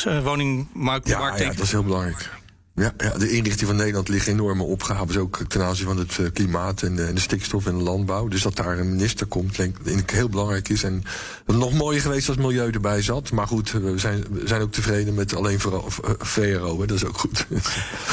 uh, 0.07 0.23
woningmarkt 0.23 1.07
ja, 1.07 1.37
ja, 1.37 1.45
dat 1.45 1.59
is 1.59 1.71
heel 1.71 1.83
belangrijk. 1.83 2.29
Ja, 2.75 2.93
ja, 2.97 3.09
de 3.17 3.29
inrichting 3.29 3.67
van 3.67 3.75
Nederland 3.75 4.07
ligt 4.07 4.27
enorme 4.27 4.63
opgaves, 4.63 5.17
ook 5.17 5.39
ten 5.47 5.61
aanzien 5.63 5.85
van 5.85 5.97
het 5.97 6.17
eh, 6.19 6.25
klimaat 6.33 6.81
en 6.81 6.95
de, 6.95 7.03
en 7.03 7.15
de 7.15 7.21
stikstof 7.21 7.65
en 7.65 7.77
de 7.77 7.83
landbouw. 7.83 8.27
Dus 8.27 8.41
dat 8.41 8.55
daar 8.55 8.79
een 8.79 8.89
minister 8.89 9.25
komt, 9.27 9.55
denk 9.55 9.77
ik 9.83 10.09
heel 10.09 10.29
belangrijk 10.29 10.69
is. 10.69 10.83
En 10.83 11.03
het 11.45 11.55
nog 11.55 11.73
mooier 11.73 12.01
geweest 12.01 12.27
als 12.27 12.37
milieu 12.37 12.71
erbij 12.71 13.01
zat. 13.01 13.31
Maar 13.31 13.47
goed, 13.47 13.71
we 13.71 13.97
zijn, 13.97 14.23
we 14.31 14.47
zijn 14.47 14.61
ook 14.61 14.71
tevreden 14.71 15.13
met 15.13 15.35
alleen 15.35 15.59
VRO, 15.59 15.85
VRO 16.19 16.79
hè, 16.79 16.85
dat 16.87 16.97
is 16.97 17.05
ook 17.05 17.17
goed. 17.17 17.47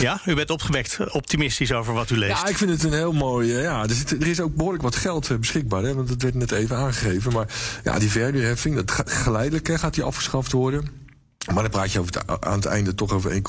Ja, 0.00 0.20
u 0.26 0.34
bent 0.34 0.50
opgewekt, 0.50 1.12
optimistisch 1.12 1.72
over 1.72 1.94
wat 1.94 2.10
u 2.10 2.16
leest. 2.16 2.42
Ja, 2.42 2.46
ik 2.46 2.56
vind 2.56 2.70
het 2.70 2.82
een 2.82 2.92
heel 2.92 3.12
mooi. 3.12 3.54
eh, 3.56 3.62
Ja, 3.62 3.82
er, 3.82 3.94
zit, 3.94 4.10
er 4.10 4.26
is 4.26 4.40
ook 4.40 4.54
behoorlijk 4.54 4.82
wat 4.82 4.96
geld 4.96 5.30
eh, 5.30 5.36
beschikbaar, 5.36 5.82
hè, 5.82 5.94
want 5.94 6.08
dat 6.08 6.22
werd 6.22 6.34
net 6.34 6.52
even 6.52 6.76
aangegeven. 6.76 7.32
Maar 7.32 7.46
ja, 7.84 7.98
die 7.98 8.10
verhuurheffing, 8.10 8.74
dat 8.76 8.90
gaat 8.90 9.10
geleidelijk 9.10 9.66
hè, 9.66 9.78
gaat 9.78 9.94
die 9.94 10.04
afgeschaft 10.04 10.52
worden. 10.52 11.00
Maar 11.46 11.62
dan 11.62 11.70
praat 11.70 11.92
je 11.92 11.98
over 12.00 12.12
het, 12.14 12.40
aan 12.44 12.56
het 12.56 12.64
einde 12.64 12.94
toch 12.94 13.12
over 13.12 13.32
1,7 13.32 13.40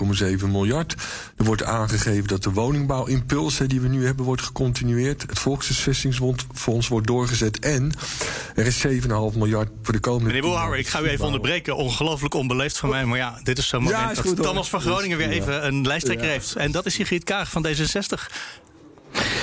miljard. 0.47 0.95
Er 1.37 1.45
wordt 1.45 1.63
aangegeven 1.63 2.27
dat 2.27 2.43
de 2.43 2.51
woningbouwimpuls 2.51 3.57
hè, 3.57 3.67
die 3.67 3.81
we 3.81 3.87
nu 3.87 4.05
hebben, 4.05 4.25
wordt 4.25 4.41
gecontinueerd. 4.41 5.21
Het 5.21 5.39
Volkshuisvestingsfonds 5.39 6.87
wordt 6.87 7.07
doorgezet. 7.07 7.59
En 7.59 7.91
er 8.55 8.65
is 8.65 8.85
7,5 8.87 8.89
miljard 9.37 9.69
voor 9.83 9.93
de 9.93 9.99
komende. 9.99 10.25
Meneer 10.27 10.41
Boelhouwer, 10.41 10.79
ik 10.79 10.87
ga 10.87 11.01
u 11.01 11.07
even 11.07 11.25
onderbreken. 11.25 11.75
Ongelooflijk 11.75 12.33
onbeleefd 12.33 12.77
van 12.77 12.89
mij. 12.89 13.05
Maar 13.05 13.17
ja, 13.17 13.39
dit 13.43 13.57
is 13.57 13.67
zo'n 13.67 13.83
moment 13.83 14.01
Ja, 14.01 14.09
is 14.09 14.15
dat 14.17 14.25
goed, 14.25 14.37
hoor. 14.37 14.45
Thomas 14.47 14.69
van 14.69 14.81
Groningen 14.81 15.17
weer 15.17 15.29
even 15.29 15.65
een 15.67 15.87
lijsttrekker 15.87 16.25
Ja. 16.25 16.31
heeft. 16.31 16.55
En 16.55 16.71
dat 16.71 16.85
is 16.85 16.93
Sigrid 16.93 17.23
Kaag 17.23 17.49
van 17.49 17.67
D66. 17.67 18.31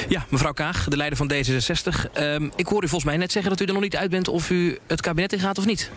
Ja, 0.09 0.27
mevrouw 0.29 0.53
Kaag, 0.53 0.85
de 0.89 0.97
leider 0.97 1.19
van 1.19 1.33
D66. 1.33 2.11
Ehm, 2.13 2.49
ik 2.57 2.67
hoor 2.67 2.83
u 2.85 2.89
volgens 2.89 3.05
mij 3.05 3.17
net 3.17 3.33
zeggen 3.33 3.51
dat 3.51 3.61
u 3.61 3.65
er 3.65 3.73
nog 3.73 3.83
niet 3.83 3.97
uit 3.97 4.11
bent 4.11 4.29
of 4.29 4.51
u 4.51 4.79
het 4.87 5.01
kabinet 5.01 5.33
ingaat 5.33 5.59
of 5.59 5.67
niet. 5.67 5.91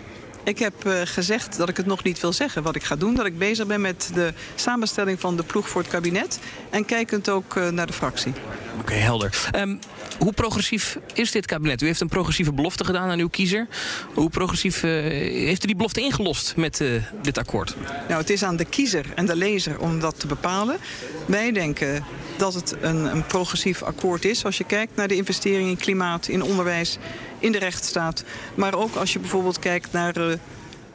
Ik 0.43 0.59
heb 0.59 0.85
eh, 0.85 1.01
gezegd 1.03 1.57
dat 1.57 1.69
ik 1.69 1.77
het 1.77 1.85
nog 1.85 2.03
niet 2.03 2.19
wil 2.19 2.33
zeggen 2.33 2.63
wat 2.63 2.75
ik 2.75 2.83
ga 2.83 2.95
doen. 2.95 3.15
Dat 3.15 3.25
ik 3.25 3.37
bezig 3.37 3.67
ben 3.67 3.81
met 3.81 4.11
de 4.13 4.33
samenstelling 4.55 5.19
van 5.19 5.35
de 5.35 5.43
ploeg 5.43 5.69
voor 5.69 5.81
het 5.81 5.89
kabinet. 5.89 6.39
En 6.69 6.85
kijkend 6.85 7.29
ook 7.29 7.55
eh, 7.55 7.69
naar 7.69 7.87
de 7.87 7.93
fractie. 7.93 8.33
Oké, 8.79 8.93
helder. 8.93 9.49
Ehm, 9.51 9.75
hoe 10.19 10.33
progressief 10.33 10.97
is 11.13 11.31
dit 11.31 11.45
kabinet? 11.45 11.81
U 11.81 11.85
heeft 11.85 12.01
een 12.01 12.07
progressieve 12.07 12.53
belofte 12.53 12.85
gedaan 12.85 13.09
aan 13.09 13.19
uw 13.19 13.29
kiezer. 13.29 13.67
Hoe 14.13 14.29
progressief 14.29 14.83
eh, 14.83 14.91
heeft 14.91 15.63
u 15.63 15.67
die 15.67 15.75
belofte 15.75 16.01
ingelost 16.01 16.53
met 16.55 16.83
dit 17.21 17.37
akkoord? 17.37 17.75
Nou, 18.07 18.21
het 18.21 18.29
is 18.29 18.43
aan 18.43 18.55
de 18.55 18.65
kiezer 18.65 19.05
en 19.15 19.25
de 19.25 19.35
lezer 19.35 19.79
om 19.79 19.99
dat 19.99 20.19
te 20.19 20.27
bepalen. 20.27 20.77
Wij 21.25 21.51
denken 21.51 22.03
dat 22.37 22.53
het 22.53 22.75
een, 22.81 23.15
een 23.15 23.25
progressief 23.25 23.83
akkoord 23.83 24.25
is. 24.25 24.45
Als 24.45 24.57
je 24.57 24.63
kijkt 24.63 24.95
naar 24.95 25.07
de 25.07 25.15
investeringen 25.15 25.69
in 25.69 25.77
klimaat, 25.77 26.27
in 26.27 26.43
onderwijs, 26.43 26.97
in 27.43 27.51
de 27.51 27.59
rechtsstaat. 27.59 28.23
Maar 28.55 28.75
ook 28.75 28.95
als 28.95 29.13
je 29.13 29.19
bijvoorbeeld 29.19 29.59
kijkt 29.59 29.91
naar 29.91 30.15
eh, 30.15 30.33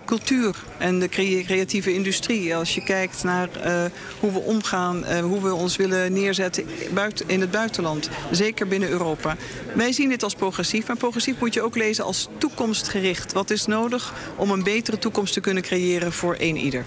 cultuur 0.05 0.57
en 0.79 0.99
de 0.99 1.09
crea- 1.09 1.45
creatieve 1.45 1.95
industrie. 1.95 2.57
Als 2.57 2.75
je 2.75 2.83
kijkt 2.83 3.25
naar 3.25 3.49
eh, 3.53 3.85
hoe 4.21 4.33
we 4.33 4.39
omgaan, 4.39 5.05
eh, 5.05 5.21
hoe 5.21 5.43
we 5.43 5.55
ons 5.55 5.77
willen 5.77 6.13
neerzetten 6.13 6.65
buiten, 6.95 7.29
in 7.29 7.41
het 7.41 7.51
buitenland. 7.51 8.09
Zeker 8.31 8.69
binnen 8.69 8.89
Europa. 8.89 9.37
Wij 9.75 9.93
zien 9.93 10.09
dit 10.09 10.23
als 10.23 10.35
progressief. 10.35 10.87
Maar 10.87 10.97
progressief 10.97 11.39
moet 11.41 11.55
je 11.55 11.63
ook 11.63 11.77
lezen 11.77 12.05
als 12.05 12.29
toekomstgericht. 12.39 13.33
Wat 13.33 13.51
is 13.51 13.67
nodig 13.67 14.13
om 14.37 14.51
een 14.51 14.63
betere 14.63 14.99
toekomst 14.99 15.33
te 15.33 15.41
kunnen 15.41 15.63
creëren 15.63 16.13
voor 16.13 16.35
één 16.35 16.57
ieder? 16.57 16.85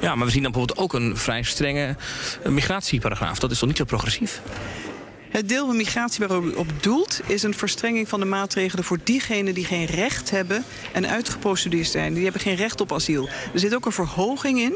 Ja, 0.00 0.14
maar 0.14 0.26
we 0.26 0.32
zien 0.32 0.42
dan 0.42 0.52
bijvoorbeeld 0.52 0.78
ook 0.78 0.92
een 1.00 1.16
vrij 1.16 1.42
strenge 1.42 1.96
migratieparagraaf. 2.48 3.38
Dat 3.38 3.50
is 3.50 3.58
toch 3.58 3.68
niet 3.68 3.78
zo 3.78 3.84
progressief? 3.84 4.40
Het 5.30 5.48
deel 5.48 5.66
van 5.66 5.76
migratie 5.76 6.26
waarop 6.26 6.72
doelt 6.80 7.20
is 7.26 7.42
een 7.42 7.54
verstrenging 7.54 8.08
van 8.08 8.20
de 8.20 8.26
maatregelen 8.26 8.84
voor 8.84 8.98
diegenen 9.04 9.54
die 9.54 9.64
geen 9.64 9.84
recht 9.84 10.30
hebben 10.30 10.64
en 10.92 11.08
uitgeprocedeerd 11.08 11.86
zijn. 11.86 12.14
Die 12.14 12.22
hebben 12.22 12.40
geen 12.40 12.54
recht 12.54 12.80
op 12.80 12.92
asiel. 12.92 13.28
Er 13.52 13.58
zit 13.58 13.74
ook 13.74 13.86
een 13.86 13.92
verhoging 13.92 14.60
in. 14.60 14.74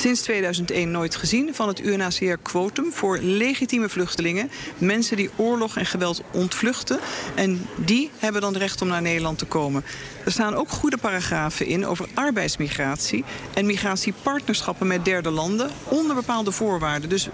Sinds 0.00 0.20
2001 0.20 0.90
nooit 0.90 1.16
gezien 1.16 1.54
van 1.54 1.68
het 1.68 1.80
UNHCR-quotum 1.80 2.92
voor 2.92 3.18
legitieme 3.18 3.88
vluchtelingen. 3.88 4.50
Mensen 4.78 5.16
die 5.16 5.30
oorlog 5.36 5.76
en 5.76 5.86
geweld 5.86 6.22
ontvluchten. 6.32 6.98
En 7.34 7.66
die 7.76 8.10
hebben 8.18 8.40
dan 8.40 8.56
recht 8.56 8.82
om 8.82 8.88
naar 8.88 9.02
Nederland 9.02 9.38
te 9.38 9.44
komen. 9.44 9.84
Er 10.24 10.32
staan 10.32 10.54
ook 10.54 10.68
goede 10.68 10.96
paragrafen 10.96 11.66
in 11.66 11.86
over 11.86 12.08
arbeidsmigratie 12.14 13.24
en 13.54 13.66
migratiepartnerschappen 13.66 14.86
met 14.86 15.04
derde 15.04 15.30
landen 15.30 15.70
onder 15.84 16.14
bepaalde 16.14 16.52
voorwaarden. 16.52 17.08
Dus 17.08 17.28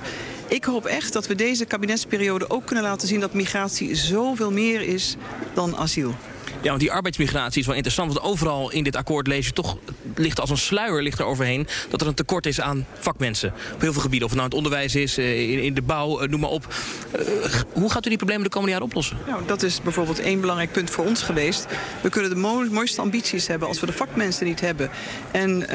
ik 0.49 0.65
hoop 0.65 0.85
echt 0.85 1.13
dat 1.13 1.27
we 1.27 1.35
deze 1.35 1.65
kabinetsperiode 1.65 2.51
ook 2.51 2.67
kunnen 2.67 2.85
laten 2.85 3.09
zien 3.09 3.21
dat 3.21 3.35
migratie 3.35 3.95
zoveel 3.95 4.53
meer 4.53 4.81
is 4.81 5.17
dan 5.55 5.77
asiel. 5.77 6.15
Ja, 6.63 6.69
want 6.69 6.81
die 6.81 6.93
arbeidsmigratie 6.93 7.61
is 7.61 7.67
wel 7.67 7.75
interessant. 7.75 8.13
Want 8.13 8.27
overal 8.27 8.71
in 8.71 8.85
dit 8.85 8.97
akkoord 8.97 9.27
lees 9.27 9.47
je 9.47 9.53
toch, 9.53 9.77
ligt 10.15 10.41
als 10.41 10.51
een 10.51 10.57
sluier 10.57 11.03
ligt 11.03 11.19
er 11.19 11.25
overheen... 11.25 11.67
dat 11.89 12.01
er 12.01 12.07
een 12.07 12.15
tekort 12.15 12.47
is 12.47 12.61
aan 12.61 12.87
vakmensen. 12.99 13.53
Op 13.75 13.81
heel 13.81 13.93
veel 13.93 14.03
gebieden. 14.03 14.29
Of 14.29 14.35
het 14.35 14.41
nou 14.41 14.45
het 14.45 14.55
onderwijs 14.55 14.95
is, 14.95 15.19
eh, 15.19 15.65
in, 15.65 15.75
de 15.75 15.83
bouw, 15.83 16.21
eh, 16.21 16.29
noem 16.29 16.41
maar 16.41 16.51
op. 16.51 16.75
Eh, 17.11 17.21
hoe 17.73 17.91
gaat 17.91 18.07
u 18.07 18.09
die 18.09 18.19
problemen 18.19 18.45
de 18.45 18.51
komende 18.51 18.73
jaren 18.73 18.87
oplossen? 18.87 19.17
Nou, 19.27 19.43
dat 19.47 19.63
is 19.63 19.81
bijvoorbeeld 19.83 20.21
één 20.21 20.41
belangrijk 20.41 20.73
punt 20.73 20.91
voor 20.91 21.05
ons 21.05 21.23
geweest. 21.23 21.67
We 22.01 22.09
kunnen 22.09 22.31
de 22.31 22.37
mo- 22.37 22.69
mooiste 22.71 23.01
ambities 23.01 23.47
hebben 23.47 23.69
als 23.69 23.81
we 23.81 23.87
de 23.87 23.93
vakmensen 23.93 24.47
niet 24.47 24.61
hebben. 24.61 24.91
En 25.31 25.67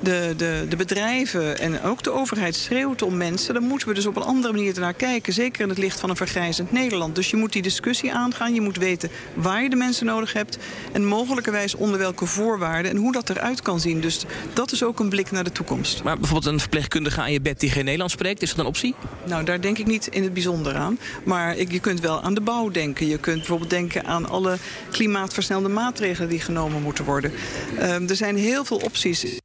de, 0.00 0.34
de, 0.36 0.66
de 0.68 0.76
bedrijven 0.76 1.58
en 1.58 1.82
ook 1.82 2.02
de 2.02 2.10
overheid 2.10 2.54
schreeuwt 2.54 3.02
om 3.02 3.16
mensen... 3.16 3.54
dan 3.54 3.62
moeten 3.62 3.88
we 3.88 3.94
dus 3.94 4.06
op 4.06 4.16
een 4.16 4.22
andere 4.22 4.52
manier 4.52 4.74
ernaar 4.74 4.94
kijken. 4.94 5.32
Zeker 5.32 5.62
in 5.62 5.68
het 5.68 5.78
licht 5.78 6.00
van 6.00 6.10
een 6.10 6.16
vergrijzend 6.16 6.72
Nederland. 6.72 7.14
Dus 7.14 7.30
je 7.30 7.36
moet 7.36 7.52
die 7.52 7.62
discussie 7.62 8.12
aangaan. 8.12 8.54
Je 8.54 8.60
moet 8.60 8.76
weten 8.76 9.10
waar 9.34 9.62
je 9.62 9.70
de 9.70 9.76
mensen 9.76 10.06
nodig 10.06 10.32
hebt. 10.32 10.58
En 10.92 11.04
mogelijkerwijs 11.04 11.74
onder 11.74 11.98
welke 11.98 12.26
voorwaarden. 12.26 12.90
En 12.90 12.96
hoe 12.96 13.12
dat 13.12 13.30
eruit 13.30 13.62
kan 13.62 13.80
zien. 13.80 14.00
Dus 14.00 14.24
dat 14.52 14.72
is 14.72 14.82
ook 14.82 15.00
een 15.00 15.08
blik 15.08 15.30
naar 15.30 15.44
de 15.44 15.52
toekomst. 15.52 16.02
Maar 16.02 16.18
bijvoorbeeld 16.18 16.52
een 16.52 16.60
verpleegkundige 16.60 17.20
aan 17.20 17.32
je 17.32 17.40
bed 17.40 17.60
die 17.60 17.70
geen 17.70 17.84
Nederlands 17.84 18.14
spreekt, 18.14 18.42
is 18.42 18.50
dat 18.50 18.58
een 18.58 18.66
optie? 18.66 18.94
Nou, 19.26 19.44
daar 19.44 19.60
denk 19.60 19.78
ik 19.78 19.86
niet 19.86 20.06
in 20.06 20.22
het 20.22 20.32
bijzonder 20.32 20.74
aan. 20.74 20.98
Maar 21.24 21.56
ik, 21.56 21.72
je 21.72 21.80
kunt 21.80 22.00
wel 22.00 22.22
aan 22.22 22.34
de 22.34 22.40
bouw 22.40 22.70
denken. 22.70 23.06
Je 23.06 23.18
kunt 23.18 23.36
bijvoorbeeld 23.36 23.70
denken 23.70 24.04
aan 24.04 24.28
alle 24.28 24.56
klimaatversnellende 24.90 25.68
maatregelen 25.68 26.28
die 26.28 26.40
genomen 26.40 26.82
moeten 26.82 27.04
worden. 27.04 27.32
Ehm, 27.78 28.08
er 28.08 28.16
zijn 28.16 28.36
heel 28.36 28.64
veel 28.64 28.76
opties. 28.76 29.44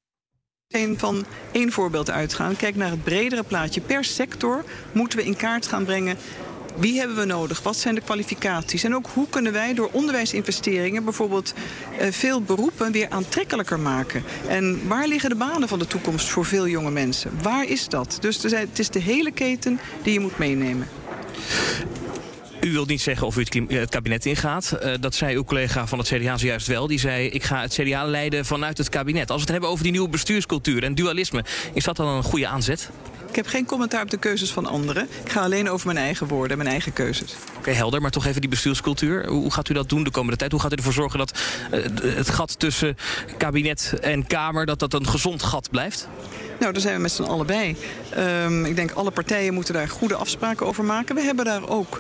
Een 0.71 0.99
van 0.99 1.25
één 1.51 1.71
voorbeeld 1.71 2.09
uitgaan. 2.09 2.55
Kijk 2.55 2.75
naar 2.75 2.89
het 2.89 3.03
bredere 3.03 3.43
plaatje. 3.43 3.81
Per 3.81 4.03
sector 4.03 4.63
moeten 4.91 5.19
we 5.19 5.25
in 5.25 5.35
kaart 5.35 5.67
gaan 5.67 5.85
brengen. 5.85 6.17
Wie 6.77 6.99
hebben 6.99 7.17
we 7.17 7.25
nodig? 7.25 7.63
Wat 7.63 7.77
zijn 7.77 7.95
de 7.95 8.01
kwalificaties? 8.01 8.83
En 8.83 8.95
ook 8.95 9.07
hoe 9.13 9.27
kunnen 9.29 9.51
wij 9.51 9.73
door 9.73 9.89
onderwijsinvesteringen 9.91 11.03
bijvoorbeeld 11.03 11.53
eh, 11.97 12.11
veel 12.11 12.41
beroepen 12.41 12.91
weer 12.91 13.09
aantrekkelijker 13.09 13.79
maken? 13.79 14.23
En 14.47 14.87
waar 14.87 15.07
liggen 15.07 15.29
de 15.29 15.35
banen 15.35 15.67
van 15.67 15.79
de 15.79 15.87
toekomst 15.87 16.29
voor 16.29 16.45
veel 16.45 16.67
jonge 16.67 16.91
mensen? 16.91 17.31
Waar 17.41 17.65
is 17.65 17.87
dat? 17.87 18.17
Dus 18.19 18.41
het 18.41 18.79
is 18.79 18.89
de 18.89 18.99
hele 18.99 19.31
keten 19.31 19.79
die 20.03 20.13
je 20.13 20.19
moet 20.19 20.37
meenemen. 20.37 20.87
U 22.61 22.71
wilt 22.71 22.87
niet 22.87 23.01
zeggen 23.01 23.27
of 23.27 23.37
u 23.37 23.39
het, 23.39 23.55
eh, 23.55 23.79
het 23.79 23.89
kabinet 23.89 24.25
ingaat. 24.25 24.71
Eh, 24.71 24.93
dat 24.99 25.15
zei 25.15 25.35
uw 25.35 25.43
collega 25.43 25.87
van 25.87 25.97
het 25.97 26.07
CDA 26.07 26.37
zojuist 26.37 26.67
wel. 26.67 26.87
Die 26.87 26.99
zei, 26.99 27.27
ik 27.27 27.43
ga 27.43 27.61
het 27.61 27.73
CDA 27.73 28.05
leiden 28.05 28.45
vanuit 28.45 28.77
het 28.77 28.89
kabinet. 28.89 29.29
Als 29.29 29.35
we 29.35 29.41
het 29.41 29.51
hebben 29.51 29.69
over 29.69 29.83
die 29.83 29.91
nieuwe 29.91 30.09
bestuurscultuur 30.09 30.83
en 30.83 30.95
dualisme... 30.95 31.43
is 31.73 31.83
dat 31.83 31.95
dan 31.95 32.07
een 32.07 32.23
goede 32.23 32.47
aanzet? 32.47 32.89
Ik 33.29 33.35
heb 33.35 33.47
geen 33.47 33.65
commentaar 33.65 34.01
op 34.01 34.09
de 34.09 34.17
keuzes 34.17 34.51
van 34.51 34.65
anderen. 34.65 35.07
Ik 35.23 35.31
ga 35.31 35.41
alleen 35.41 35.69
over 35.69 35.85
mijn 35.85 35.97
eigen 35.97 36.27
woorden 36.27 36.51
en 36.51 36.57
mijn 36.57 36.69
eigen 36.69 36.93
keuzes. 36.93 37.35
Oké, 37.57 37.71
helder. 37.71 38.01
Maar 38.01 38.11
toch 38.11 38.25
even 38.25 38.41
die 38.41 38.49
bestuurscultuur. 38.49 39.27
Hoe 39.27 39.51
gaat 39.51 39.69
u 39.69 39.73
dat 39.73 39.89
doen 39.89 40.03
de 40.03 40.11
komende 40.11 40.37
tijd? 40.37 40.51
Hoe 40.51 40.61
gaat 40.61 40.71
u 40.71 40.75
ervoor 40.75 40.93
zorgen 40.93 41.19
dat 41.19 41.39
eh, 41.71 41.81
het 42.15 42.29
gat 42.29 42.59
tussen 42.59 42.97
kabinet 43.37 43.93
en 44.01 44.27
Kamer... 44.27 44.65
dat 44.65 44.79
dat 44.79 44.93
een 44.93 45.07
gezond 45.07 45.43
gat 45.43 45.69
blijft? 45.69 46.07
Nou, 46.61 46.73
daar 46.73 46.81
zijn 46.81 46.95
we 46.95 47.01
met 47.01 47.11
z'n 47.11 47.23
allen 47.23 47.45
bij. 47.45 47.75
Ehm, 48.09 48.65
ik 48.65 48.75
denk 48.75 48.91
alle 48.91 49.11
partijen 49.11 49.53
moeten 49.53 49.73
daar 49.73 49.89
goede 49.89 50.15
afspraken 50.15 50.65
over 50.65 50.83
maken. 50.83 51.15
We 51.15 51.21
hebben 51.21 51.45
daar 51.45 51.69
ook 51.69 51.99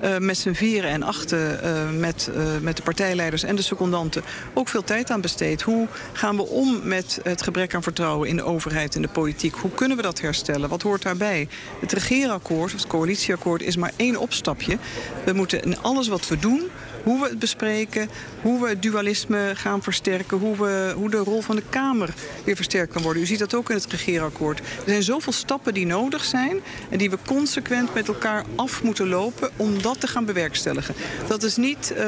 eh, 0.00 0.18
met 0.18 0.38
z'n 0.38 0.52
vieren 0.52 0.90
en 0.90 1.02
achten, 1.02 1.62
eh, 1.62 1.90
met, 1.98 2.30
eh, 2.34 2.42
met 2.60 2.76
de 2.76 2.82
partijleiders 2.82 3.42
en 3.42 3.56
de 3.56 3.62
secondanten, 3.62 4.22
ook 4.54 4.68
veel 4.68 4.84
tijd 4.84 5.10
aan 5.10 5.20
besteed. 5.20 5.62
Hoe 5.62 5.86
gaan 6.12 6.36
we 6.36 6.42
om 6.42 6.80
met 6.84 7.20
het 7.22 7.42
gebrek 7.42 7.74
aan 7.74 7.82
vertrouwen 7.82 8.28
in 8.28 8.36
de 8.36 8.42
overheid 8.42 8.94
en 8.94 9.02
de 9.02 9.08
politiek? 9.08 9.54
Hoe 9.54 9.70
kunnen 9.70 9.96
we 9.96 10.02
dat 10.02 10.20
herstellen? 10.20 10.68
Wat 10.68 10.82
hoort 10.82 11.02
daarbij? 11.02 11.48
Het 11.80 11.92
regeerakkoord, 11.92 12.72
het 12.72 12.86
coalitieakkoord, 12.86 13.62
is 13.62 13.76
maar 13.76 13.92
één 13.96 14.16
opstapje. 14.16 14.78
We 15.24 15.32
moeten 15.32 15.62
in 15.62 15.80
alles 15.80 16.08
wat 16.08 16.28
we 16.28 16.38
doen 16.38 16.62
hoe 17.02 17.20
we 17.20 17.28
het 17.28 17.38
bespreken, 17.38 18.08
hoe 18.42 18.60
we 18.60 18.68
het 18.68 18.82
dualisme 18.82 19.52
gaan 19.54 19.82
versterken, 19.82 20.38
hoe, 20.38 20.56
we, 20.56 20.92
hoe 20.96 21.10
de 21.10 21.16
rol 21.16 21.40
van 21.40 21.56
de 21.56 21.62
Kamer 21.70 22.14
weer 22.44 22.56
versterkt 22.56 22.92
kan 22.92 23.02
worden. 23.02 23.22
U 23.22 23.26
ziet 23.26 23.38
dat 23.38 23.54
ook 23.54 23.70
in 23.70 23.76
het 23.76 23.86
regeerakkoord. 23.86 24.58
Er 24.58 24.64
zijn 24.86 25.02
zoveel 25.02 25.32
stappen 25.32 25.74
die 25.74 25.86
nodig 25.86 26.24
zijn 26.24 26.60
en 26.88 26.98
die 26.98 27.10
we 27.10 27.18
consequent 27.26 27.94
met 27.94 28.08
elkaar 28.08 28.44
af 28.56 28.82
moeten 28.82 29.08
lopen 29.08 29.50
om 29.56 29.82
dat 29.82 30.00
te 30.00 30.06
gaan 30.06 30.24
bewerkstelligen. 30.24 30.94
Dat 31.26 31.42
is 31.42 31.56
niet 31.56 31.92
eh, 31.92 32.06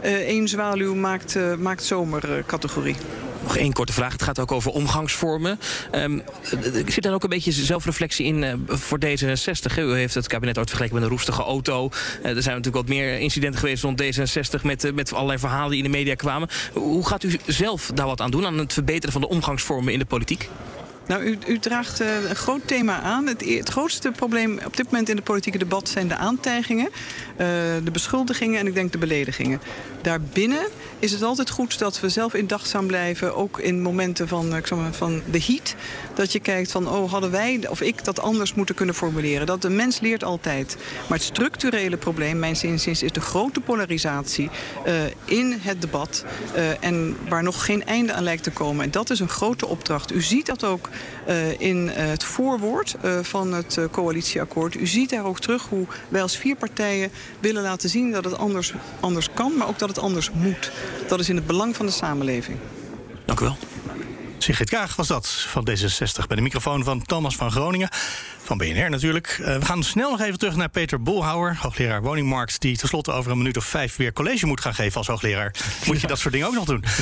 eh, 0.00 0.12
één 0.12 0.48
zwaluw 0.48 0.94
maakt, 0.94 1.36
eh, 1.36 1.54
maakt 1.54 1.84
zomer 1.84 2.36
eh. 2.36 2.44
Nog 3.46 3.56
één 3.56 3.72
korte 3.72 3.92
vraag. 3.92 4.12
Het 4.12 4.22
gaat 4.22 4.38
ook 4.38 4.52
over 4.52 4.70
omgangsvormen. 4.70 5.58
Er 5.90 6.22
zit 6.86 7.02
daar 7.02 7.14
ook 7.14 7.22
een 7.22 7.28
beetje 7.28 7.52
zelfreflectie 7.52 8.26
in 8.26 8.44
eh, 8.44 8.54
voor 8.66 8.98
D66. 8.98 9.74
hè? 9.74 9.82
U 9.82 9.92
heeft 9.92 10.14
het 10.14 10.26
kabinet 10.26 10.58
ooit 10.58 10.68
vergeleken 10.68 10.94
met 10.94 11.04
een 11.04 11.10
roestige 11.10 11.42
auto. 11.42 11.88
Eh, 12.22 12.36
er 12.36 12.42
zijn 12.42 12.56
natuurlijk 12.56 12.86
wat 12.86 12.88
meer 12.96 13.18
incidenten 13.18 13.60
geweest 13.60 13.82
rond 13.82 14.02
D66... 14.02 14.62
Met, 14.62 14.84
eh, 14.84 14.92
met 14.92 15.12
allerlei 15.12 15.38
verhalen 15.38 15.70
die 15.70 15.78
in 15.84 15.90
de 15.90 15.96
media 15.96 16.14
kwamen. 16.14 16.48
Hoe 16.72 17.06
gaat 17.06 17.22
u 17.22 17.38
zelf 17.46 17.90
daar 17.94 18.06
wat 18.06 18.20
aan 18.20 18.30
doen... 18.30 18.46
aan 18.46 18.58
het 18.58 18.72
verbeteren 18.72 19.12
van 19.12 19.20
de 19.20 19.28
omgangsvormen 19.28 19.92
in 19.92 19.98
de 19.98 20.04
politiek? 20.04 20.48
Nou, 21.06 21.22
u, 21.22 21.38
u 21.46 21.58
draagt 21.58 22.00
uh, 22.00 22.28
een 22.28 22.36
groot 22.36 22.66
thema 22.66 23.00
aan. 23.00 23.26
Het, 23.26 23.44
het, 23.44 23.68
grootste 23.68 24.10
probleem 24.10 24.58
op 24.66 24.76
dit 24.76 24.86
moment 24.86 25.08
in 25.08 25.16
het 25.16 25.24
politieke 25.24 25.58
debat 25.58 25.88
zijn 25.88 26.08
de 26.08 26.16
aantijgingen, 26.16 26.86
uh, 26.86 27.38
de 27.84 27.90
beschuldigingen 27.92 28.60
en 28.60 28.66
ik 28.66 28.74
denk 28.74 28.92
de 28.92 28.98
beledigingen. 28.98 29.60
Daarbinnen 30.02 30.66
is 30.98 31.12
het 31.12 31.22
altijd 31.22 31.50
goed 31.50 31.78
dat 31.78 32.00
we 32.00 32.08
zelf 32.08 32.34
indachzaam 32.34 32.86
blijven, 32.86 33.36
ook 33.36 33.58
in 33.58 33.82
momenten 33.82 34.28
van, 34.28 34.56
ik 34.56 34.66
zeg 34.66 34.78
maar, 34.78 34.92
van 34.92 35.22
de 35.30 35.42
heat. 35.46 35.74
Dat 36.14 36.32
je 36.32 36.40
kijkt 36.40 36.70
van, 36.70 36.88
oh, 36.88 37.10
hadden 37.10 37.30
wij 37.30 37.66
of 37.68 37.80
ik 37.80 38.04
dat 38.04 38.20
anders 38.20 38.54
moeten 38.54 38.74
kunnen 38.74 38.94
formuleren. 38.94 39.46
Dat 39.46 39.62
de 39.62 39.70
mens 39.70 40.00
leert 40.00 40.24
altijd. 40.24 40.76
Maar 41.08 41.18
het 41.18 41.26
structurele 41.26 41.96
probleem, 41.96 42.38
mijn 42.38 42.62
inziens, 42.62 43.02
is 43.02 43.12
de 43.12 43.20
grote 43.20 43.60
polarisatie 43.60 44.50
uh, 44.86 44.94
in 45.24 45.58
het 45.60 45.80
debat. 45.80 46.24
en 46.80 47.16
waar 47.28 47.42
nog 47.42 47.64
geen 47.64 47.84
einde 47.84 48.12
aan 48.12 48.22
lijkt 48.22 48.42
te 48.42 48.50
komen. 48.50 48.84
En 48.84 48.90
dat 48.90 49.10
is 49.10 49.20
een 49.20 49.28
grote 49.28 49.66
opdracht. 49.66 50.12
U 50.12 50.22
ziet 50.22 50.46
dat 50.46 50.64
ook 50.64 50.88
in 51.58 51.88
het 51.88 52.24
voorwoord 52.24 52.96
van 53.22 53.52
het 53.52 53.78
coalitieakkoord. 53.90 54.74
U 54.74 54.86
ziet 54.86 55.10
daar 55.10 55.24
ook 55.24 55.40
terug 55.40 55.66
hoe 55.68 55.86
wij 56.08 56.22
als 56.22 56.36
vier 56.36 56.56
partijen 56.56 57.10
willen 57.40 57.62
laten 57.62 57.88
zien 57.88 58.10
dat 58.10 58.24
het 58.24 58.38
anders, 58.38 58.72
anders 59.00 59.28
kan, 59.34 59.56
maar 59.56 59.68
ook 59.68 59.78
dat 59.78 59.88
het 59.88 59.98
anders 59.98 60.30
moet. 60.30 60.70
Dat 61.08 61.20
is 61.20 61.28
in 61.28 61.36
het 61.36 61.46
belang 61.46 61.76
van 61.76 61.86
de 61.86 61.92
samenleving. 61.92 62.58
Dank 63.24 63.40
u 63.40 63.44
wel. 63.44 63.56
Sigrid 64.38 64.70
Kaag 64.70 64.96
was 64.96 65.06
dat 65.06 65.28
van 65.28 65.68
D66 65.70 66.26
bij 66.26 66.36
de 66.36 66.42
microfoon 66.42 66.84
van 66.84 67.02
Thomas 67.02 67.36
van 67.36 67.50
Groningen. 67.50 67.88
Van 68.42 68.58
BNR 68.58 68.90
natuurlijk. 68.90 69.38
Uh, 69.40 69.58
we 69.58 69.64
gaan 69.64 69.82
snel 69.82 70.10
nog 70.10 70.20
even 70.20 70.38
terug 70.38 70.56
naar 70.56 70.68
Peter 70.68 71.02
Bolhouwer, 71.02 71.56
hoogleraar 71.60 72.02
woningmarkt, 72.02 72.60
die 72.60 72.76
tenslotte 72.76 73.12
over 73.12 73.30
een 73.30 73.38
minuut 73.38 73.56
of 73.56 73.64
vijf 73.64 73.96
weer 73.96 74.12
college 74.12 74.46
moet 74.46 74.60
gaan 74.60 74.74
geven 74.74 74.96
als 74.96 75.06
hoogleraar. 75.06 75.54
Moet 75.86 76.00
je 76.00 76.06
dat 76.06 76.18
soort 76.18 76.32
dingen 76.32 76.48
ook 76.48 76.54
nog 76.54 76.64
doen? 76.64 76.84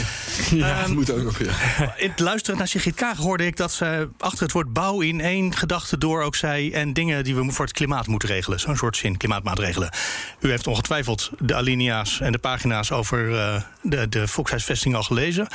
Ja, 0.51 0.80
dat 0.80 0.89
um, 0.89 0.95
moet 0.95 1.11
ook 1.11 1.22
nog, 1.22 1.39
ja. 1.39 1.95
In 1.97 2.11
het 2.11 2.20
luisteren 2.20 2.59
naar 2.59 2.68
Sigrid 2.68 2.95
Kaag 2.95 3.16
hoorde 3.16 3.47
ik 3.47 3.57
dat 3.57 3.72
ze 3.72 4.09
achter 4.18 4.43
het 4.43 4.53
woord 4.53 4.72
bouw 4.72 5.01
in 5.01 5.20
één 5.20 5.55
gedachte 5.55 5.99
door 5.99 6.22
ook 6.22 6.37
zei 6.37 6.72
en 6.72 6.93
dingen 6.93 7.24
die 7.24 7.35
we 7.35 7.53
voor 7.53 7.64
het 7.64 7.74
klimaat 7.74 8.07
moeten 8.07 8.28
regelen. 8.28 8.61
Zo'n 8.61 8.76
soort 8.76 8.97
zin, 8.97 9.16
klimaatmaatregelen. 9.16 9.91
U 10.41 10.51
heeft 10.51 10.66
ongetwijfeld 10.66 11.30
de 11.39 11.55
alinea's 11.55 12.20
en 12.20 12.32
de 12.32 12.39
pagina's 12.39 12.91
over 12.91 13.28
uh, 13.28 13.62
de, 13.82 14.09
de 14.09 14.28
volkshuisvesting 14.28 14.95
al 14.95 15.03
gelezen. 15.03 15.49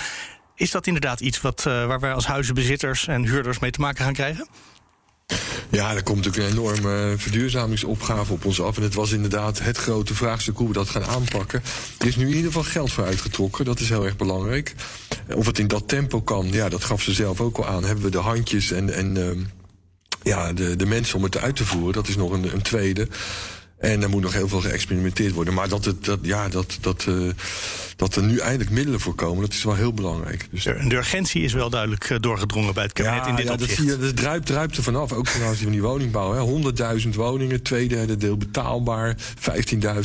Is 0.59 0.71
dat 0.71 0.87
inderdaad 0.87 1.19
iets 1.19 1.41
wat, 1.41 1.65
uh, 1.67 1.85
waar 1.85 1.99
wij 1.99 2.13
als 2.13 2.25
huizenbezitters 2.25 3.07
en 3.07 3.25
huurders 3.25 3.59
mee 3.59 3.71
te 3.71 3.79
maken 3.79 4.03
gaan 4.03 4.13
krijgen? 4.13 4.47
Ja, 5.69 5.95
er 5.95 6.03
komt 6.03 6.25
natuurlijk 6.25 6.53
een 6.53 6.59
enorme 6.59 7.13
verduurzamingsopgave 7.17 8.33
op 8.33 8.45
ons 8.45 8.61
af. 8.61 8.77
En 8.77 8.83
het 8.83 8.93
was 8.93 9.11
inderdaad 9.11 9.59
het 9.59 9.77
grote 9.77 10.15
vraagstuk 10.15 10.57
hoe 10.57 10.67
we 10.67 10.73
dat 10.73 10.89
gaan 10.89 11.03
aanpakken. 11.03 11.61
Er 11.97 12.07
is 12.07 12.15
nu 12.15 12.23
in 12.23 12.35
ieder 12.35 12.45
geval 12.45 12.63
geld 12.63 12.91
voor 12.91 13.05
uitgetrokken. 13.05 13.65
Dat 13.65 13.79
is 13.79 13.89
heel 13.89 14.05
erg 14.05 14.15
belangrijk. 14.15 14.75
Of 15.33 15.45
het 15.45 15.59
in 15.59 15.67
dat 15.67 15.87
tempo 15.87 16.21
kan, 16.21 16.47
ja, 16.51 16.69
dat 16.69 16.83
gaf 16.83 17.01
ze 17.01 17.13
zelf 17.13 17.41
ook 17.41 17.57
al 17.57 17.67
aan. 17.67 17.83
Hebben 17.83 18.03
we 18.03 18.11
de 18.11 18.17
handjes 18.17 18.71
en, 18.71 18.93
en 18.93 19.17
uh, 19.17 19.45
ja, 20.23 20.53
de, 20.53 20.75
de 20.75 20.85
mensen 20.85 21.17
om 21.17 21.23
het 21.23 21.37
uit 21.37 21.55
te 21.55 21.65
voeren? 21.65 21.93
Dat 21.93 22.07
is 22.07 22.15
nog 22.15 22.31
een, 22.31 22.53
een 22.53 22.61
tweede. 22.61 23.07
En 23.79 24.03
er 24.03 24.09
moet 24.09 24.21
nog 24.21 24.33
heel 24.33 24.47
veel 24.47 24.61
geëxperimenteerd 24.61 25.33
worden. 25.33 25.53
Maar 25.53 25.69
dat, 25.69 25.85
het, 25.85 26.05
dat, 26.05 26.19
ja, 26.21 26.47
dat, 26.47 26.77
dat, 26.81 27.05
uh, 27.09 27.29
dat 27.95 28.15
er 28.15 28.23
nu 28.23 28.37
eindelijk 28.37 28.69
middelen 28.69 28.99
voor 28.99 29.15
komen, 29.15 29.41
dat 29.41 29.53
is 29.53 29.63
wel 29.63 29.75
heel 29.75 29.93
belangrijk. 29.93 30.47
Dus 30.51 30.63
de, 30.63 30.87
de 30.87 30.95
urgentie 30.95 31.43
is 31.43 31.53
wel 31.53 31.69
duidelijk 31.69 32.09
uh, 32.09 32.19
doorgedrongen 32.19 32.73
bij 32.73 32.83
het 32.83 32.93
kabinet 32.93 33.23
ja, 33.23 33.29
in 33.29 33.35
dit 33.35 33.45
ja, 33.45 33.53
opzicht. 33.53 33.77
Dat, 33.77 33.85
je, 33.85 33.97
dat 33.97 34.15
druipt, 34.15 34.45
druipt 34.45 34.77
er 34.77 34.83
vanaf, 34.83 35.11
ook 35.11 35.27
aanzien 35.27 35.63
van 35.63 35.71
die 35.71 35.81
woningbouw. 35.81 36.61
100.000 37.03 37.09
woningen, 37.09 37.61
twee 37.61 37.87
derde 37.87 38.17
deel 38.17 38.37
betaalbaar, 38.37 39.15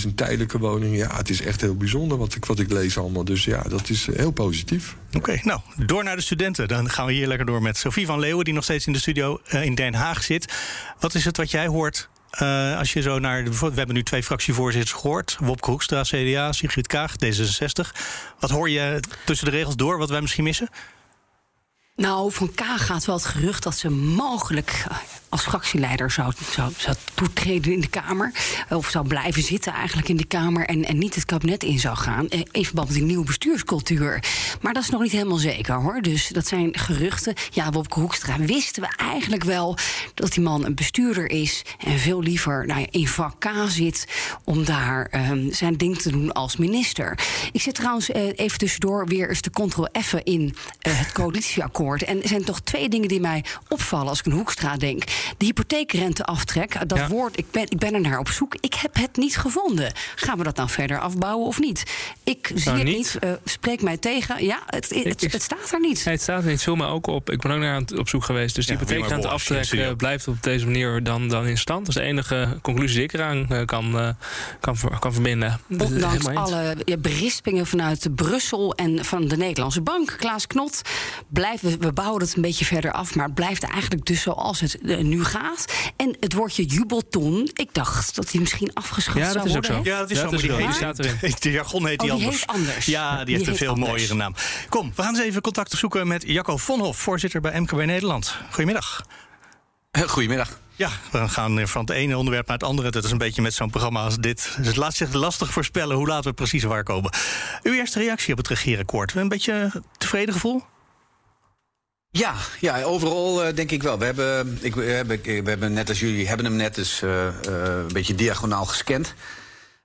15.000 0.05 0.15
tijdelijke 0.15 0.59
woningen. 0.59 0.97
Ja, 0.97 1.17
het 1.17 1.31
is 1.31 1.41
echt 1.43 1.61
heel 1.61 1.77
bijzonder 1.77 2.19
wat 2.19 2.35
ik, 2.35 2.45
wat 2.45 2.59
ik 2.59 2.73
lees 2.73 2.99
allemaal. 2.99 3.25
Dus 3.25 3.45
ja, 3.45 3.63
dat 3.63 3.89
is 3.89 4.09
heel 4.13 4.31
positief. 4.31 4.97
Oké, 5.07 5.17
okay, 5.17 5.41
nou, 5.45 5.61
door 5.87 6.05
naar 6.05 6.17
de 6.17 6.23
studenten. 6.23 6.69
Dan 6.69 6.91
gaan 6.91 7.07
we 7.07 7.13
hier 7.13 7.27
lekker 7.27 7.47
door 7.47 7.63
met 7.63 7.77
Sophie 7.77 8.07
van 8.07 8.19
Leeuwen, 8.19 8.45
die 8.45 8.55
nog 8.55 8.65
steeds 8.65 8.87
in 8.87 8.93
de 8.93 8.99
studio 8.99 9.41
uh, 9.55 9.65
in 9.65 9.75
Den 9.75 9.95
Haag 9.95 10.23
zit. 10.23 10.53
Wat 11.01 11.15
is 11.15 11.25
het 11.25 11.37
wat 11.37 11.51
jij 11.51 11.67
hoort 11.67 12.09
uh, 12.43 12.79
als 12.79 12.93
je 12.93 13.03
zo 13.03 13.19
naar. 13.19 13.45
We 13.45 13.71
hebben 13.75 13.95
nu 13.95 14.03
twee 14.03 14.23
fractievoorzitters 14.23 14.93
gehoord: 14.93 15.37
Wopke 15.41 15.71
Hoekstra, 15.71 16.03
CDA, 16.03 16.53
Sigrid 16.53 16.87
Kaag, 16.87 17.15
D66. 17.25 17.91
Wat 18.39 18.51
hoor 18.51 18.71
je 18.71 19.01
tussen 19.25 19.47
de 19.47 19.53
regels 19.53 19.77
door 19.77 19.99
wat 19.99 20.11
wij 20.11 20.21
misschien 20.21 20.45
missen? 20.45 20.69
Nou, 21.97 22.33
van 22.33 22.55
Kaag 22.55 22.87
gaat 22.87 23.05
wel 23.05 23.15
het 23.15 23.25
gerucht 23.25 23.63
dat 23.63 23.77
ze 23.77 23.91
mogelijk 23.91 24.85
als 25.35 25.43
fractieleider 25.43 26.11
zou, 26.11 26.33
zou, 26.51 26.73
zou 26.77 26.97
toetreden 27.15 27.73
in 27.73 27.81
de 27.81 27.89
Kamer. 27.89 28.33
Of 28.69 28.89
zou 28.89 29.07
blijven 29.07 29.43
zitten 29.43 29.73
eigenlijk 29.73 30.09
in 30.09 30.17
de 30.17 30.25
Kamer 30.25 30.67
en, 30.67 30.85
en 30.85 30.99
niet 30.99 31.15
het 31.15 31.25
kabinet 31.25 31.63
in 31.63 31.79
zou 31.79 31.97
gaan. 31.97 32.29
Eh, 32.29 32.41
in 32.51 32.65
verband 32.65 32.89
met 32.89 32.97
die 32.97 33.07
nieuwe 33.07 33.25
bestuurscultuur. 33.25 34.25
Maar 34.61 34.73
dat 34.73 34.83
is 34.83 34.91
nog 34.91 35.03
niet 35.03 35.13
helemaal 35.13 35.37
zeker 35.37 35.75
hoor. 35.75 36.01
Dus 36.01 36.29
dat 36.29 36.47
zijn 36.47 36.79
geruchten. 36.79 37.35
Ja, 37.51 37.71
Wopke 37.71 38.01
Hoekstra 38.01 38.39
wisten 38.39 38.83
we 38.83 38.89
eigenlijk 38.97 39.45
wel 39.45 39.77
dat 40.15 40.33
die 40.33 40.43
man 40.43 40.65
een 40.65 40.75
bestuurder 40.75 41.31
is. 41.31 41.63
En 41.79 41.99
veel 41.99 42.23
liever 42.23 42.67
nou 42.67 42.81
ja, 42.81 42.87
in 42.91 43.09
vak 43.09 43.41
K 43.41 43.49
zit 43.69 44.07
om 44.45 44.65
daar 44.65 45.11
um, 45.31 45.53
zijn 45.53 45.77
ding 45.77 45.99
te 45.99 46.11
doen 46.11 46.33
als 46.33 46.57
minister. 46.57 47.19
Ik 47.53 47.63
zit 47.63 47.75
trouwens 47.75 48.11
uh, 48.11 48.23
even 48.35 48.59
tussendoor 48.59 49.07
weer 49.07 49.29
eens 49.29 49.41
de 49.41 49.51
ctrl-F 49.51 50.15
in 50.23 50.43
uh, 50.87 50.99
het 50.99 51.13
coalitieakkoord. 51.13 52.03
En 52.03 52.23
er 52.23 52.29
zijn 52.29 52.45
toch 52.45 52.61
twee 52.61 52.89
dingen 52.89 53.09
die 53.09 53.21
mij 53.21 53.45
opvallen 53.69 54.09
als 54.09 54.19
ik 54.19 54.27
een 54.27 54.33
Hoekstra 54.33 54.77
denk. 54.77 55.05
De 55.37 55.45
hypotheekrenteaftrek, 55.45 56.89
dat 56.89 56.99
ja. 56.99 57.09
woord, 57.09 57.39
ik 57.39 57.51
ben, 57.51 57.63
ik 57.63 57.79
ben 57.79 57.95
er 57.95 58.01
naar 58.01 58.19
op 58.19 58.29
zoek. 58.29 58.57
Ik 58.61 58.75
heb 58.75 58.95
het 58.95 59.17
niet 59.17 59.37
gevonden. 59.37 59.93
Gaan 60.15 60.39
we 60.39 60.45
dat 60.45 60.57
dan 60.57 60.69
verder 60.69 61.01
afbouwen 61.01 61.47
of 61.47 61.61
niet? 61.61 61.83
Ik 62.25 62.51
zie 62.55 62.65
nou, 62.65 62.79
het 62.79 62.87
niet. 62.87 62.97
niet. 62.97 63.17
Uh, 63.21 63.33
spreek 63.45 63.83
mij 63.83 63.97
tegen. 63.97 64.45
Ja, 64.45 64.63
het, 64.67 64.91
het, 64.91 65.43
staat 65.43 65.73
er 65.73 65.81
niet. 65.81 66.05
Nee, 66.05 66.15
het 66.15 66.23
staat 66.23 66.43
er 66.43 66.51
niet. 66.51 66.63
Vul 66.63 66.77
me 66.77 66.87
ook 66.87 67.07
op. 67.07 67.31
Ik 67.31 67.41
ben 67.41 67.51
ook 67.51 67.61
naar 67.61 67.83
op 67.97 68.09
zoek 68.09 68.25
geweest. 68.25 68.55
Dus 68.55 68.67
die 68.67 68.75
ja, 68.75 68.81
hypotheekrenteaftrek 68.81 69.73
uh, 69.73 69.91
blijft 69.97 70.29
op 70.29 70.43
deze 70.43 70.65
manier 70.65 71.03
dan, 71.03 71.29
dan 71.29 71.47
in 71.47 71.59
stand. 71.59 71.87
Dat 71.87 71.89
is 71.89 72.03
de 72.03 72.09
enige 72.09 72.59
conclusie 72.63 72.97
die 72.97 73.05
ik 73.05 73.13
eraan 73.13 73.47
uh, 73.51 73.65
kan, 73.65 74.17
kan, 74.61 74.77
kan 74.99 75.13
verbinden. 75.13 75.61
Ondanks 75.79 76.27
alle 76.27 76.77
ja, 76.85 76.97
berispingen 76.97 77.67
vanuit 77.67 78.15
Brussel 78.15 78.75
en 78.75 79.05
van 79.05 79.29
de 79.29 79.37
Nederlandse 79.37 79.81
Bank, 79.81 80.15
Klaas 80.19 80.47
Knot, 80.47 80.83
blijven 81.29 81.81
we 81.81 81.93
bouwen 81.93 82.21
het 82.21 82.37
een 82.37 82.43
beetje 82.43 82.65
verder 82.65 82.93
af. 82.93 83.15
Maar 83.15 83.25
het 83.25 83.35
blijft 83.35 83.63
eigenlijk 83.63 84.07
dus 84.07 84.23
zoals 84.23 84.61
het 84.61 84.79
nu 84.83 85.14
gaat. 85.23 85.65
En 85.97 86.17
het 86.21 86.33
woordje 86.33 86.65
jubelton, 86.65 87.51
ik 87.53 87.69
dacht 87.73 88.15
dat 88.15 88.31
die 88.31 88.41
misschien 88.41 88.71
afgeschaft 88.75 89.19
ja, 89.19 89.25
dat 89.25 89.33
zou 89.33 89.47
is 89.47 89.53
worden. 89.53 89.77
Ook 89.77 89.85
zo. 89.85 89.91
Ja, 89.91 89.99
dat 89.99 90.11
is 90.11 90.17
ja, 90.17 90.23
zo. 90.23 90.31
Dat 90.31 90.43
maar 90.43 90.59
is 90.59 90.67
die, 90.67 90.75
staat 90.75 90.99
erin. 90.99 91.35
de 91.41 91.51
jargon 91.51 91.87
heet 91.87 92.03
oh, 92.03 92.07
die 92.07 92.17
die 92.17 92.25
anders. 92.25 92.41
Heet 92.41 92.57
anders. 92.57 92.87
Ja, 92.87 93.17
die, 93.17 93.25
die 93.25 93.35
heeft 93.37 93.49
een 93.49 93.57
veel 93.57 93.69
anders. 93.69 93.89
mooiere 93.89 94.15
naam. 94.15 94.35
Kom, 94.69 94.93
we 94.97 95.03
gaan 95.03 95.15
eens 95.15 95.25
even 95.25 95.43
contact 95.43 95.71
zoeken 95.71 96.07
met 96.07 96.23
Jacco 96.27 96.57
Vonhoff, 96.57 97.01
voorzitter 97.01 97.41
bij 97.41 97.61
MKB 97.61 97.85
Nederland. 97.85 98.37
Goedemiddag. 98.51 99.05
Goedemiddag. 100.07 100.63
Ja, 100.77 100.91
we 101.11 101.29
gaan 101.29 101.69
van 101.69 101.81
het 101.81 101.91
ene 101.91 102.19
onderwerp 102.19 102.47
naar 102.47 102.57
het 102.57 102.67
andere. 102.67 102.91
Dat 102.91 103.05
is 103.05 103.11
een 103.11 103.19
beetje 103.19 103.43
met 103.43 103.55
zo'n 103.55 103.71
programma 103.71 104.05
als 104.05 104.17
dit. 104.17 104.55
Dus 104.57 104.67
het 104.67 104.77
laat 104.77 104.95
zich 104.95 105.13
lastig 105.13 105.51
voorspellen 105.51 105.97
hoe 105.97 106.07
laten 106.07 106.31
we 106.31 106.37
precies 106.37 106.63
waar 106.63 106.83
komen. 106.83 107.13
Uw 107.63 107.73
eerste 107.73 107.99
reactie 107.99 108.33
op 108.33 108.39
het 108.39 108.49
regeerakkoord. 108.49 109.15
Een 109.15 109.29
beetje 109.29 109.83
tevreden 109.99 110.35
gevoel? 110.35 110.63
Ja, 112.17 112.35
ja 112.61 112.83
overal 112.83 113.47
uh, 113.47 113.55
denk 113.55 113.71
ik 113.71 113.83
wel. 113.83 113.99
We 113.99 114.05
hebben, 114.05 114.59
ik, 114.61 114.75
we, 114.75 114.83
hebben, 114.83 115.21
we 115.23 115.51
hebben 115.51 115.73
net 115.73 115.89
als 115.89 116.01
jullie 116.01 116.29
hebben 116.29 116.47
hem 116.47 116.57
net 116.57 116.75
dus 116.75 117.03
uh, 117.03 117.11
uh, 117.11 117.31
een 117.65 117.93
beetje 117.93 118.15
diagonaal 118.15 118.65
gescand. 118.65 119.15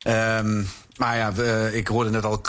Um, 0.08 0.68
maar 0.98 1.18
ja, 1.18 1.34
we, 1.34 1.70
ik 1.74 1.88
hoorde 1.88 2.10
net 2.10 2.26
al 2.26 2.42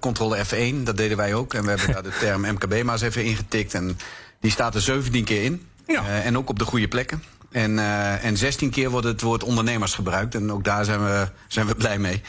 controle 0.00 0.44
F1, 0.44 0.82
dat 0.82 0.96
deden 0.96 1.16
wij 1.16 1.34
ook. 1.34 1.54
En 1.54 1.62
we 1.62 1.68
hebben 1.68 1.92
daar 1.92 2.02
de 2.02 2.16
term 2.18 2.40
MKB 2.52 2.82
maar 2.82 2.94
eens 2.94 3.02
even 3.02 3.24
ingetikt. 3.24 3.74
En 3.74 3.98
die 4.40 4.50
staat 4.50 4.74
er 4.74 4.80
17 4.80 5.24
keer 5.24 5.42
in. 5.42 5.66
Ja. 5.86 6.22
en 6.22 6.38
ook 6.38 6.48
op 6.48 6.58
de 6.58 6.64
goede 6.64 6.88
plekken. 6.88 7.22
En, 7.50 7.78
en 8.20 8.36
16 8.36 8.70
keer 8.70 8.90
wordt 8.90 9.06
het 9.06 9.20
woord 9.20 9.44
ondernemers 9.44 9.94
gebruikt. 9.94 10.34
En 10.34 10.52
ook 10.52 10.64
daar 10.64 10.84
zijn 10.84 11.04
we, 11.04 11.28
zijn 11.48 11.66
we 11.66 11.74
blij 11.74 11.98
mee. 11.98 12.22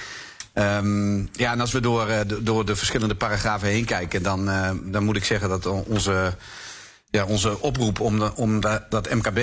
Um, 0.54 1.30
ja, 1.32 1.52
en 1.52 1.60
als 1.60 1.72
we 1.72 1.80
door, 1.80 2.08
door 2.40 2.66
de 2.66 2.76
verschillende 2.76 3.16
paragrafen 3.16 3.68
heen 3.68 3.86
kijken, 3.86 4.24
dan, 4.24 4.50
dan 4.84 5.04
moet 5.04 5.16
ik 5.16 5.26
zeggen 5.26 5.50
dat 5.50 5.66
onze 5.66 6.36
ja, 7.16 7.26
onze 7.26 7.62
oproep 7.62 8.00
om, 8.00 8.20
de, 8.20 8.36
om 8.36 8.60
de, 8.60 8.82
dat 8.90 9.14
MKB 9.14 9.40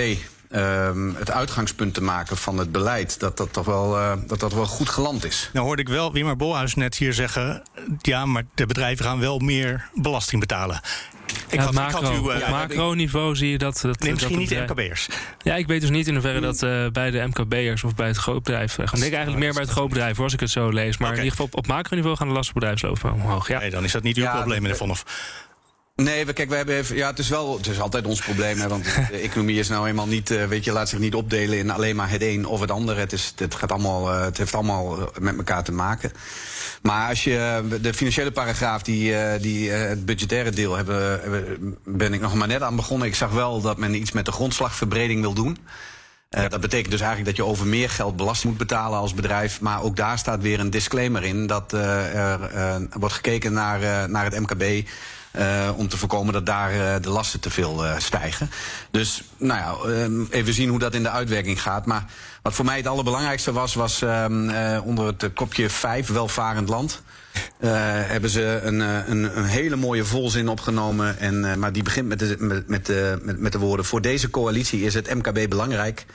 um, 0.55 1.15
het 1.15 1.31
uitgangspunt 1.31 1.93
te 1.93 2.01
maken 2.01 2.37
van 2.37 2.57
het 2.57 2.71
beleid, 2.71 3.19
dat 3.19 3.37
dat 3.37 3.53
toch 3.53 3.65
wel, 3.65 3.97
uh, 3.97 4.13
dat 4.27 4.39
dat 4.39 4.53
wel 4.53 4.65
goed 4.65 4.89
geland 4.89 5.25
is. 5.25 5.49
Nou 5.53 5.65
hoorde 5.65 5.81
ik 5.81 5.89
wel 5.89 6.13
Wimmer 6.13 6.35
Bolhuis 6.35 6.75
net 6.75 6.95
hier 6.95 7.13
zeggen, 7.13 7.63
ja, 8.01 8.25
maar 8.25 8.43
de 8.55 8.65
bedrijven 8.65 9.05
gaan 9.05 9.19
wel 9.19 9.39
meer 9.39 9.89
belasting 9.93 10.39
betalen. 10.39 10.81
Ik 11.47 11.59
ja, 11.59 11.65
had, 11.65 11.73
macro, 11.73 11.99
ik 11.99 12.05
had 12.05 12.13
uw, 12.13 12.31
uh, 12.31 12.41
op 12.41 12.47
macro-niveau 12.49 13.35
zie 13.35 13.49
je 13.49 13.57
dat... 13.57 13.79
dat 13.81 13.99
nee, 13.99 14.11
misschien 14.11 14.31
dat 14.31 14.39
niet 14.39 14.49
de 14.49 14.63
MKB'ers. 14.67 15.07
Ja, 15.41 15.55
ik 15.55 15.67
weet 15.67 15.81
dus 15.81 15.89
niet 15.89 16.07
in 16.07 16.13
hoeverre 16.13 16.39
dat 16.39 16.61
uh, 16.61 16.87
bij 16.89 17.11
de 17.11 17.27
MKB'ers 17.27 17.83
of 17.83 17.95
bij 17.95 18.07
het 18.07 18.17
grootbedrijf... 18.17 18.77
Ik 18.77 18.89
denk 18.89 19.01
eigenlijk 19.01 19.37
meer 19.37 19.53
bij 19.53 19.61
het 19.61 19.71
grootbedrijf, 19.71 20.19
als 20.19 20.33
ik 20.33 20.39
het 20.39 20.49
zo 20.49 20.69
lees. 20.69 20.97
Maar 20.97 21.07
okay. 21.07 21.19
in 21.19 21.23
ieder 21.23 21.31
geval 21.31 21.45
op, 21.45 21.57
op 21.57 21.67
macro-niveau 21.67 22.15
gaan 22.15 22.27
de 22.27 22.33
lasten 22.33 22.53
bedrijfslopen 22.53 23.13
omhoog. 23.13 23.47
Ja. 23.47 23.59
Nee, 23.59 23.69
dan 23.69 23.83
is 23.83 23.91
dat 23.91 24.03
niet 24.03 24.17
uw 24.17 24.23
ja, 24.23 24.35
probleem, 24.35 24.61
meneer 24.61 24.77
Vonhoff. 24.77 25.03
Nee, 25.95 26.25
we, 26.25 26.33
kijk, 26.33 26.49
we 26.49 26.55
hebben 26.55 26.75
even, 26.75 26.95
ja, 26.95 27.09
het 27.09 27.19
is 27.19 27.29
wel, 27.29 27.57
het 27.57 27.67
is 27.67 27.79
altijd 27.79 28.05
ons 28.05 28.21
probleem, 28.21 28.59
hè, 28.59 28.67
want 28.67 28.83
de 28.85 29.17
economie 29.29 29.59
is 29.59 29.67
nou 29.67 29.87
eenmaal 29.87 30.07
niet, 30.07 30.31
eh, 30.31 30.45
weet 30.45 30.63
je, 30.63 30.71
laat 30.71 30.89
zich 30.89 30.99
niet 30.99 31.15
opdelen 31.15 31.57
in 31.57 31.69
alleen 31.69 31.95
maar 31.95 32.09
het 32.09 32.21
een 32.21 32.45
of 32.45 32.59
het 32.59 32.71
ander. 32.71 32.97
Het, 32.97 33.13
is, 33.13 33.33
het, 33.35 33.55
gaat 33.55 33.71
allemaal, 33.71 34.11
eh, 34.13 34.21
het 34.23 34.37
heeft 34.37 34.53
allemaal 34.53 34.97
eh, 34.99 35.07
met 35.19 35.37
elkaar 35.37 35.63
te 35.63 35.71
maken. 35.71 36.11
Maar 36.81 37.09
als 37.09 37.23
je 37.23 37.37
eh, 37.37 37.81
de 37.81 37.93
financiële 37.93 38.31
paragraaf, 38.31 38.81
die, 38.81 39.15
eh, 39.15 39.41
die 39.41 39.71
eh, 39.73 39.89
het 39.89 40.05
budgettaire 40.05 40.49
deel, 40.51 40.75
hebben, 40.75 41.19
hebben- 41.21 41.77
ben 41.85 42.13
ik 42.13 42.21
nog 42.21 42.33
maar 42.33 42.47
net 42.47 42.61
aan 42.61 42.75
begonnen. 42.75 43.07
Ik 43.07 43.15
zag 43.15 43.31
wel 43.31 43.61
dat 43.61 43.77
men 43.77 43.93
iets 43.95 44.11
met 44.11 44.25
de 44.25 44.31
grondslagverbreding 44.31 45.21
wil 45.21 45.33
doen. 45.33 45.57
Eh, 46.29 46.49
dat 46.49 46.61
betekent 46.61 46.91
dus 46.91 47.01
eigenlijk 47.01 47.37
dat 47.37 47.45
je 47.45 47.51
over 47.51 47.67
meer 47.67 47.89
geld 47.89 48.15
belasting 48.15 48.49
moet 48.49 48.67
betalen 48.67 48.99
als 48.99 49.13
bedrijf. 49.13 49.61
Maar 49.61 49.81
ook 49.83 49.95
daar 49.95 50.17
staat 50.17 50.41
weer 50.41 50.59
een 50.59 50.69
disclaimer 50.69 51.23
in 51.23 51.47
dat 51.47 51.73
eh, 51.73 52.15
er 52.31 52.41
eh, 52.43 52.75
wordt 52.99 53.15
gekeken 53.15 53.53
naar, 53.53 53.81
eh, 53.81 54.03
naar 54.09 54.23
het 54.23 54.39
MKB. 54.39 54.87
Eh, 55.33 55.69
om 55.75 55.87
te 55.87 55.97
voorkomen 55.97 56.33
dat 56.33 56.45
daar 56.45 56.71
eh, 56.71 57.01
de 57.01 57.09
lasten 57.09 57.39
te 57.39 57.49
veel 57.49 57.85
eh, 57.85 57.97
stijgen. 57.97 58.49
Dus 58.91 59.23
nou 59.37 59.59
ja, 59.59 59.91
ehm, 59.91 60.23
even 60.29 60.53
zien 60.53 60.69
hoe 60.69 60.79
dat 60.79 60.93
in 60.93 61.03
de 61.03 61.09
uitwerking 61.09 61.61
gaat. 61.61 61.85
Maar 61.85 62.05
wat 62.41 62.53
voor 62.53 62.65
mij 62.65 62.77
het 62.77 62.87
allerbelangrijkste 62.87 63.51
was, 63.51 63.73
was 63.73 64.01
ehm, 64.01 64.49
eh, 64.49 64.85
onder 64.85 65.05
het 65.05 65.33
kopje 65.33 65.69
5, 65.69 66.07
welvarend 66.07 66.69
land. 66.69 67.01
hebben 67.59 68.29
ze 68.29 68.59
een, 68.63 68.79
een, 68.79 69.37
een 69.37 69.45
hele 69.45 69.75
mooie 69.75 70.05
volzin 70.05 70.49
opgenomen. 70.49 71.19
En, 71.19 71.59
maar 71.59 71.71
die 71.71 71.83
begint 71.83 72.07
met 72.07 72.19
de, 72.19 72.35
met, 72.39 72.67
met, 72.67 72.85
de, 72.85 73.35
met, 73.37 73.51
de 73.51 73.59
woorden: 73.59 73.85
Voor 73.85 74.01
deze 74.01 74.29
coalitie 74.29 74.81
is 74.81 74.93
het 74.93 75.13
MKB 75.13 75.49
belangrijk. 75.49 76.05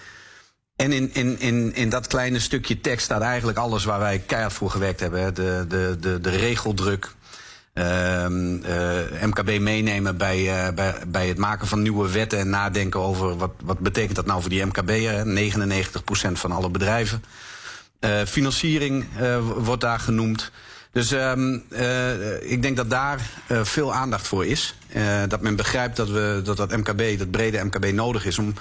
En 0.77 0.93
in, 0.93 1.15
in, 1.15 1.41
in, 1.41 1.75
in 1.75 1.89
dat 1.89 2.07
kleine 2.07 2.39
stukje 2.39 2.81
tekst 2.81 3.05
staat 3.05 3.23
eigenlijk 3.23 3.59
alles 3.59 3.85
waar 3.85 3.99
wij 3.99 4.19
keihard 4.19 4.53
voor 4.53 4.71
gewerkt 4.71 5.01
hebben. 5.01 5.35
De, 5.35 5.65
de, 5.69 5.97
de, 6.01 6.21
de 6.21 6.31
regeldruk. 6.31 7.17
Ehm, 7.79 8.63
eh, 8.63 9.23
MKB 9.23 9.61
meenemen 9.61 10.17
bij, 10.17 10.67
eh, 10.67 10.75
bij, 10.75 10.95
bij 11.09 11.29
het 11.29 11.39
maken 11.39 11.67
van 11.67 11.83
nieuwe 11.83 12.11
wetten 12.11 12.39
en 12.39 12.51
nadenken 12.51 13.01
over 13.01 13.37
wat, 13.37 13.53
wat 13.65 13.79
betekent 13.79 14.17
dat 14.17 14.27
nou 14.27 14.41
voor 14.41 14.51
die 14.51 14.65
MKB'er. 14.65 15.27
99% 15.27 16.39
van 16.39 16.53
alle 16.53 16.71
bedrijven. 16.71 17.25
Eh, 18.01 18.23
financiering 18.25 19.05
wordt 19.57 19.81
daar 19.81 20.01
genoemd. 20.01 20.51
Dus 20.93 21.13
ehm, 21.13 21.59
eh, 21.71 22.51
ik 22.51 22.63
denk 22.63 22.77
dat 22.77 22.91
daar 22.91 23.21
veel 23.49 23.95
aandacht 23.95 24.27
voor 24.27 24.47
is. 24.47 24.75
Eh, 24.89 25.23
dat 25.29 25.41
men 25.41 25.57
begrijpt 25.57 25.97
dat, 25.97 26.09
we, 26.09 26.41
dat 26.45 26.57
dat 26.57 26.77
MKB, 26.77 27.19
dat 27.19 27.31
brede 27.31 27.65
MKB 27.65 27.93
nodig 27.93 28.25
is 28.27 28.39
om 28.39 28.55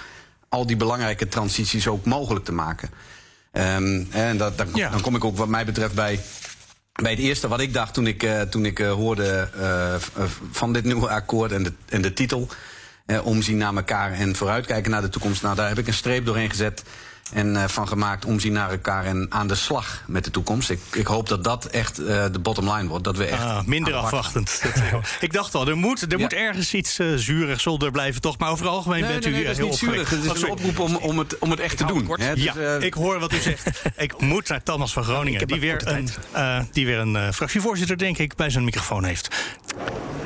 al 0.50 0.66
die 0.66 0.76
belangrijke 0.76 1.28
transities 1.28 1.88
ook 1.88 2.06
mogelijk 2.06 2.46
te 2.46 2.52
maken. 2.52 2.90
Ehm, 3.52 4.04
en 4.10 4.38
dat, 4.38 4.58
dan, 4.58 4.68
dan 4.72 5.02
kom 5.02 5.16
ik 5.16 5.24
ook 5.24 5.38
wat 5.38 5.48
mij 5.48 5.66
betreft 5.66 5.94
bij, 5.94 6.20
bij 7.02 7.12
het 7.12 7.20
eerste 7.20 7.48
wat 7.48 7.60
ik 7.60 7.74
dacht 7.74 7.94
toen 7.94 8.08
ik, 8.08 8.24
eh, 8.24 8.42
toen 8.42 8.66
ik 8.66 8.80
eh, 8.80 8.92
hoorde 8.92 9.50
eh, 9.60 9.96
van 10.52 10.74
dit 10.74 10.84
nieuwe 10.84 11.10
akkoord 11.10 11.52
en 11.52 11.64
de, 11.64 11.74
en 11.90 12.02
de 12.02 12.14
titel. 12.14 12.48
omzien 13.24 13.58
naar 13.58 13.76
elkaar 13.76 14.14
en 14.14 14.36
vooruitkijken 14.36 14.92
naar 14.92 15.02
de 15.02 15.10
toekomst. 15.10 15.42
Nou, 15.42 15.56
daar 15.56 15.68
heb 15.68 15.78
ik 15.78 15.88
een 15.88 15.94
streep 15.94 16.26
doorheen 16.26 16.50
gezet. 16.50 16.84
En 17.34 17.56
eh, 17.56 17.68
van 17.68 17.88
gemaakt 17.88 18.26
omzien 18.26 18.54
naar 18.54 18.70
elkaar 18.70 19.06
en 19.06 19.26
aan 19.30 19.48
de 19.48 19.56
slag 19.56 20.04
met 20.08 20.24
de 20.24 20.32
toekomst. 20.32 20.70
Ik, 20.70 20.80
ik 20.94 21.08
hoop 21.08 21.28
dat 21.30 21.44
dat 21.44 21.66
echt 21.66 22.00
eh, 22.00 22.26
de 22.32 22.40
bottom 22.40 22.72
line 22.72 22.88
wordt. 22.88 23.04
Dat 23.04 23.18
we 23.18 23.26
echt 23.26 23.42
Ah, 23.42 23.64
minder 23.66 23.94
afwachtend. 23.94 24.62
Ik 25.20 25.34
dacht 25.34 25.56
al, 25.56 25.68
er 25.68 25.78
moet, 25.78 26.12
er 26.14 26.20
moet 26.20 26.34
ergens 26.34 26.74
iets 26.74 27.00
eh 27.00 27.08
zuurigs 27.16 27.68
onder 27.68 27.92
blijven, 27.92 28.22
toch? 28.22 28.38
Maar 28.38 28.50
over 28.50 28.66
het 28.66 28.74
algemeen 28.74 29.02
Nee, 29.02 29.12
bent 29.12 29.24
nee, 29.24 29.34
u 29.34 29.36
nee, 29.36 29.44
dat 29.46 29.52
is 29.52 29.58
heel 29.58 29.68
niet 29.68 29.78
zuurig. 29.78 30.00
opgewekt. 30.02 30.26
Het 30.28 30.36
is 30.36 30.44
Oh, 30.44 30.50
een 30.50 30.56
oproep 30.56 30.80
om, 30.80 30.96
om, 30.96 31.20
het, 31.20 31.38
om 31.40 31.52
het 31.52 31.60
echt 31.60 31.78
te 31.78 31.86
doen. 31.86 32.12
hè. 32.20 32.34
Dus, 32.36 32.44
ja, 32.44 32.54
ik 32.80 32.94
hoor 32.94 33.20
wat 33.20 33.34
u 33.34 33.40
zegt. 33.40 33.82
ik 33.98 34.22
moet 34.22 34.48
naar 34.48 34.64
Thomas 34.64 34.94
van 34.94 35.04
Groningen, 35.04 35.48
die 35.48 35.60
weer, 35.60 35.88
een, 35.88 36.10
eh, 36.32 36.60
die 36.72 36.86
weer 36.86 36.98
een 37.00 37.16
eh, 37.16 37.32
fractievoorzitter, 37.32 37.98
denk 37.98 38.18
ik, 38.18 38.36
bij 38.36 38.50
zijn 38.50 38.64
microfoon 38.64 39.04
heeft. 39.04 39.36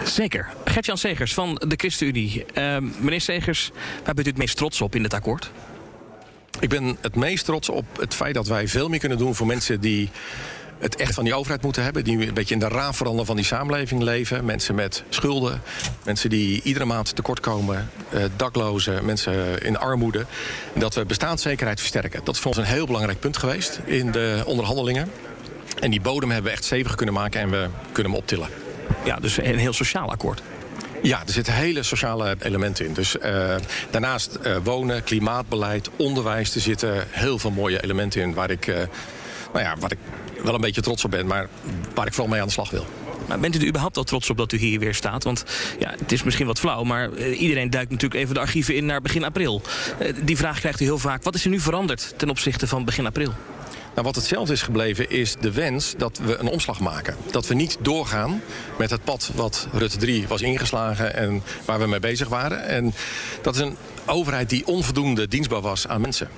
Zeker. 0.04 0.50
Gert-Jan 0.66 0.98
Segers 0.98 1.34
van 1.34 1.62
de 1.68 1.76
ChristenUnie. 1.76 2.46
Meneer 3.00 3.22
Segers, 3.22 3.72
waar 4.04 4.14
bent 4.14 4.28
u 4.28 4.30
het 4.30 4.40
meest 4.40 4.58
trots 4.58 4.82
op 4.82 4.96
in 4.96 5.02
dit 5.02 5.14
akkoord? 5.14 5.52
Ik 6.60 6.70
ben 6.70 6.98
het 7.02 7.16
meest 7.16 7.46
trots 7.46 7.70
op 7.70 7.86
het 8.00 8.14
feit 8.14 8.34
dat 8.34 8.48
wij 8.48 8.68
veel 8.68 8.90
meer 8.90 9.00
kunnen 9.00 9.18
doen 9.18 9.36
voor 9.36 9.48
mensen 9.48 9.82
die 9.82 10.10
het 10.80 10.96
echt 10.96 11.14
van 11.14 11.24
die 11.24 11.34
overheid 11.34 11.62
moeten 11.62 11.84
hebben. 11.84 12.04
Die 12.04 12.28
een 12.28 12.34
beetje 12.34 12.54
in 12.54 12.60
de 12.60 12.68
raafverandering 12.68 13.28
van 13.28 13.36
die 13.36 13.46
samenleving 13.46 14.02
leven. 14.02 14.46
Mensen 14.46 14.76
met 14.76 15.04
schulden. 15.10 15.62
Mensen 16.06 16.30
die 16.30 16.62
iedere 16.64 16.86
maand 16.86 17.16
tekortkomen. 17.16 17.90
eh 18.10 18.24
daklozen. 18.36 19.06
Mensen 19.06 19.64
in 19.64 19.78
armoede. 19.78 20.26
Dat 20.74 20.96
we 20.96 21.06
bestaanszekerheid 21.06 21.80
versterken. 21.80 22.22
Dat 22.24 22.36
is 22.36 22.42
voor 22.42 22.52
ons 22.52 22.60
een 22.60 22.74
heel 22.74 22.86
belangrijk 22.86 23.20
punt 23.20 23.38
geweest 23.38 23.80
in 23.86 24.12
de 24.12 24.44
onderhandelingen. 24.46 25.12
En 25.80 25.92
die 25.92 26.02
bodem 26.02 26.30
hebben 26.32 26.52
we 26.52 26.58
echt 26.58 26.66
stevig 26.66 26.96
kunnen 26.96 27.16
maken 27.16 27.42
en 27.42 27.50
we 27.50 27.68
kunnen 27.92 28.12
hem 28.12 28.22
optillen. 28.22 28.48
Ja, 29.04 29.16
dus 29.16 29.38
een 29.38 29.58
heel 29.58 29.74
sociaal 29.74 30.12
akkoord. 30.12 30.42
Ja, 31.02 31.22
er 31.26 31.34
zitten 31.34 31.54
hele 31.54 31.84
sociale 31.84 32.36
elementen 32.40 32.86
in. 32.86 32.94
Dus 32.94 33.18
eh, 33.18 33.56
daarnaast 33.90 34.36
eh, 34.36 34.56
wonen, 34.64 35.04
klimaatbeleid, 35.04 35.90
onderwijs. 35.96 36.56
Er 36.56 36.62
zitten 36.62 37.08
heel 37.10 37.40
veel 37.40 37.52
mooie 37.52 37.84
elementen 37.84 38.22
in 38.22 38.34
waar 38.34 38.50
ik, 38.50 38.68
eh, 38.68 38.76
nou 39.54 39.66
ja, 39.66 39.76
waar 39.80 39.92
ik 39.92 39.98
wel 40.44 40.54
een 40.54 40.62
beetje 40.62 40.82
trots 40.82 41.06
op 41.06 41.12
ben, 41.12 41.28
maar 41.28 41.48
waar 41.94 42.08
ik 42.08 42.14
vooral 42.14 42.32
mee 42.32 42.42
aan 42.42 42.48
de 42.48 42.54
slag 42.54 42.70
wil. 42.70 42.86
Maar 43.28 43.40
bent 43.40 43.56
u 43.56 43.60
er 43.60 43.68
überhaupt 43.68 43.98
al 43.98 44.04
trots 44.04 44.30
op 44.30 44.38
dat 44.38 44.52
u 44.52 44.58
hier 44.58 44.80
weer 44.80 44.94
staat? 44.94 45.24
Want 45.24 45.46
ja, 45.80 45.94
het 46.00 46.12
is 46.12 46.24
misschien 46.24 46.48
wat 46.48 46.60
flauw, 46.60 46.84
maar 46.84 47.18
iedereen 47.18 47.70
duikt 47.70 47.92
natuurlijk 47.92 48.22
even 48.22 48.34
de 48.34 48.40
archieven 48.40 48.76
in 48.76 48.86
naar 48.86 49.02
begin 49.02 49.24
april. 49.24 49.62
Die 50.24 50.38
vraag 50.38 50.60
krijgt 50.60 50.80
u 50.80 50.84
heel 50.84 50.98
vaak. 50.98 51.24
Wat 51.24 51.36
is 51.36 51.44
er 51.44 51.50
nu 51.50 51.60
veranderd 51.60 52.14
ten 52.18 52.30
opzichte 52.30 52.68
van 52.68 52.86
begin 52.86 53.06
april? 53.06 53.34
Nou, 53.94 54.06
wat 54.06 54.16
hetzelfde 54.16 54.54
is 54.54 54.62
gebleven 54.62 55.10
is 55.10 55.36
de 55.40 55.52
wens 55.52 55.94
dat 55.98 56.18
we 56.18 56.38
een 56.38 56.48
omslag 56.48 56.80
maken. 56.80 57.16
Dat 57.32 57.48
we 57.48 57.54
niet 57.54 57.78
doorgaan 57.82 58.42
met 58.78 58.90
het 58.90 59.04
pad 59.04 59.32
wat 59.36 59.68
Rutte 59.74 59.98
3 59.98 60.28
was 60.28 60.42
ingeslagen 60.42 61.16
en 61.16 61.44
waar 61.66 61.80
we 61.80 61.88
mee 61.88 62.00
bezig 62.00 62.28
waren. 62.28 62.64
En 62.64 62.94
dat 63.42 63.56
is 63.56 63.62
een 63.62 63.78
overheid 64.06 64.50
die 64.50 64.68
onvoldoende 64.68 65.28
dienstbaar 65.28 65.62
was 65.62 65.88
aan 65.88 66.02
mensen. 66.02 66.30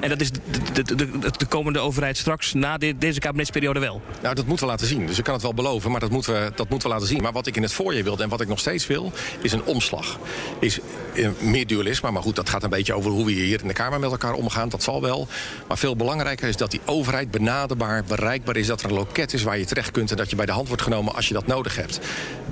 En 0.00 0.08
dat 0.08 0.20
is 0.20 0.30
de, 0.30 0.40
de, 0.72 0.82
de, 0.82 0.94
de- 0.94 1.30
de 1.36 1.46
komende 1.46 1.78
overheid 1.78 2.16
straks 2.16 2.52
na 2.52 2.78
deze 2.98 3.20
kabinetsperiode 3.20 3.80
wel. 3.80 4.00
Nou, 4.22 4.34
dat 4.34 4.46
moeten 4.46 4.64
we 4.66 4.70
laten 4.72 4.86
zien. 4.86 5.06
Dus 5.06 5.18
ik 5.18 5.24
kan 5.24 5.32
het 5.34 5.42
wel 5.42 5.54
beloven, 5.54 5.90
maar 5.90 6.00
dat 6.00 6.10
moeten, 6.10 6.32
we, 6.32 6.52
dat 6.54 6.68
moeten 6.68 6.88
we 6.88 6.94
laten 6.94 7.08
zien. 7.08 7.22
Maar 7.22 7.32
wat 7.32 7.46
ik 7.46 7.56
in 7.56 7.62
het 7.62 7.72
voorjaar 7.72 8.04
wilde 8.04 8.22
en 8.22 8.28
wat 8.28 8.40
ik 8.40 8.48
nog 8.48 8.58
steeds 8.58 8.86
wil, 8.86 9.12
is 9.42 9.52
een 9.52 9.64
omslag. 9.64 10.18
Is 10.58 10.78
eh, 11.14 11.28
meer 11.40 11.66
dualisme, 11.66 12.10
maar 12.10 12.22
goed, 12.22 12.36
dat 12.36 12.48
gaat 12.48 12.62
een 12.62 12.70
beetje 12.70 12.92
over 12.94 13.10
hoe 13.10 13.24
we 13.24 13.32
hier 13.32 13.60
in 13.60 13.66
de 13.68 13.72
Kamer 13.72 14.00
met 14.00 14.10
elkaar 14.10 14.32
omgaan. 14.34 14.68
Dat 14.68 14.82
zal 14.82 15.00
wel. 15.02 15.28
Maar 15.68 15.78
veel 15.78 15.96
belangrijker 15.96 16.48
is 16.48 16.56
dat 16.56 16.70
die 16.70 16.80
overheid 16.84 17.30
benaderbaar, 17.30 18.04
bereikbaar 18.04 18.56
is. 18.56 18.66
Dat 18.66 18.82
er 18.82 18.88
een 18.88 18.94
loket 18.94 19.32
is 19.32 19.42
waar 19.42 19.58
je 19.58 19.64
terecht 19.64 19.90
kunt 19.90 20.10
en 20.10 20.16
dat 20.16 20.30
je 20.30 20.36
bij 20.36 20.46
de 20.46 20.52
hand 20.52 20.66
wordt 20.68 20.82
genomen 20.82 21.14
als 21.14 21.28
je 21.28 21.34
dat 21.34 21.46
nodig 21.46 21.76
hebt. 21.76 21.98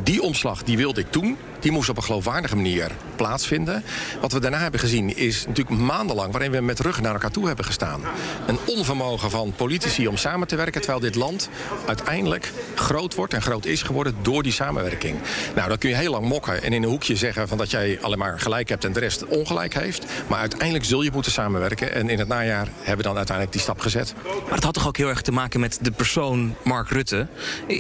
Die 0.03 0.22
omslag, 0.22 0.62
die 0.62 0.76
wilde 0.76 1.01
ik 1.01 1.11
toen. 1.11 1.36
Die 1.61 1.72
moest 1.72 1.88
op 1.88 1.96
een 1.96 2.03
geloofwaardige 2.03 2.57
manier 2.57 2.90
plaatsvinden. 3.16 3.82
Wat 4.20 4.32
we 4.32 4.40
daarna 4.40 4.59
hebben 4.59 4.80
gezien 4.80 5.16
is 5.16 5.46
natuurlijk 5.46 5.80
maandenlang 5.80 6.32
waarin 6.32 6.51
we 6.51 6.61
met 6.61 6.80
rug 6.80 7.01
naar 7.01 7.12
elkaar 7.12 7.30
toe 7.30 7.38
hebben 7.47 7.64
gestaan. 7.64 8.01
Een 8.47 8.59
onvermogen 8.66 9.30
van 9.30 9.53
politici 9.57 10.09
om 10.09 10.16
samen 10.16 10.47
te 10.49 10.57
werken, 10.57 10.80
terwijl 10.80 11.03
dit 11.03 11.14
land 11.14 11.49
uiteindelijk 11.86 12.53
groot 12.74 13.14
wordt 13.14 13.34
en 13.34 13.43
groot 13.43 13.64
is 13.64 13.82
geworden 13.82 14.14
door 14.22 14.43
die 14.43 14.53
samenwerking. 14.53 15.16
Nou, 15.55 15.68
dan 15.68 15.78
kun 15.78 15.89
je 15.89 15.97
heel 15.97 16.11
lang 16.11 16.28
mokken 16.28 16.62
en 16.62 16.72
in 16.72 16.82
een 16.82 16.89
hoekje 16.89 17.16
zeggen 17.16 17.49
van 17.49 17.59
dat 17.59 17.70
jij 17.70 17.99
alleen 18.01 18.18
maar 18.18 18.41
gelijk 18.41 18.68
hebt 18.68 18.84
en 18.84 18.93
de 18.93 19.01
rest 19.01 19.26
ongelijk 19.26 19.74
heeft. 19.74 20.07
Maar 20.26 20.39
uiteindelijk 20.39 20.84
zul 20.84 21.03
je 21.03 21.11
moeten 21.12 21.32
samenwerken. 21.32 21.93
En 21.93 22.09
in 22.09 22.18
het 22.18 22.28
najaar 22.28 22.68
hebben 22.76 22.97
we 22.97 23.03
dan 23.03 23.16
uiteindelijk 23.16 23.57
die 23.57 23.64
stap 23.64 23.80
gezet. 23.80 24.14
Maar 24.45 24.55
het 24.55 24.64
had 24.64 24.74
toch 24.74 24.86
ook 24.86 24.97
heel 24.97 25.09
erg 25.09 25.22
te 25.22 25.32
maken 25.32 25.61
met 25.61 25.78
de 25.82 25.91
persoon 25.91 26.55
Mark 26.64 26.89
Rutte. 26.89 27.26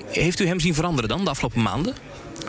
Heeft 0.06 0.40
u 0.40 0.46
hem 0.46 0.60
zien 0.60 0.74
veranderen 0.74 1.08
dan 1.08 1.24
de 1.24 1.30
afgelopen 1.30 1.62
maanden? 1.62 1.94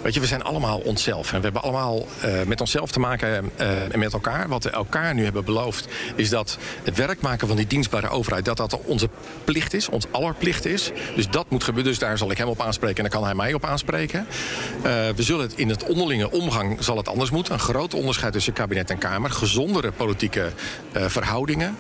Weet 0.04 0.14
je, 0.14 0.20
we 0.20 0.26
zijn 0.26 0.44
allemaal 0.44 0.80
onszelf. 0.80 1.32
En 1.32 1.38
we 1.38 1.44
hebben 1.44 1.62
allemaal 1.62 2.08
eh, 2.22 2.32
met 2.46 2.62
onszelf 2.62 2.92
te 2.92 3.00
maken 3.00 3.52
eh, 3.56 3.94
en 3.94 4.00
met 4.00 4.14
elkaar. 4.14 4.48
Wat 4.48 4.64
we 4.64 4.70
elkaar 4.70 5.14
nu 5.14 5.24
hebben 5.24 5.46
beloofd, 5.46 5.88
is 6.16 6.30
dat 6.30 6.58
het 6.84 6.98
werk 6.98 7.22
maken 7.22 7.48
van 7.48 7.58
die 7.58 7.68
dienstbare 7.68 8.10
overheid, 8.10 8.46
dat 8.46 8.58
dat 8.58 8.80
onze 8.84 9.10
plicht 9.44 9.74
is, 9.74 9.90
ons 9.90 10.06
aller 10.12 10.34
plicht 10.34 10.66
is. 10.66 10.92
Dus 11.16 11.30
dat 11.30 11.50
moet 11.50 11.64
gebeuren. 11.64 11.92
Dus 11.92 12.00
daar 12.00 12.18
zal 12.18 12.32
ik 12.32 12.38
hem 12.38 12.48
op 12.48 12.62
aanspreken 12.62 12.98
en 12.98 13.10
dan 13.10 13.20
kan 13.20 13.24
hij 13.24 13.36
mij 13.36 13.54
op 13.54 13.66
aanspreken. 13.66 14.28
Eh, 14.84 14.92
we 15.16 15.24
zullen 15.24 15.42
het 15.42 15.54
in 15.54 15.70
het 15.70 15.84
onderlinge 15.84 16.32
omgang 16.32 16.84
zal 16.84 16.98
het 16.98 17.08
anders 17.08 17.30
moeten. 17.30 17.54
Een 17.54 17.60
groot 17.60 17.94
onderscheid 17.94 18.34
tussen 18.34 18.54
kabinet 18.54 18.90
en 18.90 18.98
Kamer. 18.98 19.32
Gezondere 19.32 19.92
politieke 19.92 20.52
verhoudingen. 20.94 21.78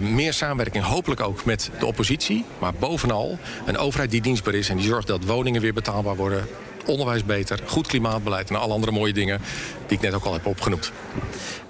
Meer 0.00 0.32
samenwerking, 0.32 0.84
hopelijk 0.84 1.20
ook 1.20 1.44
met 1.44 1.70
de 1.78 1.86
oppositie. 1.86 2.44
Maar 2.58 2.74
bovenal 2.74 3.38
een 3.66 3.78
overheid 3.78 4.10
die 4.10 4.20
dienstbaar 4.20 4.54
is 4.54 4.68
en 4.68 4.76
die 4.76 4.86
zorgt 4.86 5.06
dat 5.06 5.24
woningen 5.24 5.60
weer 5.60 5.74
betaalbaar 5.74 6.16
worden 6.16 6.48
onderwijs 6.88 7.24
beter, 7.24 7.60
goed 7.66 7.86
klimaatbeleid 7.86 8.50
en 8.50 8.56
alle 8.56 8.72
andere 8.72 8.92
mooie 8.92 9.12
dingen 9.12 9.40
die 9.86 9.96
ik 9.96 10.02
net 10.02 10.14
ook 10.14 10.24
al 10.24 10.32
heb 10.32 10.46
opgenoemd. 10.46 10.92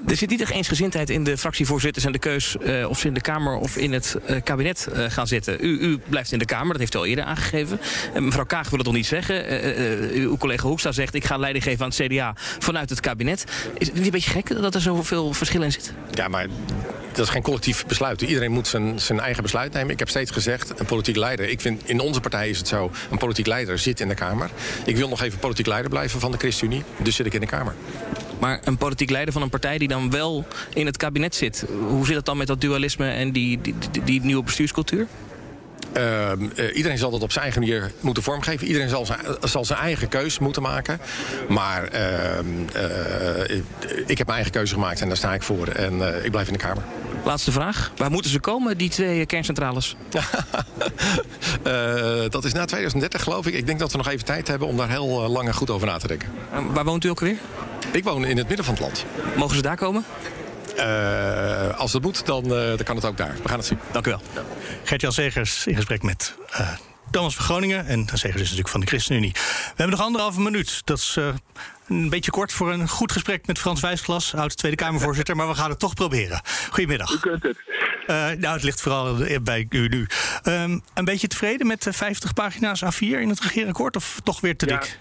Er 0.06 0.16
zit 0.16 0.30
niet 0.30 0.40
echt 0.40 0.50
eensgezindheid 0.50 1.10
in 1.10 1.24
de 1.24 1.38
fractievoorzitters 1.38 2.04
en 2.04 2.12
de 2.12 2.18
keus 2.18 2.56
eh, 2.56 2.88
of 2.88 2.98
ze 2.98 3.06
in 3.06 3.14
de 3.14 3.20
Kamer 3.20 3.56
of 3.56 3.76
in 3.76 3.92
het 3.92 4.16
eh, 4.26 4.42
kabinet 4.42 4.86
eh, 4.86 5.04
gaan 5.08 5.26
zitten. 5.26 5.56
U, 5.60 5.78
u 5.80 5.98
blijft 6.08 6.32
in 6.32 6.38
de 6.38 6.44
Kamer, 6.44 6.68
dat 6.68 6.78
heeft 6.78 6.94
u 6.94 6.98
al 6.98 7.06
eerder 7.06 7.24
aangegeven. 7.24 7.80
Mevrouw 8.18 8.44
Kaag 8.44 8.68
wil 8.68 8.78
het 8.78 8.86
nog 8.86 8.96
niet 8.96 9.06
zeggen. 9.06 9.44
Uw 10.12 10.36
collega 10.36 10.66
Hoekstra 10.66 10.92
zegt 10.92 11.14
ik 11.14 11.24
ga 11.24 11.36
leiding 11.36 11.64
geven 11.64 11.84
aan 11.84 11.92
het 11.96 12.06
CDA 12.06 12.34
vanuit 12.58 12.90
het 12.90 13.00
kabinet. 13.00 13.44
Is 13.78 13.86
het 13.86 13.96
niet 13.96 14.04
een 14.04 14.10
beetje 14.10 14.30
gek 14.30 14.60
dat 14.60 14.74
er 14.74 14.80
zoveel 14.80 15.32
verschil 15.32 15.62
in 15.62 15.72
zit? 15.72 15.92
Ja, 16.10 16.28
maar 16.28 16.46
dat 17.12 17.24
is 17.24 17.32
geen 17.32 17.42
collectief 17.42 17.86
besluit. 17.86 18.22
Iedereen 18.22 18.52
moet 18.52 18.66
zijn, 18.66 19.00
zijn 19.00 19.20
eigen 19.20 19.42
besluit 19.42 19.72
nemen. 19.72 19.90
Ik 19.90 19.98
heb 19.98 20.08
steeds 20.08 20.30
gezegd, 20.30 20.80
een 20.80 20.86
politiek 20.86 21.16
leider... 21.16 21.48
Ik 21.48 21.60
vind, 21.60 21.88
in 21.88 22.00
onze 22.00 22.20
partij 22.20 22.48
is 22.48 22.58
het 22.58 22.68
zo, 22.68 22.90
een 23.10 23.18
politiek 23.18 23.46
leider 23.46 23.78
zit 23.78 24.00
in 24.00 24.08
de 24.08 24.14
Kamer. 24.14 24.50
Ik 24.84 24.96
wil 24.96 25.08
nog 25.08 25.22
even 25.22 25.38
politiek 25.38 25.66
leider 25.66 25.90
blijven 25.90 26.20
van 26.20 26.32
de 26.32 26.38
ChristenUnie. 26.38 26.82
Dus 26.98 27.16
zit 27.16 27.26
ik 27.26 27.34
in 27.34 27.40
de 27.40 27.46
Kamer. 27.46 27.74
Maar 28.44 28.60
een 28.64 28.76
politiek 28.76 29.10
leider 29.10 29.32
van 29.32 29.42
een 29.42 29.50
partij 29.50 29.78
die 29.78 29.88
dan 29.88 30.10
wel 30.10 30.46
in 30.74 30.86
het 30.86 30.96
kabinet 30.96 31.34
zit. 31.34 31.66
Hoe 31.88 32.06
zit 32.06 32.16
het 32.16 32.24
dan 32.24 32.36
met 32.36 32.46
dat 32.46 32.60
dualisme 32.60 33.10
en 33.10 33.32
die, 33.32 33.60
die, 33.60 33.74
die, 33.90 34.04
die 34.04 34.20
nieuwe 34.20 34.42
bestuurscultuur? 34.42 35.06
Uh, 35.96 36.32
iedereen 36.74 36.98
zal 36.98 37.10
dat 37.10 37.22
op 37.22 37.32
zijn 37.32 37.44
eigen 37.44 37.62
manier 37.62 37.92
moeten 38.00 38.22
vormgeven. 38.22 38.66
Iedereen 38.66 38.88
zal 38.88 39.06
zijn, 39.06 39.20
zal 39.40 39.64
zijn 39.64 39.78
eigen 39.78 40.08
keuze 40.08 40.42
moeten 40.42 40.62
maken. 40.62 41.00
Maar 41.48 41.88
uh, 41.94 42.00
uh, 43.48 43.62
ik 44.06 44.18
heb 44.18 44.26
mijn 44.26 44.38
eigen 44.38 44.52
keuze 44.52 44.74
gemaakt 44.74 45.00
en 45.00 45.08
daar 45.08 45.16
sta 45.16 45.34
ik 45.34 45.42
voor. 45.42 45.66
En 45.68 46.24
ik 46.24 46.30
blijf 46.30 46.46
in 46.46 46.52
de 46.52 46.58
Kamer. 46.58 46.82
Laatste 47.24 47.52
vraag. 47.52 47.92
Waar 47.96 48.10
moeten 48.10 48.30
ze 48.30 48.40
komen, 48.40 48.78
die 48.78 48.90
twee 48.90 49.26
kerncentrales? 49.26 49.96
dat 52.30 52.44
is 52.44 52.52
na 52.52 52.64
2030 52.64 53.22
geloof 53.22 53.46
ik. 53.46 53.54
Ik 53.54 53.66
denk 53.66 53.78
dat 53.78 53.92
we 53.92 53.96
nog 53.96 54.08
even 54.08 54.24
tijd 54.24 54.48
hebben 54.48 54.68
om 54.68 54.76
daar 54.76 54.88
heel 54.88 55.28
lang 55.30 55.48
en 55.48 55.54
goed 55.54 55.70
over 55.70 55.86
na 55.86 55.98
te 55.98 56.06
denken. 56.06 56.28
waar 56.72 56.84
woont 56.84 57.04
u 57.04 57.08
ook 57.08 57.20
weer? 57.20 57.36
Ik 57.92 58.04
woon 58.04 58.24
in 58.24 58.36
het 58.36 58.48
midden 58.48 58.64
van 58.64 58.74
het 58.74 58.82
land. 58.82 59.04
Mogen 59.36 59.56
ze 59.56 59.62
daar 59.62 59.76
komen? 59.76 60.04
Als 61.76 61.92
het 61.92 62.02
moet, 62.02 62.26
dan, 62.26 62.48
dan, 62.48 62.82
kan 62.84 62.96
het 62.96 63.04
ook 63.04 63.16
daar. 63.16 63.36
We 63.42 63.48
gaan 63.48 63.58
het 63.58 63.66
zien. 63.66 63.78
Dank 63.92 64.06
u 64.06 64.10
wel. 64.10 64.20
Gert-Jan 64.84 65.12
Segers 65.12 65.66
in 65.66 65.74
gesprek 65.74 66.02
met 66.02 66.34
uh, 66.52 66.70
Thomas 67.10 67.34
van 67.34 67.44
Groningen. 67.44 67.86
En 67.86 68.06
Segers 68.06 68.34
is 68.34 68.40
natuurlijk 68.40 68.68
van 68.68 68.80
de 68.80 68.86
ChristenUnie. 68.86 69.32
We 69.32 69.40
hebben 69.66 69.90
nog 69.90 70.00
anderhalve 70.00 70.40
minuut. 70.40 70.80
Dat 70.84 70.98
is 70.98 71.18
een 71.86 72.08
beetje 72.08 72.30
kort 72.30 72.52
voor 72.52 72.72
een 72.72 72.88
goed 72.88 73.12
gesprek 73.12 73.46
met 73.46 73.58
Frans 73.58 73.80
Wijsglas, 73.80 74.34
oud 74.34 74.56
Tweede 74.56 74.76
Kamervoorzitter. 74.76 75.36
maar 75.36 75.48
we 75.48 75.54
gaan 75.54 75.70
het 75.70 75.78
toch 75.78 75.94
proberen. 75.94 76.40
Goedemiddag. 76.70 77.12
U 77.12 77.18
kunt 77.18 77.42
het. 77.42 77.58
nou, 78.40 78.54
het 78.54 78.62
ligt 78.62 78.80
vooral 78.80 79.16
bij 79.42 79.66
u 79.70 79.88
nu. 79.88 80.06
Um, 80.44 80.82
een 80.94 81.04
beetje 81.04 81.26
tevreden 81.26 81.66
met 81.66 81.82
de 81.82 81.92
50 81.92 82.32
pagina's 82.32 82.84
A4 82.84 82.98
in 82.98 83.28
het 83.28 83.40
regeerakkoord? 83.40 83.96
Of 83.96 84.20
toch 84.22 84.40
weer 84.40 84.56
te 84.56 84.66
dik? 84.66 84.98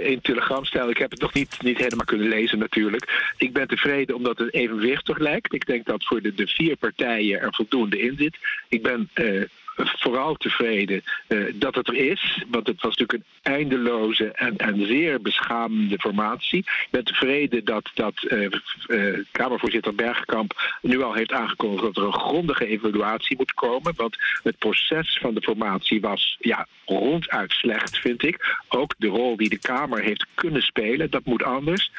In 0.00 0.20
telegramstijl. 0.20 0.90
Ik 0.90 0.98
heb 0.98 1.10
het 1.10 1.20
nog 1.20 1.34
niet, 1.34 1.62
niet 1.62 1.78
helemaal 1.78 2.04
kunnen 2.04 2.28
lezen 2.28 2.58
natuurlijk. 2.58 3.32
Ik 3.36 3.52
ben 3.52 3.68
tevreden 3.68 4.16
omdat 4.16 4.38
het 4.38 4.54
evenwichtig 4.54 5.18
lijkt. 5.18 5.54
Ik 5.54 5.66
denk 5.66 5.86
dat 5.86 6.04
voor 6.04 6.22
de, 6.22 6.34
de 6.34 6.46
vier 6.46 6.76
partijen 6.76 7.40
er 7.40 7.54
voldoende 7.54 8.00
in 8.00 8.16
zit. 8.16 8.36
Ik 8.68 8.82
ben 8.82 9.10
uh, 9.14 9.42
vooral 9.84 10.34
tevreden 10.34 11.02
uh, 11.28 11.52
dat 11.54 11.74
het 11.74 11.88
er 11.88 11.94
is. 11.94 12.44
Want 12.48 12.66
het 12.66 12.82
was 12.82 12.96
natuurlijk 12.96 13.24
een 13.42 13.52
eindeloze 13.52 14.32
en, 14.32 14.56
en 14.56 14.86
zeer 14.86 15.20
beschamende 15.20 15.98
formatie. 15.98 16.58
Ik 16.58 16.88
ben 16.90 17.04
tevreden 17.04 17.64
dat, 17.64 17.90
dat 17.94 18.14
uh, 18.22 18.48
uh, 18.88 19.18
Kamervoorzitter 19.32 19.94
Bergkamp 19.94 20.78
nu 20.82 21.02
al 21.02 21.14
heeft 21.14 21.32
aangekondigd 21.32 21.82
dat 21.82 21.96
er 21.96 22.02
een 22.02 22.12
grondige 22.12 22.66
evaluatie 22.66 23.36
moet 23.36 23.54
komen. 23.54 23.92
Want 23.96 24.16
het 24.42 24.58
proces 24.58 25.18
van 25.20 25.34
de 25.34 25.42
formatie 25.42 26.00
was 26.00 26.36
ja, 26.40 26.66
ronduit 26.84 27.52
slecht, 27.52 27.98
vind 27.98 28.22
ik. 28.22 28.56
Ook 28.68 28.94
de 28.98 29.06
rol 29.06 29.36
die 29.36 29.48
de 29.48 29.58
Kamer 29.58 30.02
heeft 30.02 30.26
kunnen 30.34 30.62
spelen, 30.62 31.10
dat 31.10 31.24
moet 31.24 31.42
anders. 31.42 31.90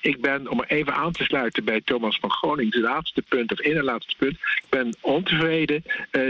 Ik 0.00 0.20
ben, 0.20 0.48
om 0.48 0.60
er 0.60 0.70
even 0.70 0.94
aan 0.94 1.12
te 1.12 1.24
sluiten 1.24 1.64
bij 1.64 1.80
Thomas 1.80 2.18
van 2.20 2.30
Groningen, 2.30 2.72
het 2.72 2.82
laatste 2.82 3.22
punt, 3.28 3.52
of 3.52 3.60
in 3.60 3.76
het 3.76 3.84
laatste 3.84 4.14
punt. 4.18 4.32
Ik 4.32 4.64
ben 4.68 4.96
ontevreden 5.00 5.84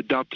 dat 0.07 0.27